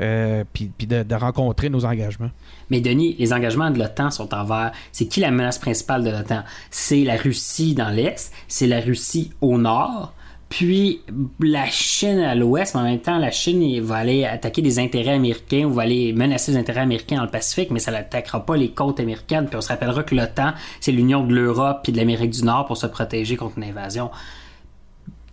euh, 0.00 0.44
puis, 0.52 0.70
de, 0.86 1.14
rencontrer 1.14 1.68
nos 1.68 1.84
engagements. 1.84 2.30
Mais 2.70 2.80
Denis, 2.80 3.16
les 3.18 3.32
engagements 3.32 3.70
de 3.70 3.78
l'OTAN 3.78 4.10
sont 4.10 4.32
envers. 4.34 4.72
C'est 4.92 5.06
qui 5.06 5.20
la 5.20 5.30
menace 5.30 5.58
principale 5.58 6.04
de 6.04 6.10
l'OTAN? 6.10 6.42
C'est 6.70 7.04
la 7.04 7.16
Russie 7.16 7.74
dans 7.74 7.90
l'Est, 7.90 8.32
c'est 8.46 8.66
la 8.66 8.80
Russie 8.80 9.32
au 9.40 9.58
Nord 9.58 10.14
puis 10.48 11.02
la 11.40 11.66
Chine 11.66 12.20
à 12.20 12.34
l'ouest, 12.34 12.74
mais 12.74 12.80
en 12.80 12.84
même 12.84 13.00
temps, 13.00 13.18
la 13.18 13.30
Chine 13.30 13.80
va 13.82 13.96
aller 13.96 14.24
attaquer 14.24 14.62
des 14.62 14.78
intérêts 14.78 15.12
américains 15.12 15.64
ou 15.64 15.72
va 15.72 15.82
aller 15.82 16.12
menacer 16.14 16.52
les 16.52 16.58
intérêts 16.58 16.80
américains 16.80 17.16
dans 17.16 17.24
le 17.24 17.30
Pacifique, 17.30 17.70
mais 17.70 17.80
ça 17.80 17.90
n'attaquera 17.90 18.44
pas 18.46 18.56
les 18.56 18.70
côtes 18.70 18.98
américaines. 18.98 19.46
Puis 19.46 19.56
on 19.56 19.60
se 19.60 19.68
rappellera 19.68 20.02
que 20.02 20.14
l'OTAN, 20.14 20.52
c'est 20.80 20.92
l'union 20.92 21.24
de 21.24 21.34
l'Europe 21.34 21.86
et 21.86 21.92
de 21.92 21.98
l'Amérique 21.98 22.30
du 22.30 22.44
Nord 22.44 22.66
pour 22.66 22.78
se 22.78 22.86
protéger 22.86 23.36
contre 23.36 23.58
une 23.58 23.64
invasion. 23.64 24.10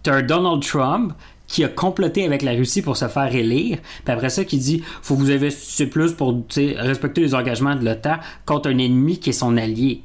T'as 0.04 0.22
Donald 0.22 0.62
Trump 0.62 1.14
qui 1.48 1.64
a 1.64 1.70
comploté 1.70 2.26
avec 2.26 2.42
la 2.42 2.52
Russie 2.52 2.82
pour 2.82 2.98
se 2.98 3.08
faire 3.08 3.34
élire, 3.34 3.78
puis 4.04 4.14
après 4.14 4.30
ça 4.30 4.44
qui 4.44 4.58
dit 4.58 4.84
faut 5.02 5.16
que 5.16 5.20
vous 5.20 5.32
investissiez 5.32 5.86
plus 5.86 6.12
pour 6.12 6.36
respecter 6.78 7.22
les 7.22 7.36
engagements 7.36 7.76
de 7.76 7.86
l'OTAN 7.86 8.18
contre 8.46 8.70
un 8.70 8.78
ennemi 8.80 9.20
qui 9.20 9.30
est 9.30 9.34
son 9.34 9.56
allié. 9.56 10.02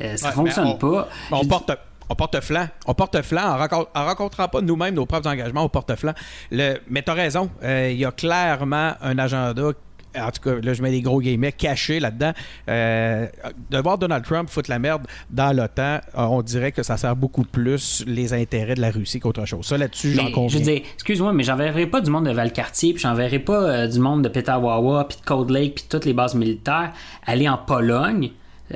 Euh, 0.00 0.16
ça 0.16 0.32
fonctionne 0.32 0.78
pas. 0.78 1.08
On 1.32 1.44
porte 1.44 1.72
on 2.08 2.14
porte-flanc. 2.14 2.68
On 2.86 2.94
porte-flanc 2.94 3.58
en, 3.94 4.04
rencontrant 4.04 4.48
pas 4.48 4.60
nous-mêmes 4.60 4.94
nos 4.94 5.06
propres 5.06 5.28
engagements 5.28 5.64
au 5.64 5.68
porte-flanc. 5.68 6.14
Mais 6.50 7.02
tu 7.04 7.10
as 7.10 7.14
raison. 7.14 7.50
Euh, 7.62 7.90
il 7.90 7.98
y 7.98 8.04
a 8.04 8.12
clairement 8.12 8.94
un 9.00 9.18
agenda 9.18 9.72
en 10.18 10.30
tout 10.30 10.40
cas, 10.42 10.54
là, 10.60 10.72
je 10.72 10.82
mets 10.82 10.90
des 10.90 11.02
gros 11.02 11.20
guillemets 11.20 11.52
cachés 11.52 12.00
là-dedans. 12.00 12.32
Euh, 12.68 13.26
de 13.70 13.78
voir 13.78 13.98
Donald 13.98 14.24
Trump 14.24 14.48
foutre 14.48 14.70
la 14.70 14.78
merde 14.78 15.06
dans 15.30 15.54
l'OTAN, 15.54 16.00
euh, 16.16 16.22
on 16.22 16.40
dirait 16.42 16.72
que 16.72 16.82
ça 16.82 16.96
sert 16.96 17.14
beaucoup 17.14 17.44
plus 17.44 18.02
les 18.06 18.32
intérêts 18.32 18.74
de 18.74 18.80
la 18.80 18.90
Russie 18.90 19.20
qu'autre 19.20 19.44
chose. 19.44 19.66
Ça, 19.66 19.76
là-dessus, 19.76 20.14
j'en 20.14 20.32
conviens. 20.32 20.48
Je 20.48 20.58
veux 20.58 20.64
dire, 20.64 20.82
excuse-moi, 20.94 21.34
mais 21.34 21.44
j'enverrai 21.44 21.86
pas 21.86 22.00
du 22.00 22.10
monde 22.10 22.24
de 22.24 22.32
Valcartier, 22.32 22.94
puis 22.94 23.02
j'enverrai 23.02 23.38
pas 23.38 23.86
du 23.86 24.00
monde 24.00 24.22
de 24.22 24.30
Petawawa, 24.30 25.06
puis 25.08 25.18
de 25.18 25.24
Cold 25.24 25.50
Lake, 25.50 25.74
puis 25.74 25.84
toutes 25.88 26.06
les 26.06 26.14
bases 26.14 26.34
militaires 26.34 26.92
aller 27.26 27.48
en 27.48 27.58
Pologne 27.58 28.30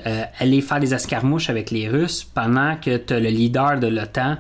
euh, 0.07 0.25
aller 0.39 0.61
faire 0.61 0.81
des 0.81 0.95
escarmouches 0.95 1.51
avec 1.51 1.71
les 1.71 1.89
Russes 1.89 2.25
pendant 2.25 2.77
que 2.77 2.97
tu 2.97 3.13
as 3.13 3.21
le 3.21 3.29
leader 3.29 3.79
de 3.79 3.89
l'OTAN 3.89 4.37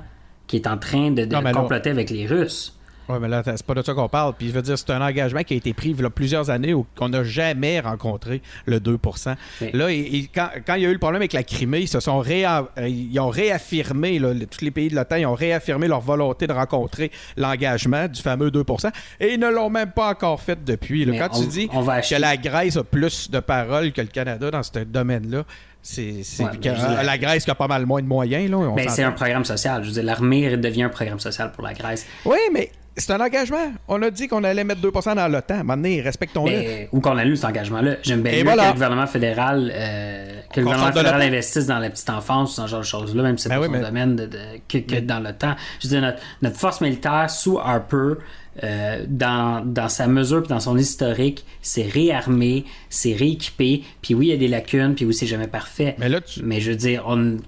qui 0.47 0.57
est 0.57 0.67
en 0.67 0.77
train 0.77 1.11
de, 1.11 1.25
comploter 1.53 1.91
avec 1.91 2.11
les 2.11 2.27
Russes. 2.27 2.79
Oui, 3.09 3.17
mais 3.21 3.29
là, 3.29 3.43
c'est 3.45 3.63
pas 3.63 3.75
de 3.75 3.83
ça 3.83 3.95
qu'on 3.95 4.09
parle. 4.09 4.35
Puis 4.35 4.49
je 4.49 4.53
veux 4.53 4.63
dire, 4.63 4.79
c'est 4.79 4.91
un 4.91 5.01
engagement 5.01 5.43
qui 5.43 5.55
a 5.55 5.57
été 5.57 5.73
pris 5.73 5.91
il 5.91 6.01
y 6.01 6.05
a 6.05 6.11
plusieurs 6.11 6.51
années 6.51 6.73
où 6.75 6.87
qu'on 6.97 7.09
n'a 7.09 7.25
jamais 7.25 7.81
rencontré 7.81 8.43
le 8.67 8.79
2% 8.79 9.35
Là, 9.73 9.87
quand, 10.35 10.75
il 10.75 10.83
y 10.83 10.87
a 10.87 10.89
eu 10.89 10.93
le 10.93 10.99
problème 10.99 11.23
avec 11.23 11.33
la 11.33 11.43
Crimée, 11.43 11.81
ils 11.81 11.89
se 11.89 12.01
sont 12.01 12.23
euh, 12.27 12.89
ils 12.89 13.21
ont 13.21 13.29
réaffirmé, 13.29 14.21
tous 14.51 14.65
les 14.65 14.71
pays 14.71 14.89
de 14.89 14.97
l'OTAN, 14.97 15.17
ils 15.17 15.27
ont 15.27 15.35
réaffirmé 15.35 15.89
leur 15.89 16.01
volonté 16.01 16.47
de 16.47 16.53
rencontrer 16.53 17.11
l'engagement 17.37 18.09
du 18.09 18.21
fameux 18.21 18.51
2% 18.51 18.91
et 19.21 19.35
ils 19.35 19.41
ne 19.41 19.49
l'ont 19.49 19.71
même 19.71 19.91
pas 19.91 20.11
encore 20.11 20.41
fait 20.41 20.63
depuis. 20.65 21.07
Quand 21.19 21.29
tu 21.29 21.47
dis 21.47 21.69
que 21.69 22.21
la 22.21 22.37
Grèce 22.37 22.77
a 22.77 22.85
plus 22.85 23.31
de 23.31 23.41
paroles 23.41 23.93
que 23.93 24.01
le 24.01 24.07
Canada 24.07 24.51
dans 24.51 24.63
ce 24.63 24.81
domaine-là, 24.81 25.45
c'est 25.83 26.23
la 27.03 27.19
Grèce 27.19 27.45
qui 27.45 27.51
a 27.51 27.55
pas 27.55 27.69
mal 27.69 27.87
moins 27.87 28.03
de 28.03 28.07
moyens. 28.07 28.51
Là, 28.51 28.73
mais 28.75 28.89
c'est 28.89 29.03
un 29.03 29.13
programme 29.13 29.45
social. 29.45 29.83
Je 29.83 29.89
veux 29.89 29.95
dire, 29.95 30.05
l'armée 30.05 30.57
devient 30.57 30.85
un 30.85 30.89
programme 30.89 31.21
social 31.21 31.53
pour 31.53 31.65
la 31.65 31.75
Grèce. 31.75 32.07
Oui, 32.25 32.39
mais 32.53 32.71
c'est 32.97 33.13
un 33.13 33.21
engagement. 33.21 33.73
On 33.89 34.03
a 34.03 34.11
dit 34.11 34.29
qu'on 34.29 34.45
allait 34.45 34.65
mettre 34.65 34.81
2% 34.83 35.17
dans 35.17 35.29
l'OTAN. 35.29 35.65
Maintenant, 35.65 35.89
respectons-le. 36.03 36.89
Ou 36.93 37.01
qu'on 37.01 37.17
annule 37.17 37.37
cet 37.37 37.47
engagement-là. 37.47 37.97
J'aime 38.03 38.23
bien 38.23 38.33
mieux 38.33 38.51
que 38.51 38.67
le 38.67 38.73
gouvernement 38.73 39.07
fédéral, 39.07 39.73
euh, 39.75 40.41
que 40.53 40.61
le 40.61 40.67
gouvernement 40.67 40.93
fédéral 40.93 41.23
investisse 41.23 41.67
dans 41.67 41.79
la 41.79 41.91
petite 41.91 42.11
enfance, 42.11 42.57
dans 42.57 42.67
ce 42.67 42.71
genre 42.71 42.81
de 42.81 42.87
choses-là, 42.87 43.23
même 43.23 43.39
si 43.39 43.45
c'est 43.45 43.49
ben 43.49 43.61
pas 43.61 43.67
son 43.67 43.83
domaine 43.83 44.17
de, 44.17 44.29
que, 44.69 45.01
dans 45.01 45.21
l'OTAN. 45.21 45.55
Je 45.81 45.89
veux 45.89 46.01
dire, 46.01 46.15
notre, 46.43 46.57
force 46.57 46.81
militaire 46.81 47.31
sous 47.31 47.59
Harper, 47.59 48.15
euh, 48.63 49.05
dans, 49.09 49.65
dans, 49.65 49.89
sa 49.89 50.07
mesure 50.07 50.45
et 50.45 50.49
dans 50.49 50.61
son 50.61 50.77
historique, 50.77 51.45
c'est 51.63 51.87
réarmé, 51.87 52.65
c'est 52.91 53.15
rééquipé. 53.15 53.83
Puis 54.03 54.15
oui, 54.15 54.27
il 54.27 54.31
y 54.31 54.35
a 54.35 54.37
des 54.37 54.49
lacunes, 54.49 54.95
puis 54.95 55.05
oui, 55.05 55.15
c'est 55.15 55.27
jamais 55.27 55.49
parfait. 55.49 55.97
Mais, 55.99 56.09
là, 56.09 56.21
Mais 56.43 56.61
je 56.61 56.71
veux 56.71 56.77
dire, 56.77 57.05
on, 57.07 57.39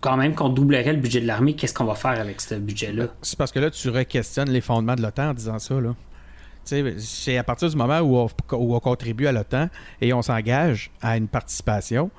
quand 0.00 0.16
même 0.18 0.34
qu'on 0.34 0.50
doublerait 0.50 0.92
le 0.92 1.00
budget 1.00 1.22
de 1.22 1.26
l'armée, 1.26 1.54
qu'est-ce 1.54 1.72
qu'on 1.72 1.84
va 1.84 1.94
faire 1.94 2.20
avec 2.20 2.40
ce 2.42 2.54
budget-là? 2.54 3.06
C'est 3.22 3.38
parce 3.38 3.52
que 3.52 3.58
là, 3.58 3.70
tu 3.70 3.88
re-questionnes 3.88 4.50
les 4.50 4.60
fondements 4.60 4.96
de 4.96 5.02
l'OTAN 5.02 5.30
en 5.30 5.34
disant 5.34 5.58
ça. 5.58 5.80
Là. 5.80 5.94
C'est 6.64 7.38
à 7.38 7.44
partir 7.44 7.68
du 7.70 7.76
moment 7.76 8.00
où 8.00 8.28
on, 8.52 8.80
contribue 8.80 9.26
à 9.26 9.32
l'OTAN 9.32 9.68
et 10.00 10.12
on 10.12 10.22
s'engage 10.22 10.90
à 11.00 11.16
une 11.16 11.28
participation, 11.28 12.10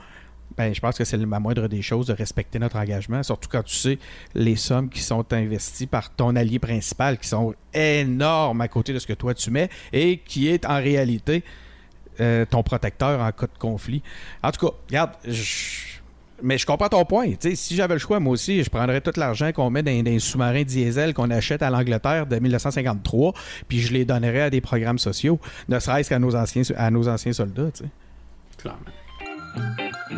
ben, 0.58 0.74
je 0.74 0.80
pense 0.80 0.97
que 0.97 1.03
c'est 1.03 1.18
la 1.18 1.39
moindre 1.39 1.68
des 1.68 1.82
choses 1.82 2.08
de 2.08 2.14
respecter 2.14 2.60
notre 2.60 2.78
engagement, 2.78 3.24
surtout 3.24 3.49
quand 3.51 3.64
tu 3.64 3.76
sais 3.76 3.99
les 4.34 4.56
sommes 4.56 4.89
qui 4.89 5.01
sont 5.01 5.26
investies 5.34 5.88
par 5.88 6.14
ton 6.14 6.36
allié 6.36 6.60
principal, 6.60 7.18
qui 7.18 7.28
sont 7.28 7.53
énormes 7.74 8.62
à 8.62 8.68
côté 8.68 8.93
de 8.93 8.99
ce 8.99 9.08
que 9.08 9.14
toi 9.14 9.34
tu 9.34 9.51
mets 9.51 9.70
et 9.91 10.18
qui 10.18 10.47
est 10.47 10.66
en 10.66 10.78
réalité 10.78 11.43
euh, 12.22 12.45
ton 12.45 12.64
protecteur 12.64 13.20
en 13.20 13.32
cas 13.32 13.47
de 13.47 13.58
conflit. 13.60 14.01
En 14.41 14.51
tout 14.51 14.68
cas, 14.68 14.74
regarde, 14.88 15.12
mais 16.41 16.58
je 16.58 16.66
comprends 16.66 16.89
ton 16.89 17.03
point. 17.06 17.28
si 17.39 17.76
j'avais 17.76 17.95
le 17.95 17.99
choix, 17.99 18.20
moi 18.20 18.34
aussi, 18.34 18.64
je 18.64 18.70
prendrais 18.70 19.01
tout 19.01 19.12
l'argent 19.18 19.51
qu'on 19.51 19.70
met 19.70 19.84
dans, 19.84 20.03
des 20.03 20.20
sous-marins 20.20 20.64
diesel 20.64 21.14
qu'on 21.14 21.30
achète 21.30 21.62
à 21.62 21.70
l'Angleterre 21.70 22.26
de 22.28 22.38
1953, 22.38 23.34
puis 23.68 23.80
je 23.80 23.93
les 23.93 24.06
donnerais 24.06 24.41
à 24.41 24.49
des 24.49 24.62
programmes 24.62 24.99
sociaux, 24.99 25.39
ne 25.70 25.80
serait-ce 25.80 26.10
qu'à 26.10 26.20
nos 26.20 26.36
anciens, 26.36 26.64
à 26.78 26.91
nos 26.91 27.08
anciens 27.08 27.34
soldats. 27.34 27.72
Clairement. 28.58 29.85
Bon, 30.08 30.12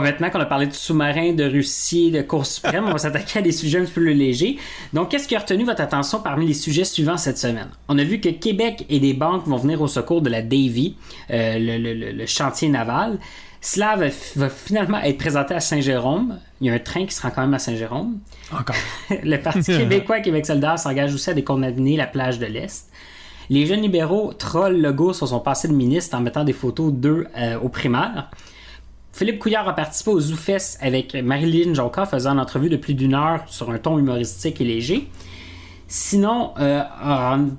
maintenant 0.00 0.28
qu'on 0.28 0.40
a 0.40 0.44
parlé 0.44 0.66
de 0.66 0.72
sous-marins, 0.72 1.32
de 1.32 1.44
Russie, 1.44 2.10
de 2.10 2.20
Cour 2.20 2.44
suprême, 2.44 2.84
on 2.86 2.90
va 2.92 2.98
s'attaquer 2.98 3.38
à 3.38 3.42
des 3.42 3.52
sujets 3.52 3.78
un 3.78 3.84
peu 3.84 4.02
plus 4.02 4.12
légers. 4.12 4.58
Donc, 4.92 5.10
qu'est-ce 5.10 5.26
qui 5.26 5.36
a 5.36 5.38
retenu 5.38 5.64
votre 5.64 5.80
attention 5.80 6.20
parmi 6.20 6.46
les 6.46 6.52
sujets 6.52 6.84
suivants 6.84 7.16
cette 7.16 7.38
semaine? 7.38 7.68
On 7.88 7.96
a 7.98 8.04
vu 8.04 8.20
que 8.20 8.28
Québec 8.28 8.84
et 8.90 9.00
des 9.00 9.14
banques 9.14 9.46
vont 9.46 9.56
venir 9.56 9.80
au 9.80 9.86
secours 9.86 10.20
de 10.20 10.28
la 10.28 10.42
Davy, 10.42 10.96
euh, 11.30 11.56
le, 11.58 12.26
chantier 12.26 12.68
naval. 12.68 13.18
Cela 13.64 13.96
va, 13.96 14.50
finalement 14.50 15.00
être 15.00 15.16
présenté 15.16 15.54
à 15.54 15.60
Saint-Jérôme. 15.60 16.38
Il 16.60 16.66
y 16.66 16.70
a 16.70 16.74
un 16.74 16.78
train 16.78 17.06
qui 17.06 17.14
se 17.14 17.22
rend 17.22 17.30
quand 17.30 17.40
même 17.40 17.54
à 17.54 17.58
Saint-Jérôme. 17.58 18.18
Encore. 18.52 18.76
le 19.10 19.38
Parti 19.38 19.62
québécois 19.78 20.20
Québec 20.20 20.44
solidaire 20.44 20.78
s'engage 20.78 21.14
aussi 21.14 21.30
à 21.30 21.34
décondamner 21.34 21.96
la 21.96 22.06
plage 22.06 22.38
de 22.38 22.44
l'Est. 22.44 22.90
Les 23.48 23.64
jeunes 23.64 23.80
libéraux 23.80 24.34
trollent 24.34 24.78
Legault 24.78 25.14
sur 25.14 25.28
son 25.28 25.40
passé 25.40 25.66
de 25.68 25.72
ministre 25.72 26.14
en 26.14 26.20
mettant 26.20 26.44
des 26.44 26.52
photos 26.52 26.92
d'eux 26.92 27.26
euh, 27.38 27.58
au 27.58 27.70
primaire. 27.70 28.30
Philippe 29.14 29.38
Couillard 29.38 29.66
a 29.66 29.74
participé 29.74 30.10
au 30.10 30.20
ZooFest 30.20 30.76
avec 30.82 31.14
Marilyn 31.14 31.72
Jonca, 31.72 32.04
faisant 32.04 32.32
une 32.32 32.40
entrevue 32.40 32.68
de 32.68 32.76
plus 32.76 32.92
d'une 32.92 33.14
heure 33.14 33.44
sur 33.46 33.70
un 33.70 33.78
ton 33.78 33.98
humoristique 33.98 34.60
et 34.60 34.64
léger. 34.64 35.08
Sinon, 35.88 36.52
euh, 36.58 36.82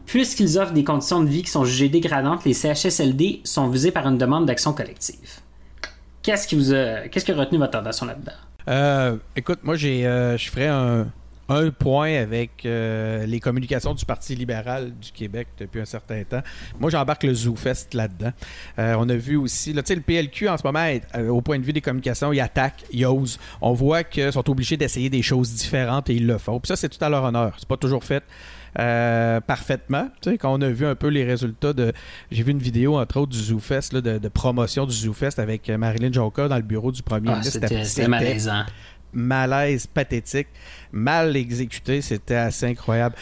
puisqu'ils 0.06 0.60
offrent 0.60 0.74
des 0.74 0.84
conditions 0.84 1.24
de 1.24 1.30
vie 1.30 1.41
qui 1.41 1.49
sont 1.49 1.66
jugées 1.66 1.89
dégradantes, 1.89 2.45
les 2.45 2.53
CHSLD 2.53 3.41
sont 3.43 3.70
visés 3.70 3.91
par 3.91 4.08
une 4.08 4.20
demande 4.20 4.45
d'action 4.45 4.72
collective. 4.72 5.41
Qu'est-ce 6.26 6.47
qui 6.47 6.55
vous 6.55 6.73
a, 6.73 7.07
qu'est-ce 7.07 7.23
qui 7.23 7.32
a 7.32 7.36
retenu 7.36 7.59
votre 7.59 7.78
attention 7.78 8.07
là-dedans? 8.07 8.32
Euh, 8.67 9.15
écoute, 9.36 9.59
moi, 9.61 9.76
j'ai, 9.76 10.07
euh, 10.07 10.36
je 10.39 10.49
ferais 10.49 10.65
un, 10.65 11.05
un 11.49 11.69
point 11.69 12.15
avec 12.15 12.65
euh, 12.65 13.28
les 13.28 13.39
communications 13.39 13.93
du 13.93 14.03
Parti 14.05 14.34
libéral 14.34 14.91
du 14.99 15.11
Québec 15.11 15.49
depuis 15.59 15.82
un 15.82 15.86
certain 15.86 16.23
temps. 16.23 16.41
Moi, 16.80 16.89
j'embarque 16.89 17.26
le 17.26 17.34
ZooFest 17.36 17.93
là-dedans. 17.93 18.32
On 18.76 19.07
a 19.07 19.15
vu 19.15 19.36
aussi, 19.36 19.71
le 19.71 19.84
PLQ 19.84 20.49
en 20.49 20.57
ce 20.57 20.63
moment, 20.63 20.91
au 21.30 21.41
point 21.41 21.59
de 21.59 21.63
vue 21.63 21.73
des 21.73 21.82
communications, 21.82 22.34
il 22.34 22.39
attaque, 22.39 22.86
il 22.91 23.05
ose. 23.05 23.38
On 23.61 23.73
voit 23.73 24.03
qu'ils 24.03 24.34
sont 24.34 24.49
obligés 24.49 24.78
d'essayer 24.78 25.11
des 25.11 25.21
choses 25.21 25.53
différentes 25.53 26.09
et 26.09 26.15
ils 26.15 26.26
le 26.26 26.39
font. 26.39 26.59
Puis 26.59 26.69
ça, 26.69 26.76
c'est 26.76 26.89
tout 26.89 27.05
à 27.05 27.09
leur 27.09 27.23
honneur. 27.23 27.53
C'est 27.59 27.69
pas 27.69 27.78
toujours 27.78 28.03
fait. 28.03 28.23
Parfaitement. 28.76 30.09
quand 30.39 30.53
on 30.53 30.61
a 30.61 30.69
vu 30.69 30.86
un 30.86 30.95
peu 30.95 31.07
les 31.07 31.23
résultats 31.23 31.73
de. 31.73 31.93
J'ai 32.32 32.43
vu 32.43 32.51
une 32.51 32.59
vidéo, 32.59 32.97
entre 32.97 33.17
autres, 33.17 33.32
du 33.32 33.39
ZooFest, 33.39 33.95
de, 33.95 34.28
promotion 34.30 34.86
du 34.86 34.93
ZooFest 34.93 35.39
avec 35.39 35.69
Marilyn 35.69 36.11
Jonca 36.11 36.47
dans 36.47 36.57
le 36.57 36.61
bureau 36.61 36.91
du 36.91 37.01
premier 37.01 37.30
ah, 37.32 37.36
ministre. 37.36 37.59
C'était 37.84 38.07
malaisant 38.07 38.63
malaise 39.15 39.88
pathétique, 39.88 40.47
mal 40.96 41.36
exécuté, 41.36 42.02
c'était 42.02 42.36
assez 42.36 42.66
incroyable. 42.66 43.16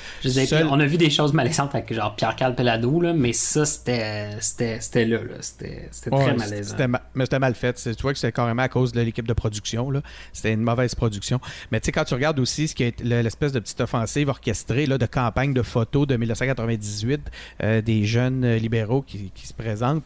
On 0.70 0.80
a 0.80 0.86
vu 0.86 0.98
des 0.98 1.10
choses 1.10 1.34
malaisantes 1.34 1.74
avec 1.74 1.92
genre 1.92 2.16
Pierre-Carl 2.16 2.56
Pelado, 2.56 3.02
là, 3.02 3.14
mais 3.14 3.34
ça, 3.34 3.66
c'était, 3.66 4.38
c'était, 4.40 5.06
là, 5.06 5.20
c'était, 5.42 5.90
très 6.10 6.36
malaisant. 6.36 6.76
mais 7.16 7.26
c'était 7.26 7.40
mal 7.40 7.56
fait. 7.56 7.74
Tu 7.74 8.02
vois 8.02 8.14
que 8.14 8.20
c'était 8.20 8.32
carrément 8.32 8.62
à 8.62 8.70
cause 8.70 8.92
de 8.92 9.02
l'équipe 9.02 9.28
de 9.28 9.34
production. 9.34 9.90
Là. 9.90 10.02
C'était 10.32 10.54
une 10.54 10.62
mauvaise 10.62 10.94
production. 10.94 11.42
Mais 11.72 11.80
tu 11.80 11.88
sais, 11.88 11.92
quand 11.92 12.06
tu 12.06 12.14
regardes 12.14 12.40
aussi 12.40 12.68
ce 12.68 12.76
qui 12.76 12.84
est 12.84 13.02
l'espèce 13.02 13.52
de 13.52 13.60
petite 13.60 13.82
offensive 13.82 14.30
orchestrée 14.30 14.86
là, 14.86 14.98
de 14.98 15.06
campagne 15.06 15.54
de 15.54 15.64
photos 15.64 16.06
de 16.08 16.16
1998 16.16 17.22
euh, 17.64 17.82
des 17.82 18.06
jeunes 18.06 18.56
libéraux 18.56 19.02
qui, 19.02 19.32
qui 19.34 19.48
se 19.48 19.54
présentent, 19.54 20.04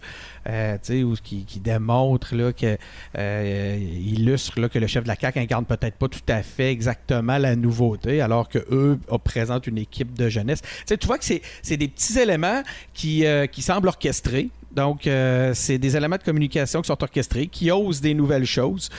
euh, 0.49 0.78
ou 1.03 1.15
qui, 1.22 1.43
qui 1.43 1.59
démontre 1.59 2.36
là, 2.36 2.53
que 2.53 2.78
euh, 3.18 3.78
illustre 3.78 4.59
là, 4.59 4.70
que 4.70 4.80
le 4.80 4.88
chef 4.88 5.03
de 5.03 5.09
la 5.09 5.15
CAQ 5.15 5.39
incarne 5.39 5.65
peut-être 5.65 5.95
pas 5.95 6.07
tout 6.07 6.20
à 6.30 6.41
fait 6.41 6.72
exactement 6.72 7.38
la 7.38 7.55
nouveauté, 7.61 8.21
alors 8.21 8.49
que 8.49 8.59
eux 8.71 8.99
présentent 9.23 9.67
une 9.67 9.77
équipe 9.77 10.17
de 10.17 10.29
jeunesse. 10.29 10.61
tu 10.87 11.07
vois 11.07 11.17
que 11.17 11.25
c'est 11.25 11.77
des 11.77 11.87
petits 11.87 12.19
éléments 12.19 12.63
qui, 12.93 13.25
euh, 13.25 13.45
semblent 13.59 13.87
orchestrés. 13.87 14.49
Donc, 14.71 15.09
c'est 15.53 15.79
des 15.79 15.97
éléments 15.97 16.17
de 16.17 16.23
communication 16.23 16.81
qui 16.81 16.87
sont 16.87 17.01
orchestrés, 17.01 17.47
qui 17.47 17.71
osent 17.71 17.99
des 17.99 18.13
nouvelles 18.13 18.45
choses. 18.45 18.89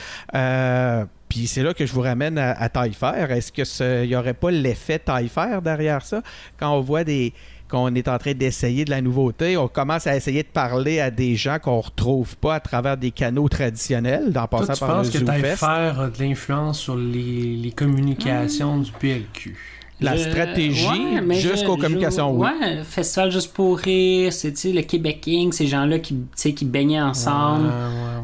Puis 1.29 1.47
c'est 1.47 1.63
là 1.63 1.73
que 1.73 1.85
je 1.85 1.93
vous 1.93 2.01
ramène 2.01 2.37
à, 2.37 2.51
à 2.51 2.87
Est-ce 2.87 3.51
qu'il 3.51 4.09
n'y 4.09 4.15
aurait 4.15 4.33
pas 4.33 4.51
l'effet 4.51 4.99
taille 4.99 5.29
derrière 5.63 6.03
ça? 6.03 6.21
Quand 6.59 6.75
on 6.75 6.81
voit 6.81 7.05
des, 7.05 7.33
qu'on 7.69 7.93
est 7.95 8.07
en 8.07 8.17
train 8.17 8.33
d'essayer 8.33 8.83
de 8.83 8.89
la 8.89 9.01
nouveauté. 9.01 9.55
On 9.57 9.67
commence 9.67 10.07
à 10.07 10.15
essayer 10.15 10.43
de 10.43 10.47
parler 10.47 10.99
à 10.99 11.11
des 11.11 11.35
gens 11.35 11.59
qu'on 11.59 11.79
retrouve 11.79 12.35
pas 12.37 12.55
à 12.55 12.59
travers 12.59 12.97
des 12.97 13.11
canaux 13.11 13.47
traditionnels, 13.47 14.31
dans 14.31 14.47
passant 14.47 14.73
Toi, 14.73 14.75
tu 14.75 14.85
penses 14.85 15.09
que 15.09 15.17
tu 15.19 15.55
faire 15.55 16.11
de 16.11 16.23
l'influence 16.23 16.79
sur 16.79 16.95
les, 16.97 17.71
communications 17.75 18.79
du 18.79 18.91
PLQ? 18.91 19.55
La 20.01 20.17
stratégie 20.17 20.87
jusqu'aux 21.31 21.75
communications, 21.75 22.31
oui. 22.31 22.47
Ouais, 22.47 22.83
Festival 22.83 23.31
Juste 23.31 23.53
pour 23.53 23.77
rire, 23.77 24.31
c'est 24.31 24.53
le 24.65 24.81
Québec 24.81 25.19
King, 25.21 25.51
ces 25.51 25.67
gens-là 25.67 25.99
qui, 25.99 26.15
qui 26.35 26.65
baignaient 26.65 27.01
ensemble. 27.01 27.69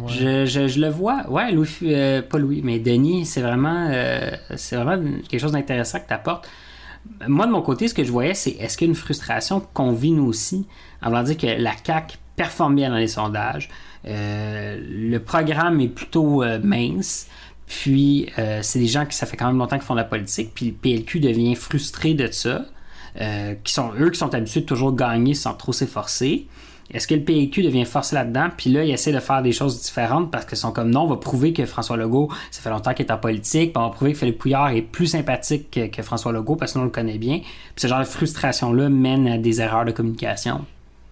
je, 0.07 0.45
je, 0.45 0.79
le 0.79 0.89
vois. 0.89 1.29
Ouais, 1.29 1.51
Louis, 1.51 1.67
euh, 1.83 2.21
pas 2.21 2.37
Louis, 2.37 2.61
mais 2.63 2.79
Denis, 2.79 3.25
c'est 3.25 3.41
vraiment, 3.41 3.89
euh, 3.91 4.31
c'est 4.55 4.77
vraiment 4.77 5.03
quelque 5.27 5.41
chose 5.41 5.51
d'intéressant 5.51 5.99
que 5.99 6.07
tu 6.07 6.13
apportes 6.13 6.47
moi, 7.27 7.45
de 7.45 7.51
mon 7.51 7.61
côté, 7.61 7.87
ce 7.87 7.93
que 7.93 8.03
je 8.03 8.11
voyais, 8.11 8.33
c'est 8.33 8.51
est-ce 8.51 8.77
qu'il 8.77 8.87
y 8.87 8.89
a 8.89 8.91
une 8.91 8.95
frustration 8.95 9.61
qu'on 9.73 9.91
vit 9.91 10.11
nous 10.11 10.25
aussi, 10.25 10.65
en 11.01 11.09
voulant 11.09 11.23
dire 11.23 11.37
que 11.37 11.47
la 11.47 11.71
CAQ 11.83 12.17
performe 12.35 12.75
bien 12.75 12.89
dans 12.89 12.97
les 12.97 13.07
sondages, 13.07 13.69
euh, 14.07 14.79
le 14.89 15.17
programme 15.19 15.79
est 15.79 15.87
plutôt 15.87 16.43
euh, 16.43 16.59
mince, 16.63 17.27
puis 17.67 18.29
euh, 18.37 18.59
c'est 18.61 18.79
des 18.79 18.87
gens 18.87 19.05
qui, 19.05 19.15
ça 19.15 19.25
fait 19.25 19.37
quand 19.37 19.47
même 19.47 19.57
longtemps 19.57 19.77
qu'ils 19.77 19.85
font 19.85 19.95
de 19.95 19.99
la 19.99 20.05
politique, 20.05 20.51
puis 20.53 20.67
le 20.67 20.73
PLQ 20.73 21.19
devient 21.19 21.55
frustré 21.55 22.13
de 22.13 22.29
ça, 22.31 22.65
qui 23.63 23.71
sont 23.71 23.93
eux 23.97 24.09
qui 24.09 24.19
sont 24.19 24.35
habitués 24.35 24.59
de 24.59 24.65
toujours 24.65 24.93
gagner 24.93 25.35
sans 25.35 25.53
trop 25.53 25.71
s'efforcer. 25.71 26.47
Est-ce 26.93 27.07
que 27.07 27.15
le 27.15 27.21
PQ 27.21 27.63
devient 27.63 27.85
forcé 27.85 28.15
là-dedans? 28.15 28.49
Puis 28.55 28.69
là, 28.69 28.83
il 28.83 28.91
essaie 28.91 29.11
de 29.11 29.19
faire 29.19 29.41
des 29.41 29.51
choses 29.51 29.81
différentes 29.81 30.31
parce 30.31 30.45
qu'ils 30.45 30.57
sont 30.57 30.71
comme 30.71 30.91
non, 30.91 31.01
on 31.01 31.07
va 31.07 31.17
prouver 31.17 31.51
que 31.51 31.65
François 31.65 31.97
Legault, 31.97 32.29
ça 32.51 32.61
fait 32.61 32.69
longtemps 32.69 32.93
qu'il 32.93 33.05
est 33.05 33.11
en 33.11 33.17
politique, 33.17 33.71
on 33.75 33.81
va 33.81 33.89
prouver 33.89 34.13
que 34.13 34.19
Philippe 34.19 34.37
Pouillard 34.37 34.69
est 34.69 34.83
plus 34.83 35.07
sympathique 35.07 35.71
que, 35.91 36.03
François 36.03 36.31
Legault 36.31 36.55
parce 36.55 36.73
que 36.73 36.79
nous 36.79 36.85
le 36.85 36.91
connaît 36.91 37.17
bien. 37.17 37.39
Puis 37.39 37.81
ce 37.81 37.87
genre 37.87 37.99
de 37.99 38.05
frustration-là 38.05 38.89
mène 38.89 39.27
à 39.27 39.37
des 39.37 39.61
erreurs 39.61 39.85
de 39.85 39.91
communication. 39.91 40.65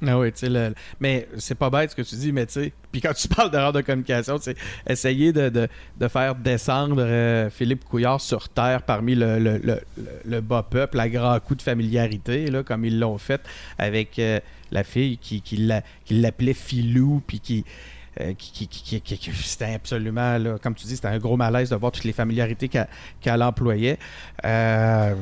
Ah 0.06 0.20
tu 0.26 0.47
sais, 0.47 0.74
mais 0.99 1.28
c'est 1.38 1.56
pas 1.56 1.70
bête 1.70 1.91
ce 1.91 1.95
que 1.95 2.01
tu 2.01 2.16
dis, 2.16 2.32
mais 2.32 2.45
tu 2.45 2.54
sais, 2.54 2.74
puis 2.91 3.01
quand 3.01 3.14
tu 3.14 3.28
parles 3.30 3.51
d'erreur 3.51 3.72
de 3.72 3.82
communication, 3.82 4.38
tu 4.38 4.45
sais, 4.45 4.56
essayer 4.88 5.32
de, 5.32 5.49
de, 5.49 5.68
de, 5.97 6.08
faire 6.08 6.36
descendre 6.36 7.01
euh, 7.01 7.49
Philippe 7.49 7.86
Couillard 7.86 8.20
sur 8.20 8.49
terre 8.49 8.84
parmi 8.84 9.16
le, 9.16 9.39
le, 9.39 9.82
le, 10.26 10.41
bas 10.41 10.64
peuple 10.64 10.99
à 10.99 11.08
grand 11.08 11.39
coup 11.39 11.56
de 11.56 11.62
familiarité, 11.62 12.47
là, 12.47 12.64
comme 12.64 12.84
ils 12.86 12.99
l'ont 12.99 13.18
fait 13.18 13.41
avec 13.78 14.20
euh, 14.20 14.39
la 14.72 14.84
fille 14.84 15.18
qui, 15.18 15.41
qui 15.41 15.70
l'appelait 16.10 16.54
Filou, 16.54 17.22
puis 17.26 17.39
qui. 17.39 17.66
Euh, 18.22 18.34
qui, 18.38 18.68
qui, 18.68 19.01
qui, 19.01 19.32
c'était 19.34 19.74
absolument, 19.74 20.38
là, 20.38 20.60
comme 20.62 20.76
tu 20.76 20.86
dis, 20.86 20.97
c'était 20.97 21.08
un 21.08 21.18
gros 21.18 21.36
malaise 21.36 21.72
de 21.72 21.76
voir 21.76 21.91
toutes 21.91 22.04
les 22.04 22.14
familiarités 22.14 22.70
qu'elle 22.70 23.41
employait. 23.41 23.97
ça 24.43 25.16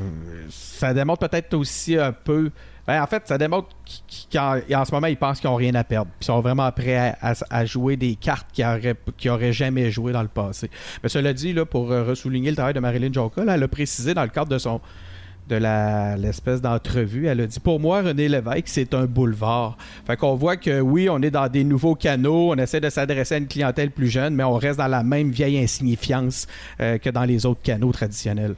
démontre 0.94 1.26
peut-être 1.26 1.54
aussi 1.54 1.96
un 1.98 2.12
peu 2.12 2.52
ben, 2.88 3.02
en 3.02 3.08
fait, 3.08 3.28
ça 3.28 3.38
démontre 3.38 3.70
qu'en 4.32 4.86
ce 4.86 4.92
moment, 4.92 5.08
ils 5.08 5.18
pensent 5.18 5.40
qu'ils 5.40 5.50
n'ont 5.50 5.56
rien 5.56 5.76
à 5.76 5.84
perdre. 5.84 6.12
Ils 6.20 6.26
sont 6.26 6.40
vraiment 6.42 6.72
prêts 6.72 7.16
à, 7.22 7.66
jouer 7.66 7.96
des 7.96 8.16
cartes 8.16 8.48
qu'ils 8.52 9.32
n'auraient 9.32 9.54
jamais 9.54 9.92
joué 9.92 10.12
dans 10.12 10.24
le 10.24 10.28
passé. 10.28 10.70
Mais 11.04 11.10
cela 11.10 11.34
dit, 11.34 11.56
pour 11.70 11.92
euh, 11.92 12.04
ressouligner 12.04 12.50
le 12.50 12.56
travail 12.56 12.74
de 12.74 12.80
Marilyn 12.80 13.14
Jonka, 13.14 13.44
elle 13.48 13.64
a 13.64 13.68
précisé 13.68 14.14
dans 14.14 14.24
le 14.24 14.30
cadre 14.30 14.50
de 14.50 14.58
son 14.58 14.82
de 15.50 16.22
l'espèce 16.22 16.62
d'entrevue. 16.62 17.28
Elle 17.28 17.42
a 17.42 17.48
dit 17.48 17.60
Pour 17.60 17.80
moi, 17.80 18.02
René 18.02 18.30
Lévesque, 18.30 18.68
c'est 18.68 18.94
un 18.94 19.06
boulevard. 19.06 19.78
Fait 20.06 20.16
qu'on 20.16 20.36
voit 20.36 20.56
que 20.56 20.80
oui, 20.80 21.10
on 21.10 21.22
est 21.22 21.32
dans 21.32 21.48
des 21.50 21.64
nouveaux 21.64 21.96
canaux, 21.96 22.52
on 22.52 22.56
essaie 22.56 22.80
de 22.80 22.90
s'adresser 22.90 23.36
à 23.36 23.38
une 23.38 23.48
clientèle 23.48 23.92
plus 23.92 24.08
jeune, 24.08 24.34
mais 24.36 24.44
on 24.44 24.56
reste 24.56 24.80
dans 24.80 24.88
la 24.88 25.04
même 25.04 25.32
vieille 25.32 25.60
insignifiance 25.60 26.48
euh, 26.80 26.98
que 26.98 27.10
dans 27.10 27.24
les 27.24 27.46
autres 27.46 27.62
canaux 27.62 27.92
traditionnels. 27.92 28.56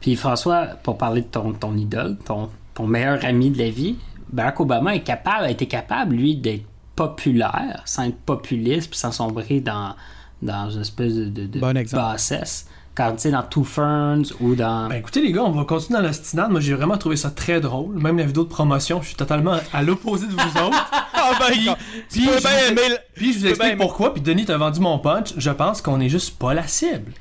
Puis 0.00 0.16
François, 0.16 0.66
pour 0.82 0.96
parler 0.96 1.22
de 1.22 1.26
ton, 1.26 1.52
ton 1.52 1.76
idole, 1.76 2.16
ton, 2.24 2.48
ton 2.78 2.86
meilleur 2.86 3.24
ami 3.24 3.50
de 3.50 3.58
la 3.58 3.70
vie, 3.70 3.96
Barack 4.32 4.60
Obama 4.60 4.94
est 4.94 5.02
capable, 5.02 5.46
a 5.46 5.50
été 5.50 5.66
capable, 5.66 6.14
lui, 6.14 6.36
d'être 6.36 6.64
populaire, 6.94 7.82
sans 7.84 8.04
être 8.04 8.18
populiste, 8.18 8.90
puis 8.90 8.98
sans 8.98 9.10
sombrer 9.10 9.58
dans, 9.60 9.96
dans 10.42 10.70
une 10.70 10.82
espèce 10.82 11.14
de, 11.14 11.28
de, 11.28 11.60
bassesse. 11.92 12.68
Quand 12.94 13.12
tu 13.12 13.22
sais, 13.22 13.30
dans 13.32 13.42
Two 13.42 13.64
Ferns 13.64 14.32
ou 14.40 14.54
dans. 14.54 14.88
Ben 14.88 14.96
écoutez, 14.96 15.22
les 15.22 15.32
gars, 15.32 15.44
on 15.44 15.50
va 15.50 15.64
continuer 15.64 16.00
dans 16.00 16.06
l'ostinade. 16.06 16.50
Moi, 16.50 16.60
j'ai 16.60 16.74
vraiment 16.74 16.98
trouvé 16.98 17.16
ça 17.16 17.30
très 17.30 17.60
drôle. 17.60 17.96
Même 17.96 18.18
la 18.18 18.24
vidéo 18.24 18.44
de 18.44 18.48
promotion, 18.48 19.02
je 19.02 19.08
suis 19.08 19.16
totalement 19.16 19.58
à 19.72 19.82
l'opposé 19.82 20.26
de 20.26 20.32
vous 20.32 20.60
autres. 20.60 20.90
ah 21.14 21.32
ben, 21.38 21.46
puis, 21.52 21.68
puis, 22.10 22.24
je, 22.24 22.30
vous, 22.30 22.96
puis 23.14 23.32
je 23.32 23.38
vous 23.38 23.46
explique 23.46 23.76
pourquoi. 23.76 24.12
Puis 24.12 24.22
Denis, 24.22 24.46
t'as 24.46 24.56
vendu 24.56 24.80
mon 24.80 24.98
punch. 24.98 25.34
Je 25.36 25.50
pense 25.50 25.80
qu'on 25.80 26.00
est 26.00 26.08
juste 26.08 26.38
pas 26.38 26.54
la 26.54 26.66
cible. 26.66 27.12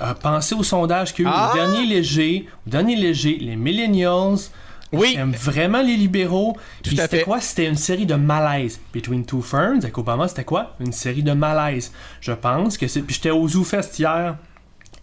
Euh, 0.00 0.12
pensez 0.14 0.54
au 0.54 0.62
sondage 0.62 1.14
que 1.14 1.22
ah! 1.26 1.50
dernier 1.54 1.86
léger, 1.86 2.46
au 2.66 2.70
dernier 2.70 2.96
léger, 2.96 3.38
les 3.38 3.56
millennials 3.56 4.50
oui. 4.92 5.12
J'aime 5.14 5.32
vraiment 5.32 5.82
les 5.82 5.96
libéraux. 5.96 6.56
Puis 6.82 6.96
c'était 6.96 7.22
quoi? 7.22 7.40
C'était 7.40 7.66
une 7.66 7.76
série 7.76 8.06
de 8.06 8.14
malaise. 8.14 8.80
Between 8.92 9.24
Two 9.24 9.40
Ferns, 9.40 9.82
avec 9.82 9.96
Obama, 9.96 10.28
c'était 10.28 10.44
quoi? 10.44 10.76
Une 10.80 10.92
série 10.92 11.22
de 11.22 11.32
malaise. 11.32 11.92
Je 12.20 12.32
pense 12.32 12.76
que 12.76 12.86
c'est. 12.86 13.02
Puis 13.02 13.14
j'étais 13.16 13.30
au 13.30 13.46
Zoo 13.48 13.64
Fest 13.64 13.98
hier. 13.98 14.36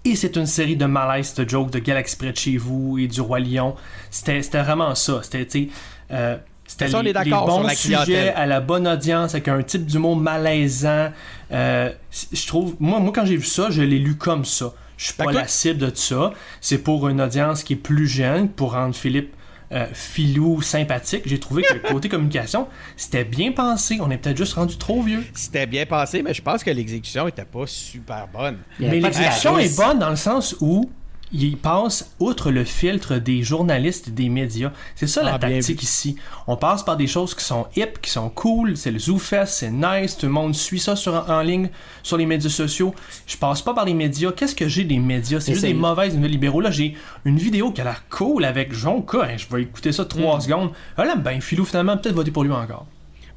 Et 0.06 0.16
c'est 0.16 0.38
une 0.38 0.46
série 0.46 0.78
de 0.78 0.86
malaise, 0.86 1.34
de 1.34 1.48
joke 1.48 1.72
de 1.72 1.80
Galaxy 1.80 2.16
près 2.16 2.32
de 2.32 2.38
chez 2.38 2.58
vous 2.58 2.98
et 2.98 3.08
du 3.08 3.20
Roi 3.20 3.40
Lion. 3.40 3.76
C'était 4.10 4.42
vraiment 4.42 4.96
ça. 4.96 5.20
C'était, 5.24 5.70
euh, 6.12 6.38
c'était 6.66 6.88
les, 7.04 7.12
les, 7.12 7.30
bons 7.32 7.68
sujets 7.70 8.30
à 8.30 8.46
la 8.46 8.62
bonne 8.62 8.88
audience 8.88 9.34
avec 9.34 9.50
un 9.50 9.62
type 9.62 9.86
d'humour 9.86 10.16
malaisant. 10.16 11.12
Euh, 11.52 11.92
je 12.32 12.48
trouve, 12.48 12.76
moi, 12.80 13.02
moi 13.02 13.12
quand 13.14 13.26
j'ai 13.26 13.36
vu 13.36 13.46
ça, 13.46 13.72
je 13.72 13.82
l'ai 13.82 14.00
lu 14.00 14.16
comme 14.16 14.46
ça. 14.46 14.72
Je 14.96 15.06
suis 15.06 15.14
pas 15.14 15.32
la 15.32 15.48
cible 15.48 15.80
de 15.80 15.92
ça. 15.94 16.32
C'est 16.62 16.78
pour 16.78 17.10
une 17.10 17.22
audience 17.22 17.64
qui 17.64 17.74
est 17.74 17.78
plus 17.78 18.08
jeune, 18.08 18.50
pour 18.50 18.74
rendre 18.74 18.96
Philippe 18.96 19.34
euh, 19.72 19.88
filou, 19.94 20.62
sympathique. 20.62 21.24
J'ai 21.26 21.40
trouvé 21.40 21.64
que 21.64 21.74
le 21.74 21.80
côté 21.80 22.10
communication, 22.10 22.68
c'était 22.98 23.24
bien 23.24 23.52
pensé. 23.52 24.00
On 24.02 24.10
est 24.10 24.18
peut-être 24.18 24.38
juste 24.38 24.54
rendu 24.54 24.78
trop 24.78 25.02
vieux. 25.02 25.24
C'était 25.34 25.68
bien 25.68 25.86
pensé, 25.86 26.24
mais 26.24 26.34
je 26.34 26.42
pense 26.42 26.64
que 26.64 26.72
l'exécution 26.72 27.28
était 27.28 27.46
pas 27.46 27.68
super 27.68 28.28
bonne. 28.28 28.58
Mais 28.80 29.00
l'exécution 29.00 29.58
est 29.58 29.76
bonne 29.76 30.00
dans 30.00 30.10
le 30.10 30.16
sens 30.16 30.56
où 30.60 30.90
il 31.32 31.58
passe 31.58 32.16
outre 32.20 32.52
le 32.52 32.64
filtre 32.64 33.18
des 33.18 33.44
journalistes 33.44 34.08
et 34.08 34.12
des 34.12 34.30
médias. 34.30 34.72
C'est 34.96 35.08
ça 35.08 35.24
la 35.24 35.36
ah, 35.36 35.40
tactique 35.40 35.84
ici. 35.84 36.16
On 36.48 36.58
passe 36.58 36.84
par 36.84 36.98
des 36.98 37.08
choses 37.08 37.36
qui 37.36 37.44
sont 37.44 37.68
hip, 37.76 38.00
qui 38.02 38.10
sont 38.10 38.30
cool, 38.30 38.78
c'est 38.78 38.92
le 38.92 39.00
ZooFest, 39.00 39.46
c'est 39.48 39.72
nice, 39.72 40.18
tout 40.18 40.26
le 40.26 40.32
monde 40.32 40.56
suit 40.56 40.80
ça 40.80 40.96
sur, 40.96 41.14
en 41.30 41.42
ligne 41.42 41.70
sur 42.04 42.18
les 42.18 42.26
médias 42.26 42.50
sociaux. 42.50 42.94
Je 43.28 43.38
passe 43.38 43.62
pas 43.62 43.74
par 43.74 43.86
les 43.86 43.94
médias. 43.94 44.32
Qu'est-ce 44.32 44.56
que 44.56 44.68
j'ai 44.68 44.84
des 44.84 45.00
médias? 45.00 45.40
C'est 45.40 45.54
juste 45.54 45.66
des 45.66 45.74
mauvaises 45.74 46.16
nouvelles 46.16 46.32
libéraux. 46.32 46.62
Là, 46.62 46.72
j'ai 46.72 46.96
une 47.26 47.38
vidéo 47.38 47.72
qui 47.72 47.82
a 47.82 47.84
l'air 47.84 48.04
cool 48.10 48.46
avec 48.46 48.74
Jonka. 48.74 49.24
Hein, 49.24 49.38
je 49.38 49.46
vais 49.54 49.64
écouter 49.64 49.92
ça 49.92 50.06
trois 50.06 50.38
mm. 50.38 50.42
secondes. 50.42 50.72
Ah 50.98 51.06
là, 51.06 51.16
ben, 51.16 51.42
Philou, 51.42 51.66
finalement, 51.66 51.98
peut-être 51.98 52.16
voter 52.16 52.32
pour 52.32 52.44
lui 52.44 52.52
encore. 52.52 52.86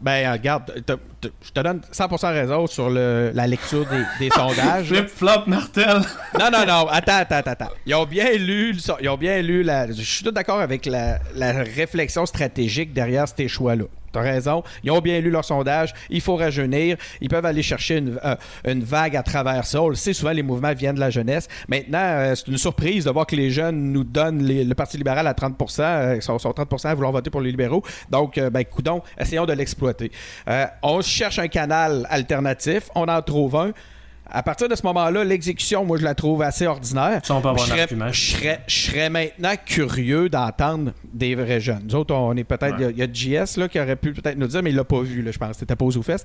Ben, 0.02 0.32
regarde, 0.32 0.82
je 1.42 1.50
te 1.52 1.60
donne 1.60 1.80
100% 1.92 2.32
raison 2.32 2.66
sur 2.66 2.90
le, 2.90 3.30
la 3.34 3.46
lecture 3.46 3.86
des, 3.86 4.02
des 4.18 4.30
sondages. 4.34 4.88
Flip-flop, 4.88 5.44
Martel. 5.46 6.00
non, 6.38 6.50
non, 6.50 6.66
non. 6.66 6.88
Attends, 6.88 7.18
attends, 7.18 7.50
attends. 7.50 7.68
Ils 7.86 7.94
ont 7.94 8.04
bien 8.04 8.32
lu, 8.32 8.76
ils 9.00 9.08
ont 9.08 9.16
bien 9.16 9.40
lu 9.40 9.62
la. 9.62 9.86
Je 9.86 10.02
suis 10.02 10.24
tout 10.24 10.32
d'accord 10.32 10.60
avec 10.60 10.86
la, 10.86 11.20
la 11.36 11.52
réflexion 11.52 12.26
stratégique 12.26 12.92
derrière 12.92 13.26
ces 13.28 13.46
choix-là. 13.46 13.84
T'as 14.12 14.20
raison. 14.20 14.62
Ils 14.84 14.90
ont 14.90 15.00
bien 15.00 15.20
lu 15.20 15.30
leur 15.30 15.44
sondage. 15.44 15.94
Il 16.10 16.20
faut 16.20 16.36
rajeunir. 16.36 16.96
Ils 17.20 17.28
peuvent 17.28 17.46
aller 17.46 17.62
chercher 17.62 17.98
une, 17.98 18.18
euh, 18.24 18.34
vague 18.64 19.16
à 19.16 19.22
travers 19.22 19.64
ça. 19.64 19.82
On 19.82 19.88
le 19.88 19.94
sait, 19.94 20.12
souvent, 20.12 20.32
les 20.32 20.42
mouvements 20.42 20.74
viennent 20.74 20.94
de 20.94 21.00
la 21.00 21.10
jeunesse. 21.10 21.48
Maintenant, 21.68 21.98
euh, 21.98 22.34
c'est 22.34 22.48
une 22.48 22.58
surprise 22.58 23.04
de 23.04 23.10
voir 23.10 23.26
que 23.26 23.36
les 23.36 23.50
jeunes 23.50 23.92
nous 23.92 24.04
donnent 24.04 24.46
le 24.46 24.74
Parti 24.74 24.96
libéral 24.96 25.26
à 25.26 25.34
30 25.34 25.54
euh, 25.80 26.14
Ils 26.16 26.22
sont, 26.22 26.36
30% 26.36 26.88
à 26.88 26.94
vouloir 26.94 27.12
voter 27.12 27.30
pour 27.30 27.40
les 27.40 27.50
libéraux. 27.50 27.82
Donc, 28.10 28.38
ben, 28.38 28.64
coudons, 28.64 29.02
essayons 29.18 29.46
de 29.46 29.52
l'exploiter. 29.52 30.10
on 30.82 31.00
cherche 31.00 31.38
un 31.38 31.48
canal 31.48 32.06
alternatif. 32.10 32.90
On 32.94 33.08
en 33.08 33.22
trouve 33.22 33.56
un 33.56 33.72
à 34.34 34.42
partir 34.42 34.68
de 34.68 34.74
ce 34.74 34.82
moment-là, 34.84 35.24
l'exécution, 35.24 35.84
moi, 35.84 35.98
je 35.98 36.04
la 36.04 36.14
trouve 36.14 36.40
assez 36.40 36.66
ordinaire. 36.66 37.20
je, 38.10 38.56
serais, 38.66 39.10
maintenant 39.10 39.52
curieux 39.64 40.30
d'entendre 40.30 40.92
des 41.12 41.34
vrais 41.34 41.60
jeunes. 41.60 41.82
Nous 41.86 41.94
autres, 41.94 42.14
on 42.14 42.34
est 42.36 42.44
peut-être. 42.44 42.76
Il 42.80 42.98
y, 42.98 43.02
a 43.02 43.44
JS 43.44 43.58
là, 43.58 43.68
qui 43.68 43.78
aurait 43.78 43.96
pu 43.96 44.14
peut-être 44.14 44.38
nous 44.38 44.46
dire, 44.46 44.62
mais 44.62 44.70
il 44.70 44.76
l'a 44.76 44.84
pas 44.84 45.02
vu, 45.02 45.22
là, 45.22 45.30
je 45.32 45.38
pense. 45.38 45.58
C'était 45.58 45.76
pas 45.76 45.84
aux 45.84 46.02
fesses. 46.02 46.24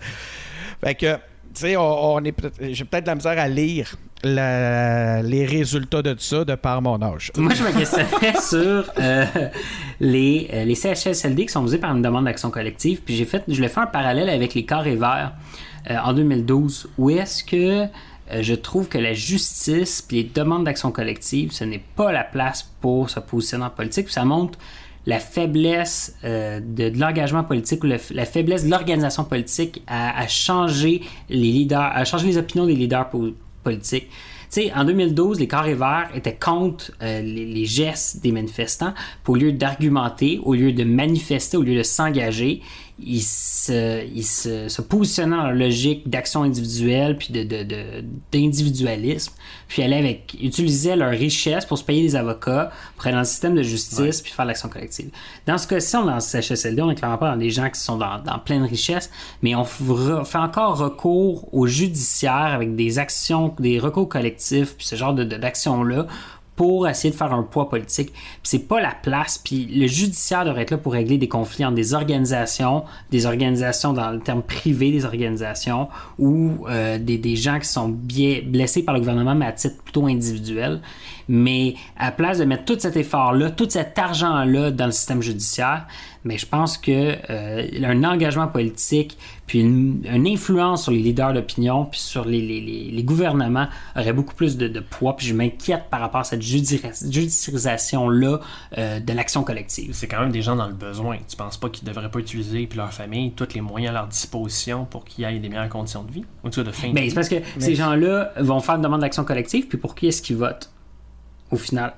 Fait 0.82 0.96
que, 0.96 1.16
tu 1.16 1.20
sais, 1.54 1.76
on, 1.76 2.20
est 2.24 2.34
j'ai 2.72 2.86
peut-être 2.86 3.04
de 3.04 3.10
la 3.10 3.16
misère 3.16 3.38
à 3.38 3.48
lire 3.50 3.98
les 4.24 5.46
résultats 5.46 6.02
de 6.02 6.14
tout 6.14 6.22
ça 6.22 6.46
de 6.46 6.56
par 6.56 6.82
mon 6.82 7.02
âge. 7.02 7.34
Moi, 7.36 7.54
je 7.54 7.64
me 7.64 7.78
questionnais 7.78 8.40
sur 8.42 8.90
euh, 9.00 9.26
les, 10.00 10.50
euh, 10.54 10.64
les 10.64 10.76
CHSLD 10.76 11.46
qui 11.48 11.52
sont 11.52 11.64
visés 11.64 11.78
par 11.78 11.94
une 11.94 12.02
demande 12.02 12.26
d'action 12.26 12.50
collective. 12.52 13.02
Puis 13.02 13.18
j'ai 13.18 13.26
fait, 13.26 13.44
je 13.50 13.62
l'ai 13.62 13.68
fait 13.68 13.82
un 13.82 13.88
parallèle 13.88 14.30
avec 14.30 14.54
les 14.54 14.66
carrés 14.66 14.96
verts. 14.96 15.34
Euh, 15.90 15.98
en 16.04 16.14
2012, 16.14 16.90
où 16.98 17.10
est-ce 17.10 17.44
que 17.44 17.84
euh, 17.86 18.42
je 18.42 18.54
trouve 18.54 18.90
que 18.90 18.98
la 18.98 19.14
justice 19.14 20.06
et 20.12 20.16
les 20.16 20.24
demandes 20.24 20.66
d'action 20.66 20.92
collective, 20.92 21.52
ce 21.52 21.64
n'est 21.64 21.84
pas 21.96 22.12
la 22.12 22.24
place 22.24 22.70
pour 22.82 23.10
se 23.10 23.20
positionner 23.20 23.66
en 23.66 23.70
politique. 23.70 24.10
ça 24.10 24.26
montre 24.26 24.60
la 25.06 25.20
faiblesse 25.20 26.18
euh, 26.26 26.60
de, 26.60 26.92
l'engagement 27.00 27.46
politique 27.46 27.84
ou 27.86 27.88
la 27.88 28.26
faiblesse 28.26 28.66
de 28.66 28.70
l'organisation 28.70 29.24
politique 29.24 29.82
à, 29.88 30.28
changer 30.28 31.02
les 31.30 31.38
leaders, 31.38 31.80
à 31.80 32.04
changer 32.04 32.28
les 32.28 32.38
opinions 32.38 32.66
des 32.66 32.76
leaders 32.76 33.10
politiques. 33.64 34.10
Tu 34.52 34.64
sais, 34.64 34.74
en 34.74 34.84
2012, 34.84 35.40
les 35.40 35.48
carrés 35.48 35.76
verts 35.76 36.10
étaient 36.14 36.36
contre 36.36 36.92
les, 37.02 37.22
les, 37.22 37.66
gestes 37.66 38.22
des 38.22 38.34
manifestants. 38.34 38.94
Pour, 39.24 39.36
au 39.36 39.38
lieu 39.38 39.54
d'argumenter, 39.54 40.42
au 40.44 40.54
lieu 40.54 40.74
de 40.74 40.84
manifester, 40.84 41.56
au 41.56 41.64
lieu 41.64 41.78
de 41.78 41.84
s'engager, 41.84 42.62
ils 43.00 43.22
se, 43.22 44.06
ils 44.08 44.26
se, 44.26 44.70
se 44.70 44.82
positionnaient 44.82 45.38
dans 45.38 45.44
la 45.44 45.54
logique 45.54 46.10
d'action 46.10 46.44
individuelle 46.44 47.18
puis 47.18 47.32
de, 47.32 47.44
d'individualisme, 48.32 49.34
puis 49.68 49.84
allaient 49.84 50.00
avec, 50.00 50.36
utilisaient 50.42 50.96
leur 50.96 51.12
richesse 51.12 51.66
pour 51.66 51.78
se 51.78 51.84
payer 51.84 52.02
des 52.02 52.16
avocats, 52.16 52.72
pour 52.96 53.06
aller 53.06 53.14
dans 53.14 53.20
le 53.20 53.26
système 53.26 53.54
de 53.54 53.62
justice 53.62 54.22
puis 54.22 54.32
faire 54.32 54.46
l'action 54.46 54.68
collective. 54.68 55.10
Dans 55.46 55.60
ce 55.60 55.68
cas-ci, 55.68 55.96
on 55.96 56.04
est 56.04 56.08
dans 56.08 56.16
le 56.16 56.22
CHSLD, 56.22 56.82
on 56.82 56.88
n'est 56.88 56.96
clairement 56.96 57.20
pas 57.20 57.32
dans 57.32 57.38
des 57.38 57.52
gens 57.52 57.70
qui 57.70 57.80
sont 57.80 57.98
dans, 57.98 58.20
dans 58.20 58.40
pleine 58.40 58.64
richesse, 58.64 59.12
mais 59.44 59.54
on 59.54 59.64
fait 59.64 60.38
encore 60.38 60.78
recours 60.78 61.54
au 61.54 61.68
judiciaire 61.68 62.54
avec 62.54 62.76
des 62.76 62.98
actions, 62.98 63.54
des 63.60 63.78
recours 63.78 64.10
collectifs 64.10 64.76
puis 64.76 64.88
ce 64.88 64.96
genre 64.96 65.14
de, 65.14 65.24
d'actions-là 65.24 66.08
pour 66.58 66.88
essayer 66.88 67.12
de 67.12 67.16
faire 67.16 67.32
un 67.34 67.44
poids 67.44 67.70
politique. 67.70 68.12
Puis 68.12 68.42
c'est 68.44 68.68
pas 68.68 68.82
la 68.82 68.92
place. 68.92 69.38
Puis 69.38 69.66
le 69.68 69.86
judiciaire 69.88 70.44
devrait 70.44 70.64
être 70.64 70.72
là 70.72 70.78
pour 70.78 70.94
régler 70.94 71.18
des 71.18 71.30
conflits 71.30 71.64
entre 71.64 71.76
des 71.76 71.94
organisations, 71.94 72.84
des 73.12 73.28
organisations 73.28 73.94
dans 73.94 74.10
le 74.10 74.20
terme 74.20 74.42
privé 74.42 74.92
des 74.92 75.06
organisations, 75.06 75.88
ou 76.18 76.66
euh, 76.68 76.98
des, 76.98 77.20
des, 77.20 77.36
gens 77.36 77.60
qui 77.60 77.68
sont 77.68 77.90
bien 77.90 78.42
blessés 78.44 78.84
par 78.84 78.96
le 78.96 79.02
gouvernement, 79.02 79.36
mais 79.36 79.46
à 79.46 79.52
titre 79.52 79.78
plutôt 79.84 80.08
individuel. 80.08 80.82
Mais 81.30 81.76
à 81.98 82.12
place 82.12 82.40
de 82.40 82.46
mettre 82.46 82.66
tout 82.66 82.80
cet 82.80 82.96
effort-là, 82.96 83.52
tout 83.52 83.70
cet 83.70 83.98
argent-là 83.98 84.72
dans 84.72 84.86
le 84.86 84.92
système 84.92 85.22
judiciaire, 85.22 85.88
mais 86.28 86.38
je 86.38 86.46
pense 86.46 86.78
que 86.78 87.16
euh, 87.30 87.68
un 87.84 88.04
engagement 88.04 88.48
politique, 88.48 89.18
puis 89.46 89.60
une, 89.62 90.04
influence 90.28 90.84
sur 90.84 90.92
les 90.92 91.00
leaders 91.00 91.32
d'opinion, 91.34 91.86
puis 91.86 92.02
sur 92.02 92.26
les, 92.26 92.42
les, 92.42 92.92
les, 92.92 93.04
gouvernements 93.04 93.68
aurait 93.96 94.12
beaucoup 94.12 94.36
plus 94.36 94.58
de, 94.58 94.68
de 94.68 94.82
poids. 94.82 95.16
Puis 95.16 95.28
je 95.28 95.34
m'inquiète 95.34 95.86
par 95.90 96.02
rapport 96.02 96.20
à 96.20 96.26
cette 96.26 96.42
judiciarisation-là 96.42 98.42
euh, 98.78 99.00
de 99.00 99.14
l'action 99.14 99.44
collective. 99.44 99.92
C'est 99.94 100.08
quand 100.08 100.20
même 100.20 100.34
des 100.34 100.42
gens 100.42 100.58
dans 100.58 100.68
le 100.68 100.74
besoin. 100.74 101.16
Tu 101.30 101.38
penses 101.38 101.56
pas 101.58 101.70
qu'ils 101.70 101.88
devraient 101.88 102.12
pas 102.12 102.20
utiliser, 102.20 102.68
puis 102.68 102.78
leur 102.78 102.94
famille, 102.94 103.32
tous 103.32 103.54
les 103.56 103.62
moyens 103.62 103.92
à 103.92 103.94
leur 104.00 104.08
disposition 104.08 104.84
pour 104.84 105.06
qu'il 105.06 105.24
y 105.24 105.28
ait 105.28 105.40
des 105.40 105.48
meilleures 105.48 105.70
conditions 105.70 106.04
de 106.04 106.12
vie, 106.12 106.26
ou 106.44 106.50
de 106.50 106.72
fin 106.72 106.92
ben, 106.92 107.08
C'est 107.08 107.16
parce 107.16 107.30
que 107.30 107.38
ces 107.58 107.76
gens-là 107.76 108.34
vont 108.38 108.60
faire 108.60 108.76
une 108.76 108.82
demande 108.82 109.00
d'action 109.02 109.24
collective, 109.24 109.68
puis 109.68 109.78
pour 109.78 109.96
qui 109.96 110.08
est-ce 110.08 110.22
qu'ils 110.22 110.36
votent? 110.36 110.70
Au 111.52 111.58
final? 111.58 111.94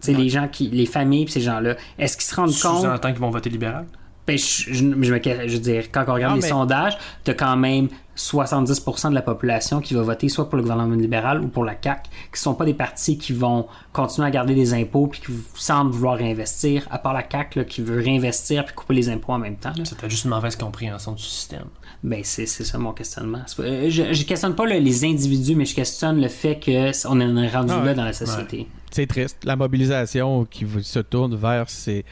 C'est 0.00 0.14
les 0.14 0.28
gens 0.28 0.46
qui, 0.46 0.68
les 0.68 0.86
familles 0.86 1.28
ces 1.28 1.40
gens-là, 1.40 1.76
est-ce 1.98 2.16
qu'ils 2.16 2.26
se 2.26 2.34
rendent 2.36 2.54
compte? 2.54 2.84
en 2.84 2.98
tant 2.98 3.10
qu'ils 3.10 3.20
vont 3.20 3.30
voter 3.30 3.50
libéral? 3.50 3.86
Ben, 4.28 4.36
je, 4.36 4.72
je, 4.72 4.84
je, 5.02 5.12
veux 5.12 5.58
dire, 5.58 5.90
quand 5.90 6.04
on 6.06 6.12
regarde 6.12 6.36
les 6.36 6.48
sondages, 6.48 6.98
tu 7.24 7.30
as 7.30 7.34
quand 7.34 7.56
même 7.56 7.88
70% 8.14 9.08
de 9.08 9.14
la 9.14 9.22
population 9.22 9.80
qui 9.80 9.94
va 9.94 10.02
voter 10.02 10.28
soit 10.28 10.50
pour 10.50 10.56
le 10.56 10.62
gouvernement 10.62 10.94
libéral 10.94 11.40
ou 11.40 11.48
pour 11.48 11.64
la 11.64 11.74
CAQ, 11.82 12.10
qui 12.32 12.40
sont 12.40 12.54
pas 12.54 12.66
des 12.66 12.74
partis 12.74 13.16
qui 13.16 13.32
vont 13.32 13.66
continuer 13.92 14.26
à 14.28 14.30
garder 14.30 14.54
des 14.54 14.74
impôts 14.74 15.06
puis 15.06 15.20
qui 15.20 15.32
semblent 15.54 15.92
vouloir 15.92 16.18
réinvestir, 16.18 16.86
à 16.90 16.98
part 16.98 17.14
la 17.14 17.24
CAQ 17.28 17.64
qui 17.64 17.80
veut 17.80 18.00
réinvestir 18.02 18.66
puis 18.66 18.74
couper 18.74 18.94
les 18.94 19.08
impôts 19.08 19.32
en 19.32 19.38
même 19.38 19.56
temps. 19.56 19.72
C'est 19.82 20.10
juste 20.10 20.24
une 20.24 20.30
mauvaise 20.30 20.56
compréhension 20.56 21.12
du 21.12 21.22
système. 21.22 21.64
Ben, 22.04 22.20
c'est 22.22 22.46
ça 22.46 22.78
mon 22.78 22.92
questionnement. 22.92 23.42
Euh, 23.58 23.90
je, 23.90 24.12
je 24.12 24.24
questionne 24.24 24.54
pas 24.54 24.66
les 24.66 25.04
individus, 25.04 25.56
mais 25.56 25.64
je 25.64 25.74
questionne 25.74 26.20
le 26.20 26.28
fait 26.28 26.60
qu'on 26.64 27.20
est 27.20 27.48
rendu 27.48 27.72
ah 27.74 27.84
là 27.84 27.94
dans 27.94 28.04
la 28.04 28.12
société. 28.12 28.68
C'est 28.90 29.06
triste. 29.06 29.38
La 29.44 29.56
mobilisation 29.56 30.44
qui 30.44 30.64
se 30.82 31.00
tourne 31.00 31.34
vers 31.34 31.68
ces 31.68 32.04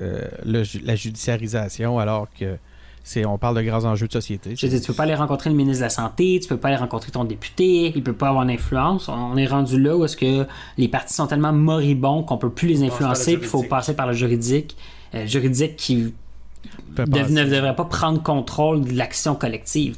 euh, 0.00 0.28
la 0.44 0.94
judiciarisation 0.94 1.98
alors 1.98 2.28
que 2.38 2.56
c'est 3.04 3.24
on 3.24 3.38
parle 3.38 3.56
de 3.56 3.62
grands 3.62 3.84
enjeux 3.84 4.06
de 4.06 4.12
société. 4.12 4.54
Je 4.56 4.66
dis, 4.66 4.80
tu 4.80 4.88
peux 4.88 4.92
pas 4.94 5.04
aller 5.04 5.14
rencontrer 5.14 5.50
le 5.50 5.56
ministre 5.56 5.80
de 5.80 5.86
la 5.86 5.90
Santé, 5.90 6.38
tu 6.40 6.48
peux 6.48 6.56
pas 6.56 6.68
aller 6.68 6.76
rencontrer 6.76 7.10
ton 7.10 7.24
député, 7.24 7.92
il 7.94 8.02
peut 8.02 8.12
pas 8.12 8.28
avoir 8.28 8.46
d'influence. 8.46 9.08
On 9.08 9.36
est 9.36 9.46
rendu 9.46 9.80
là 9.80 9.96
où 9.96 10.04
est-ce 10.04 10.16
que 10.16 10.46
les 10.78 10.88
partis 10.88 11.14
sont 11.14 11.26
tellement 11.26 11.52
moribonds 11.52 12.22
qu'on 12.22 12.38
peut 12.38 12.50
plus 12.50 12.68
les 12.68 12.82
influencer, 12.82 13.36
puis 13.36 13.46
il 13.46 13.48
faut 13.48 13.62
passer 13.62 13.94
par 13.94 14.06
le 14.06 14.12
juridique. 14.12 14.76
Euh, 15.14 15.26
juridique 15.26 15.76
qui 15.76 16.14
ne 16.98 17.44
devrait 17.44 17.76
pas 17.76 17.84
prendre 17.84 18.22
contrôle 18.22 18.84
de 18.84 18.92
l'action 18.92 19.34
collective. 19.34 19.96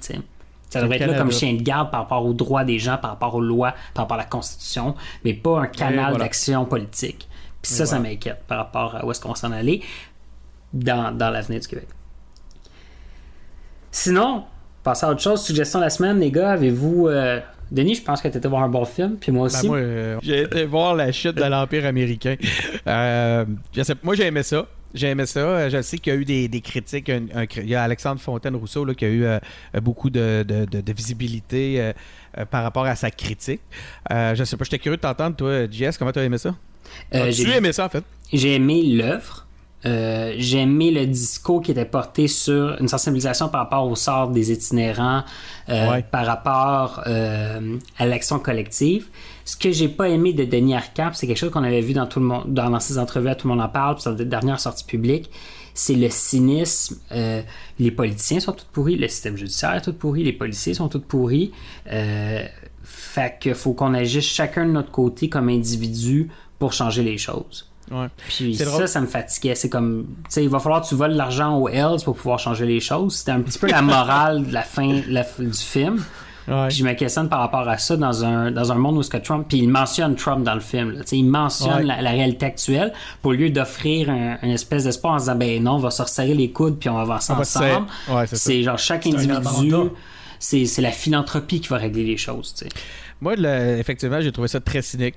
Ça 0.70 0.82
devrait 0.82 1.00
être 1.00 1.10
là 1.10 1.18
comme 1.18 1.32
chien 1.32 1.54
de 1.54 1.62
garde 1.62 1.90
par 1.90 2.00
rapport 2.00 2.24
aux 2.24 2.32
droits 2.32 2.64
des 2.64 2.78
gens, 2.78 2.96
par 2.96 3.10
rapport 3.10 3.34
aux 3.34 3.40
lois, 3.40 3.74
par 3.94 4.04
rapport 4.04 4.16
à 4.16 4.22
la 4.22 4.26
Constitution, 4.26 4.94
mais 5.24 5.34
pas 5.34 5.60
un 5.60 5.66
canal 5.66 6.16
d'action 6.16 6.64
politique. 6.64 7.28
Puis 7.62 7.72
ça, 7.72 7.86
ça 7.86 7.98
m'inquiète 7.98 8.42
par 8.46 8.58
rapport 8.58 8.96
à 8.96 9.06
où 9.06 9.10
est-ce 9.10 9.20
qu'on 9.20 9.34
s'en 9.34 9.52
aller 9.52 9.82
dans, 10.72 11.16
dans 11.16 11.30
l'avenir 11.30 11.60
du 11.60 11.68
Québec. 11.68 11.86
Sinon, 13.90 14.44
passer 14.82 15.06
à 15.06 15.10
autre 15.10 15.22
chose, 15.22 15.42
suggestion 15.42 15.78
de 15.78 15.84
la 15.84 15.90
semaine, 15.90 16.18
les 16.18 16.30
gars, 16.30 16.50
avez-vous. 16.50 17.08
Euh, 17.08 17.40
Denis, 17.70 17.94
je 17.94 18.02
pense 18.02 18.20
que 18.20 18.28
tu 18.28 18.36
étais 18.36 18.48
voir 18.48 18.62
un 18.62 18.68
bon 18.68 18.84
film, 18.84 19.16
puis 19.16 19.32
moi 19.32 19.48
ben, 19.48 19.54
aussi. 19.56 19.68
Euh, 19.70 20.18
j'ai 20.22 20.42
été 20.42 20.64
voir 20.66 20.94
la 20.94 21.12
chute 21.12 21.36
de 21.36 21.44
l'Empire 21.44 21.86
américain. 21.86 22.36
Euh, 22.86 23.44
moi, 24.02 24.14
j'ai 24.14 24.26
aimé 24.26 24.42
ça. 24.42 24.66
J'ai 24.94 25.08
aimé 25.08 25.26
ça. 25.26 25.68
Je 25.68 25.82
sais 25.82 25.98
qu'il 25.98 26.12
y 26.12 26.16
a 26.16 26.18
eu 26.18 26.24
des, 26.24 26.60
critiques. 26.60 27.10
il 27.10 27.68
y 27.68 27.74
a 27.74 27.82
Alexandre 27.82 28.20
Fontaine-Rousseau 28.20 28.86
qui 28.94 29.04
a 29.04 29.08
eu 29.08 29.26
beaucoup 29.82 30.08
de, 30.08 30.46
visibilité 30.92 31.92
par 32.50 32.62
rapport 32.62 32.86
à 32.86 32.94
sa 32.94 33.10
critique. 33.10 33.60
je 34.10 34.42
sais 34.44 34.56
pas, 34.56 34.64
j'étais 34.64 34.78
curieux 34.78 34.96
de 34.96 35.02
t'entendre, 35.02 35.36
toi, 35.36 35.66
JS, 35.70 35.98
comment 35.98 36.12
tu 36.12 36.20
as 36.20 36.24
aimé 36.24 36.38
ça? 36.38 36.54
Euh, 37.14 37.30
j'ai 37.30 37.56
aimé 37.56 37.72
ça, 37.72 37.86
en 37.86 37.88
fait? 37.88 38.04
J'ai 38.32 38.54
aimé 38.54 38.82
l'œuvre. 38.82 39.46
Euh, 39.86 40.32
j'ai 40.38 40.60
aimé 40.60 40.90
le 40.90 41.06
discours 41.06 41.60
qui 41.60 41.70
était 41.70 41.84
porté 41.84 42.26
sur 42.26 42.80
une 42.80 42.88
sensibilisation 42.88 43.50
par 43.50 43.60
rapport 43.64 43.86
au 43.86 43.94
sort 43.94 44.30
des 44.30 44.50
itinérants, 44.50 45.24
euh, 45.68 46.00
par 46.10 46.24
rapport 46.24 47.02
à 47.04 48.06
l'action 48.06 48.38
collective. 48.38 49.08
Ce 49.44 49.56
que 49.56 49.70
j'ai 49.70 49.88
pas 49.88 50.08
aimé 50.08 50.32
de 50.32 50.44
Denis 50.44 50.74
Arcap, 50.74 51.14
c'est 51.14 51.26
quelque 51.26 51.38
chose 51.38 51.50
qu'on 51.50 51.64
avait 51.64 51.80
vu 51.80 51.92
dans 51.92 52.06
tout 52.06 52.20
le 52.20 52.26
monde, 52.26 52.44
dans, 52.46 52.80
ses 52.80 52.98
entrevues, 52.98 53.28
tout 53.36 53.46
le 53.48 53.54
monde 53.54 53.62
en 53.62 53.68
parle, 53.68 53.96
puis 53.96 54.04
dans 54.04 54.12
les 54.12 54.24
dernières 54.24 54.60
sorties 54.60 54.84
publiques, 54.84 55.30
c'est 55.74 55.94
le 55.94 56.08
cynisme. 56.08 56.96
les 57.10 57.90
politiciens 57.90 58.40
sont 58.40 58.52
tous 58.52 58.66
pourris, 58.72 58.96
le 58.96 59.08
système 59.08 59.36
judiciaire 59.36 59.74
est 59.74 59.82
tout 59.82 59.92
pourri, 59.92 60.24
les 60.24 60.32
policiers 60.32 60.74
sont 60.74 60.88
tous 60.88 61.00
pourris. 61.00 61.52
fait 61.84 63.38
qu'il 63.38 63.54
faut 63.54 63.74
qu'on 63.74 63.92
agisse 63.92 64.24
chacun 64.24 64.66
de 64.66 64.72
notre 64.72 64.90
côté 64.90 65.28
comme 65.28 65.48
individu 65.48 66.30
pour 66.58 66.72
changer 66.72 67.02
les 67.02 67.18
choses. 67.18 67.68
Puis 68.28 68.54
ça, 68.56 68.86
ça 68.86 69.00
me 69.00 69.06
fatiguait. 69.06 69.54
C'est 69.54 69.68
comme, 69.68 70.06
tu 70.24 70.30
sais, 70.30 70.44
il 70.44 70.48
va 70.48 70.58
falloir 70.58 70.82
que 70.82 70.88
tu 70.88 70.94
voles 70.94 71.12
l'argent 71.12 71.58
aux 71.58 71.68
Hells 71.68 72.02
pour 72.04 72.16
pouvoir 72.16 72.38
changer 72.38 72.66
les 72.66 72.80
choses. 72.80 73.16
C'était 73.16 73.32
un 73.32 73.40
petit 73.40 73.58
peu 73.58 73.66
la 73.66 73.82
morale 73.94 74.46
de 74.46 74.52
la 74.52 74.62
fin 74.62 74.88
du 74.88 75.52
film. 75.52 76.02
Puis 76.46 76.76
je 76.76 76.84
me 76.84 76.92
questionne 76.92 77.28
par 77.28 77.40
rapport 77.40 77.68
à 77.68 77.78
ça 77.78 77.96
dans 77.96 78.24
un, 78.24 78.50
dans 78.50 78.72
un 78.72 78.74
monde 78.76 78.98
où 78.98 79.02
ce 79.02 79.10
que 79.10 79.16
Trump, 79.16 79.46
puis 79.48 79.58
il 79.58 79.68
mentionne 79.68 80.14
Trump 80.14 80.44
dans 80.44 80.54
le 80.54 80.60
film, 80.60 80.92
là, 80.92 81.02
il 81.10 81.24
mentionne 81.24 81.86
la, 81.86 82.10
réalité 82.10 82.46
actuelle 82.46 82.92
pour 83.22 83.32
lieu 83.32 83.50
d'offrir 83.50 84.10
un, 84.10 84.38
une 84.42 84.50
espèce 84.50 84.84
d'espoir 84.84 85.14
en 85.14 85.16
disant 85.18 85.36
ben 85.36 85.62
non, 85.62 85.72
on 85.72 85.78
va 85.78 85.90
se 85.90 86.02
resserrer 86.02 86.34
les 86.34 86.50
coudes 86.50 86.78
puis 86.78 86.88
on 86.88 86.94
va 86.94 87.02
avancer 87.02 87.32
ensemble. 87.32 87.86
c'est 88.26 88.62
genre 88.62 88.78
chaque 88.78 89.06
individu, 89.06 89.90
c'est 90.38 90.82
la 90.82 90.92
philanthropie 90.92 91.60
qui 91.60 91.68
va 91.68 91.78
régler 91.78 92.04
les 92.04 92.16
choses. 92.16 92.54
Moi, 93.20 93.34
effectivement, 93.78 94.20
j'ai 94.20 94.32
trouvé 94.32 94.48
ça 94.48 94.60
très 94.60 94.82
cynique. 94.82 95.14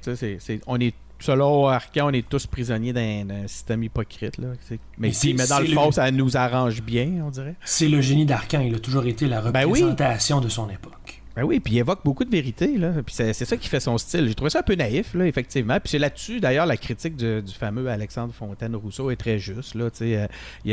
on 0.65 0.79
est 0.79 0.93
selon 1.19 1.67
Arcan, 1.67 2.07
on 2.07 2.13
est 2.13 2.27
tous 2.27 2.45
prisonniers 2.47 2.93
d'un 2.93 3.47
système 3.47 3.83
hypocrite. 3.83 4.37
Là, 4.37 4.49
mais, 4.97 5.11
si, 5.11 5.33
mais 5.33 5.47
dans 5.47 5.59
le 5.59 5.67
fond, 5.67 5.91
ça 5.91 6.11
nous 6.11 6.37
arrange 6.37 6.81
bien, 6.81 7.23
on 7.25 7.29
dirait. 7.29 7.55
C'est 7.63 7.87
le 7.87 8.01
génie 8.01 8.25
d'Arcan. 8.25 8.61
Il 8.61 8.75
a 8.75 8.79
toujours 8.79 9.05
été 9.05 9.27
la 9.27 9.41
ben 9.41 9.65
représentation 9.65 10.41
de 10.41 10.49
son 10.49 10.69
époque. 10.69 11.16
Ben 11.37 11.43
oui, 11.43 11.59
puis 11.59 11.75
il 11.75 11.77
évoque 11.77 11.99
beaucoup 12.03 12.25
de 12.25 12.31
vérité, 12.31 12.79
là. 12.79 12.93
Puis 13.05 13.13
c'est, 13.13 13.31
ça 13.31 13.57
qui 13.57 13.69
fait 13.69 13.79
son 13.79 13.99
style. 13.99 14.27
J'ai 14.27 14.33
trouvé 14.33 14.49
ça 14.49 14.61
un 14.61 14.63
peu 14.63 14.73
naïf, 14.73 15.13
là, 15.13 15.27
effectivement. 15.27 15.79
Puis 15.79 15.91
c'est 15.91 15.99
là-dessus, 15.99 16.39
d'ailleurs, 16.39 16.65
la 16.65 16.77
critique 16.77 17.15
du, 17.15 17.43
fameux 17.53 17.87
Alexandre 17.89 18.33
Fontaine-Rousseau 18.33 19.11
est 19.11 19.17
très 19.17 19.37
juste, 19.37 19.75
là. 19.75 19.89
Euh, 20.01 20.27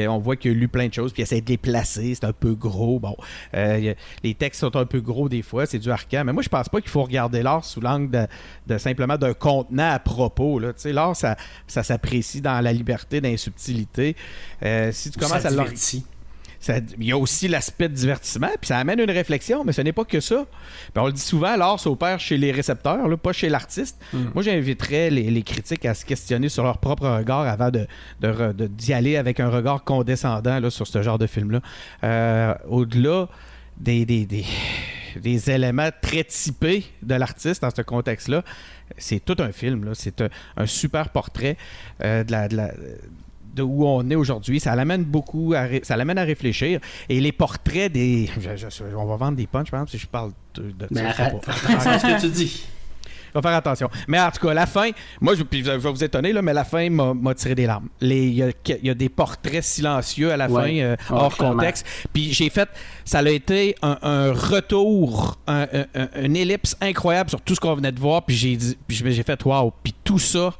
on 0.09 0.19
voit 0.19 0.37
qu'il 0.37 0.53
a 0.53 0.55
lu 0.55 0.69
plein 0.69 0.89
de 0.89 0.95
choses, 0.95 1.13
puis 1.13 1.21
il 1.21 1.25
essaie 1.25 1.43
de 1.43 1.51
les 1.51 1.59
placer. 1.59 2.15
C'est 2.15 2.25
un 2.25 2.33
peu 2.33 2.55
gros. 2.55 2.99
Bon, 2.99 3.15
euh, 3.53 3.93
les 4.23 4.33
textes 4.33 4.61
sont 4.61 4.75
un 4.75 4.87
peu 4.87 5.03
gros 5.03 5.29
des 5.29 5.43
fois, 5.43 5.67
c'est 5.67 5.79
du 5.79 5.91
arcan. 5.91 6.25
Mais 6.25 6.33
moi, 6.33 6.43
je 6.43 6.49
pense 6.49 6.71
pas 6.71 6.81
qu'il 6.81 6.91
faut 6.91 7.03
regarder 7.03 7.43
l'art 7.43 7.63
sous 7.63 7.83
l'angle 7.83 8.27
de, 8.67 8.79
simplement 8.79 9.19
d'un 9.19 9.35
contenant 9.35 9.91
à 9.91 9.99
propos, 9.99 10.59
là. 10.59 10.73
Tu 10.73 10.81
sais, 10.81 10.93
l'art, 10.95 11.15
ça, 11.15 11.37
ça 11.67 11.83
s'apprécie 11.83 12.41
dans 12.41 12.63
la 12.63 12.73
liberté, 12.73 13.21
dans 13.21 13.29
les 13.29 13.37
subtilités. 13.37 14.17
Euh, 14.63 14.93
si 14.93 15.11
tu 15.11 15.19
commences 15.19 15.45
à 15.45 15.51
il 16.69 17.05
y 17.05 17.13
a 17.13 17.19
aussi 17.19 17.49
l'aspect 17.49 17.89
de 17.89 17.95
divertissement, 17.95 18.49
puis 18.61 18.69
ça 18.69 18.79
amène 18.79 19.01
une 19.01 19.11
réflexion, 19.11 19.65
mais 19.65 19.73
ce 19.73 19.83
n'est 19.83 19.93
pas 19.93 20.05
que 20.05 20.21
ça. 20.21 20.47
on 20.97 21.07
le 21.07 21.13
dit 21.13 21.21
souvent, 21.21 21.57
l'art 21.57 21.79
s'opère 21.79 22.21
chez 22.21 22.37
les 22.37 22.53
récepteurs, 22.53 22.99
pas 23.19 23.33
chez 23.33 23.49
l'artiste. 23.49 23.99
Mm. 24.13 24.19
Moi, 24.35 24.43
j'inviterais 24.43 25.11
les, 25.11 25.43
critiques 25.43 25.85
à 25.85 25.95
se 25.95 26.05
questionner 26.05 26.49
sur 26.49 26.65
leur 26.65 26.79
propre 26.79 27.09
regard 27.09 27.47
avant 27.47 27.71
de, 27.71 27.87
d'y 28.69 28.93
aller 28.93 29.17
avec 29.17 29.41
un 29.41 29.49
regard 29.49 29.85
condescendant 29.85 30.59
là, 30.59 30.71
sur 30.71 30.87
ce 30.87 31.03
genre 31.03 31.19
de 31.19 31.27
film-là. 31.27 31.61
Euh, 32.03 32.55
au-delà 32.69 33.29
des, 33.77 34.05
des, 34.05 35.51
éléments 35.51 35.91
très 36.01 36.25
typés 36.25 36.85
de 37.03 37.15
l'artiste 37.15 37.63
dans 37.63 37.75
ce 37.75 37.83
contexte-là, 37.83 38.43
c'est 38.97 39.25
tout 39.25 39.37
un 39.39 39.53
film. 39.53 39.91
C'est 39.95 40.23
un, 40.57 40.67
super 40.67 41.11
portrait 41.11 41.57
euh, 42.03 42.25
de 42.25 42.33
la 42.33 42.49
de 42.49 42.71
où 43.63 43.87
on 43.87 44.09
est 44.11 44.15
aujourd'hui. 44.15 44.61
Ça 44.61 44.75
l'amène 44.75 45.05
beaucoup, 45.05 45.55
à, 45.55 45.67
ça 45.83 45.97
l'amène 45.97 46.19
à 46.19 46.25
réfléchir. 46.25 46.81
Et 47.09 47.21
les 47.21 47.33
portraits 47.33 47.93
des. 47.93 48.29
on 48.97 49.05
va 49.05 49.17
vendre 49.17 49.37
des 49.37 49.47
punchs, 49.47 49.71
par 49.71 49.81
exemple, 49.81 49.91
si 49.93 49.99
je 49.99 50.07
parle 50.07 50.33
de, 50.55 50.71
de 50.71 50.87
Mais 50.91 51.03
arrête, 51.03 51.43
ce 51.45 52.07
que 52.07 52.21
tu 52.21 52.31
dis. 52.31 52.67
va 53.35 53.43
faire 53.43 53.57
attention. 53.57 53.91
Mais 54.09 54.21
en 54.21 54.31
tout 54.31 54.47
cas, 54.47 54.55
la 54.55 54.67
fin, 54.67 54.91
moi, 55.21 55.35
je, 55.35 55.43
vais 55.43 55.77
vous 55.77 56.05
étonner, 56.05 56.33
là, 56.33 56.43
mais 56.43 56.53
la 56.53 56.65
fin 56.65 56.89
m'a 56.91 57.35
tiré 57.35 57.55
des 57.55 57.67
larmes. 57.67 57.89
Il 58.01 58.35
y, 58.35 58.91
a 58.91 58.95
des 58.95 59.09
portraits 59.09 59.63
silencieux 59.63 60.33
à 60.33 60.37
la 60.37 60.49
fin, 60.49 60.69
euh, 60.69 60.97
hors 61.11 61.37
contexte. 61.37 61.87
Puis 62.13 62.33
j'ai 62.33 62.51
fait, 62.51 62.69
ça 63.05 63.19
a 63.19 63.29
été 63.29 63.75
un, 63.83 64.33
retour, 64.33 65.39
un, 65.47 65.67
une 66.23 66.37
ellipse 66.37 66.77
incroyable 66.81 67.31
sur 67.31 67.41
tout 67.41 67.55
ce 67.55 67.61
qu'on 67.61 67.75
venait 67.75 67.93
de 67.93 68.01
voir. 68.01 68.25
Puis 68.25 68.59
j'ai 68.89 69.23
fait, 69.23 69.45
waouh. 69.45 69.73
Puis 69.83 69.95
tout 70.05 70.19
ça, 70.19 70.55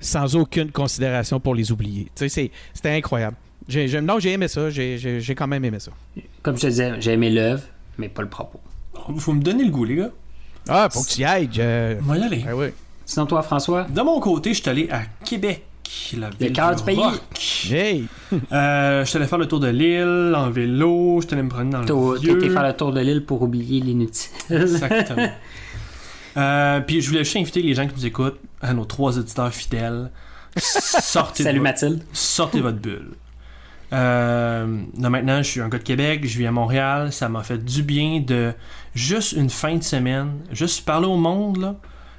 sans 0.00 0.36
aucune 0.36 0.72
considération 0.72 1.38
pour 1.40 1.54
les 1.54 1.70
oublier. 1.70 2.10
C'était 2.14 2.50
incroyable. 2.84 3.36
non, 4.02 4.18
j'ai 4.18 4.32
aimé 4.32 4.48
ça. 4.48 4.70
J'ai 4.70 5.34
quand 5.36 5.46
même 5.46 5.64
aimé 5.64 5.78
ça. 5.78 5.92
Comme 6.42 6.56
je 6.56 6.62
te 6.62 6.66
disais, 6.68 6.94
j'ai 7.00 7.12
aimé 7.12 7.30
l'œuvre, 7.30 7.62
mais 7.98 8.08
pas 8.08 8.22
le 8.22 8.28
propos. 8.28 8.60
Faut 9.18 9.32
me 9.32 9.42
donner 9.42 9.64
le 9.64 9.70
goût, 9.70 9.84
les 9.84 9.96
gars. 9.96 10.10
Ah, 10.68 10.88
faut 10.90 11.02
que 11.02 11.08
tu 11.08 11.20
y 11.20 11.24
ailles. 11.24 11.48
Je... 11.52 11.98
On 12.00 12.04
va 12.04 12.18
y 12.18 12.22
aller. 12.22 12.44
Ah 12.48 12.52
Sinon, 13.04 13.26
toi, 13.26 13.42
François? 13.42 13.84
De 13.84 14.00
mon 14.02 14.20
côté, 14.20 14.54
je 14.54 14.60
suis 14.60 14.70
allé 14.70 14.88
à 14.90 15.02
Québec. 15.24 15.64
La 16.16 16.30
ville 16.30 16.48
le 16.48 16.54
cœur 16.54 16.76
du, 16.76 16.84
pays. 16.84 16.98
Hey. 17.70 18.06
euh, 18.52 19.04
je 19.04 19.08
suis 19.08 19.16
allé 19.16 19.26
faire 19.26 19.38
le 19.38 19.46
tour 19.46 19.58
de 19.58 19.66
l'île 19.66 20.34
en 20.36 20.50
vélo. 20.50 21.20
Je 21.20 21.26
suis 21.26 21.34
allé 21.34 21.42
me 21.42 21.48
promener 21.48 21.72
dans 21.72 21.80
le 21.80 22.18
vieux. 22.18 22.38
Tu 22.38 22.50
faire 22.50 22.66
le 22.66 22.72
tour 22.74 22.92
de 22.92 23.00
l'île 23.00 23.24
pour 23.24 23.42
oublier 23.42 23.80
l'inutile. 23.80 24.30
Exactement. 24.50 25.28
Euh, 26.36 26.80
puis 26.80 27.00
je 27.00 27.08
voulais 27.08 27.24
juste 27.24 27.36
inviter 27.36 27.60
les 27.60 27.74
gens 27.74 27.88
qui 27.88 27.94
nous 27.96 28.06
écoutent, 28.06 28.38
à 28.60 28.72
nos 28.74 28.84
trois 28.84 29.18
auditeurs 29.18 29.52
fidèles. 29.52 30.10
Sortez 30.56 31.44
Salut 31.44 31.60
Mathilde. 31.60 32.02
Sortez 32.12 32.60
votre 32.60 32.78
bulle. 32.78 33.12
Euh, 33.92 34.82
là 34.98 35.10
maintenant, 35.10 35.38
je 35.42 35.48
suis 35.48 35.60
un 35.60 35.68
gars 35.68 35.78
de 35.78 35.82
Québec, 35.82 36.20
je 36.24 36.38
vis 36.38 36.46
à 36.46 36.52
Montréal. 36.52 37.12
Ça 37.12 37.28
m'a 37.28 37.42
fait 37.42 37.58
du 37.58 37.82
bien 37.82 38.20
de 38.20 38.52
juste 38.94 39.32
une 39.32 39.50
fin 39.50 39.76
de 39.76 39.82
semaine, 39.82 40.38
juste 40.52 40.84
parler 40.84 41.06
au 41.06 41.16
monde. 41.16 41.58
Là. 41.58 41.76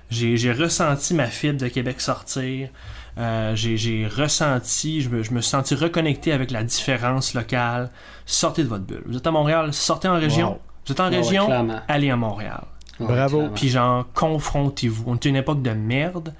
J'ai, 0.09 0.51
ressenti 0.51 1.13
ma 1.13 1.27
fibre 1.27 1.59
de 1.59 1.67
Québec 1.69 2.01
sortir. 2.01 2.69
Euh, 3.17 3.55
j'ai, 3.55 4.07
ressenti, 4.07 5.01
je 5.01 5.09
me, 5.09 5.23
je 5.23 5.31
me 5.31 5.41
suis 5.41 5.49
senti 5.49 5.75
reconnecté 5.75 6.33
avec 6.33 6.51
la 6.51 6.63
différence 6.63 7.33
locale. 7.33 7.89
Sortez 8.25 8.63
de 8.63 8.67
votre 8.67 8.83
bulle. 8.83 9.03
Vous 9.05 9.17
êtes 9.17 9.27
à 9.27 9.31
Montréal, 9.31 9.73
sortez 9.73 10.07
en 10.07 10.19
région. 10.19 10.51
Wow. 10.51 10.59
Vous 10.85 10.91
êtes 10.91 10.99
en 10.99 11.09
Ouais, 11.09 11.17
région, 11.17 11.47
allez 11.87 12.09
à 12.09 12.15
Montréal. 12.15 12.63
Ouais, 13.01 13.07
Bravo. 13.07 13.49
Puis 13.53 13.69
genre, 13.69 14.05
confrontez-vous. 14.13 15.03
On 15.07 15.15
est 15.15 15.25
une 15.25 15.35
époque 15.35 15.61
de 15.61 15.71
merde. 15.71 16.33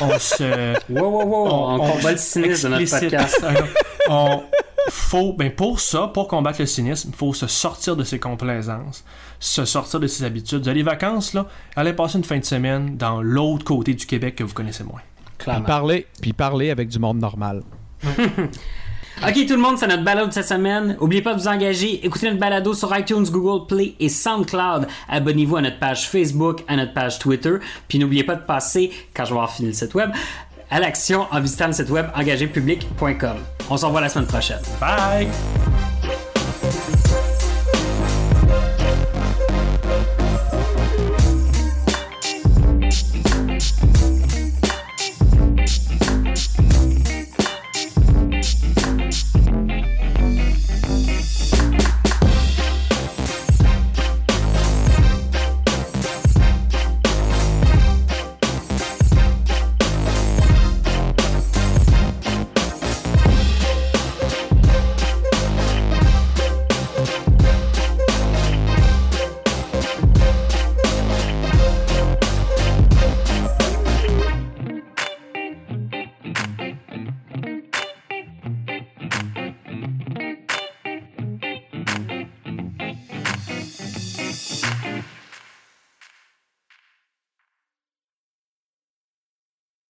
On 0.00 0.18
se... 0.18 0.74
Wow, 0.90 1.10
wow, 1.10 1.24
wow, 1.24 1.48
on, 1.50 1.78
combat 1.78 2.12
le 2.12 2.18
cynisme 2.18 2.70
de 2.70 2.74
notre 2.74 3.00
podcast. 3.00 3.46
on 4.08 4.42
faut, 4.90 5.32
ben 5.32 5.50
pour 5.50 5.80
ça, 5.80 6.08
pour 6.08 6.28
combattre 6.28 6.60
le 6.60 6.66
cynisme, 6.66 7.10
il 7.12 7.16
faut 7.16 7.34
se 7.34 7.46
sortir 7.46 7.96
de 7.96 8.04
ses 8.04 8.18
complaisances, 8.18 9.04
se 9.38 9.64
sortir 9.64 10.00
de 10.00 10.06
ses 10.06 10.24
habitudes. 10.24 10.62
Vous 10.62 10.68
avez 10.68 10.78
les 10.78 10.84
vacances, 10.84 11.34
là, 11.34 11.46
allez 11.76 11.92
passer 11.92 12.18
une 12.18 12.24
fin 12.24 12.38
de 12.38 12.44
semaine 12.44 12.96
dans 12.96 13.20
l'autre 13.20 13.64
côté 13.64 13.94
du 13.94 14.06
Québec 14.06 14.36
que 14.36 14.44
vous 14.44 14.54
connaissez 14.54 14.84
moins. 14.84 15.02
Puis 15.36 15.44
Clairement. 15.44 15.66
parler, 15.66 16.06
puis 16.20 16.32
parler 16.32 16.70
avec 16.70 16.88
du 16.88 16.98
monde 16.98 17.18
normal. 17.18 17.62
Ok 19.26 19.46
tout 19.46 19.54
le 19.54 19.60
monde, 19.60 19.78
c'est 19.78 19.88
notre 19.88 20.04
balado 20.04 20.28
de 20.28 20.32
cette 20.32 20.46
semaine. 20.46 20.96
Oubliez 21.00 21.22
pas 21.22 21.34
de 21.34 21.40
vous 21.40 21.48
engager. 21.48 22.04
Écoutez 22.06 22.26
notre 22.26 22.38
balado 22.38 22.72
sur 22.72 22.96
iTunes, 22.96 23.24
Google 23.28 23.66
Play 23.66 23.94
et 23.98 24.08
SoundCloud. 24.08 24.86
Abonnez-vous 25.08 25.56
à 25.56 25.62
notre 25.62 25.78
page 25.78 26.08
Facebook, 26.08 26.62
à 26.68 26.76
notre 26.76 26.94
page 26.94 27.18
Twitter. 27.18 27.54
Puis 27.88 27.98
n'oubliez 27.98 28.22
pas 28.22 28.36
de 28.36 28.42
passer, 28.42 28.92
quand 29.14 29.24
je 29.24 29.30
vais 29.30 29.36
avoir 29.36 29.50
fini 29.50 29.68
le 29.68 29.74
site 29.74 29.94
web, 29.94 30.10
à 30.70 30.78
l'action 30.78 31.26
en 31.32 31.40
visitant 31.40 31.66
le 31.66 31.72
site 31.72 31.90
web 31.90 32.06
engagerpublic.com. 32.14 33.36
On 33.70 33.76
se 33.76 33.84
revoit 33.84 34.00
la 34.00 34.08
semaine 34.08 34.28
prochaine. 34.28 34.60
Bye! 34.80 35.28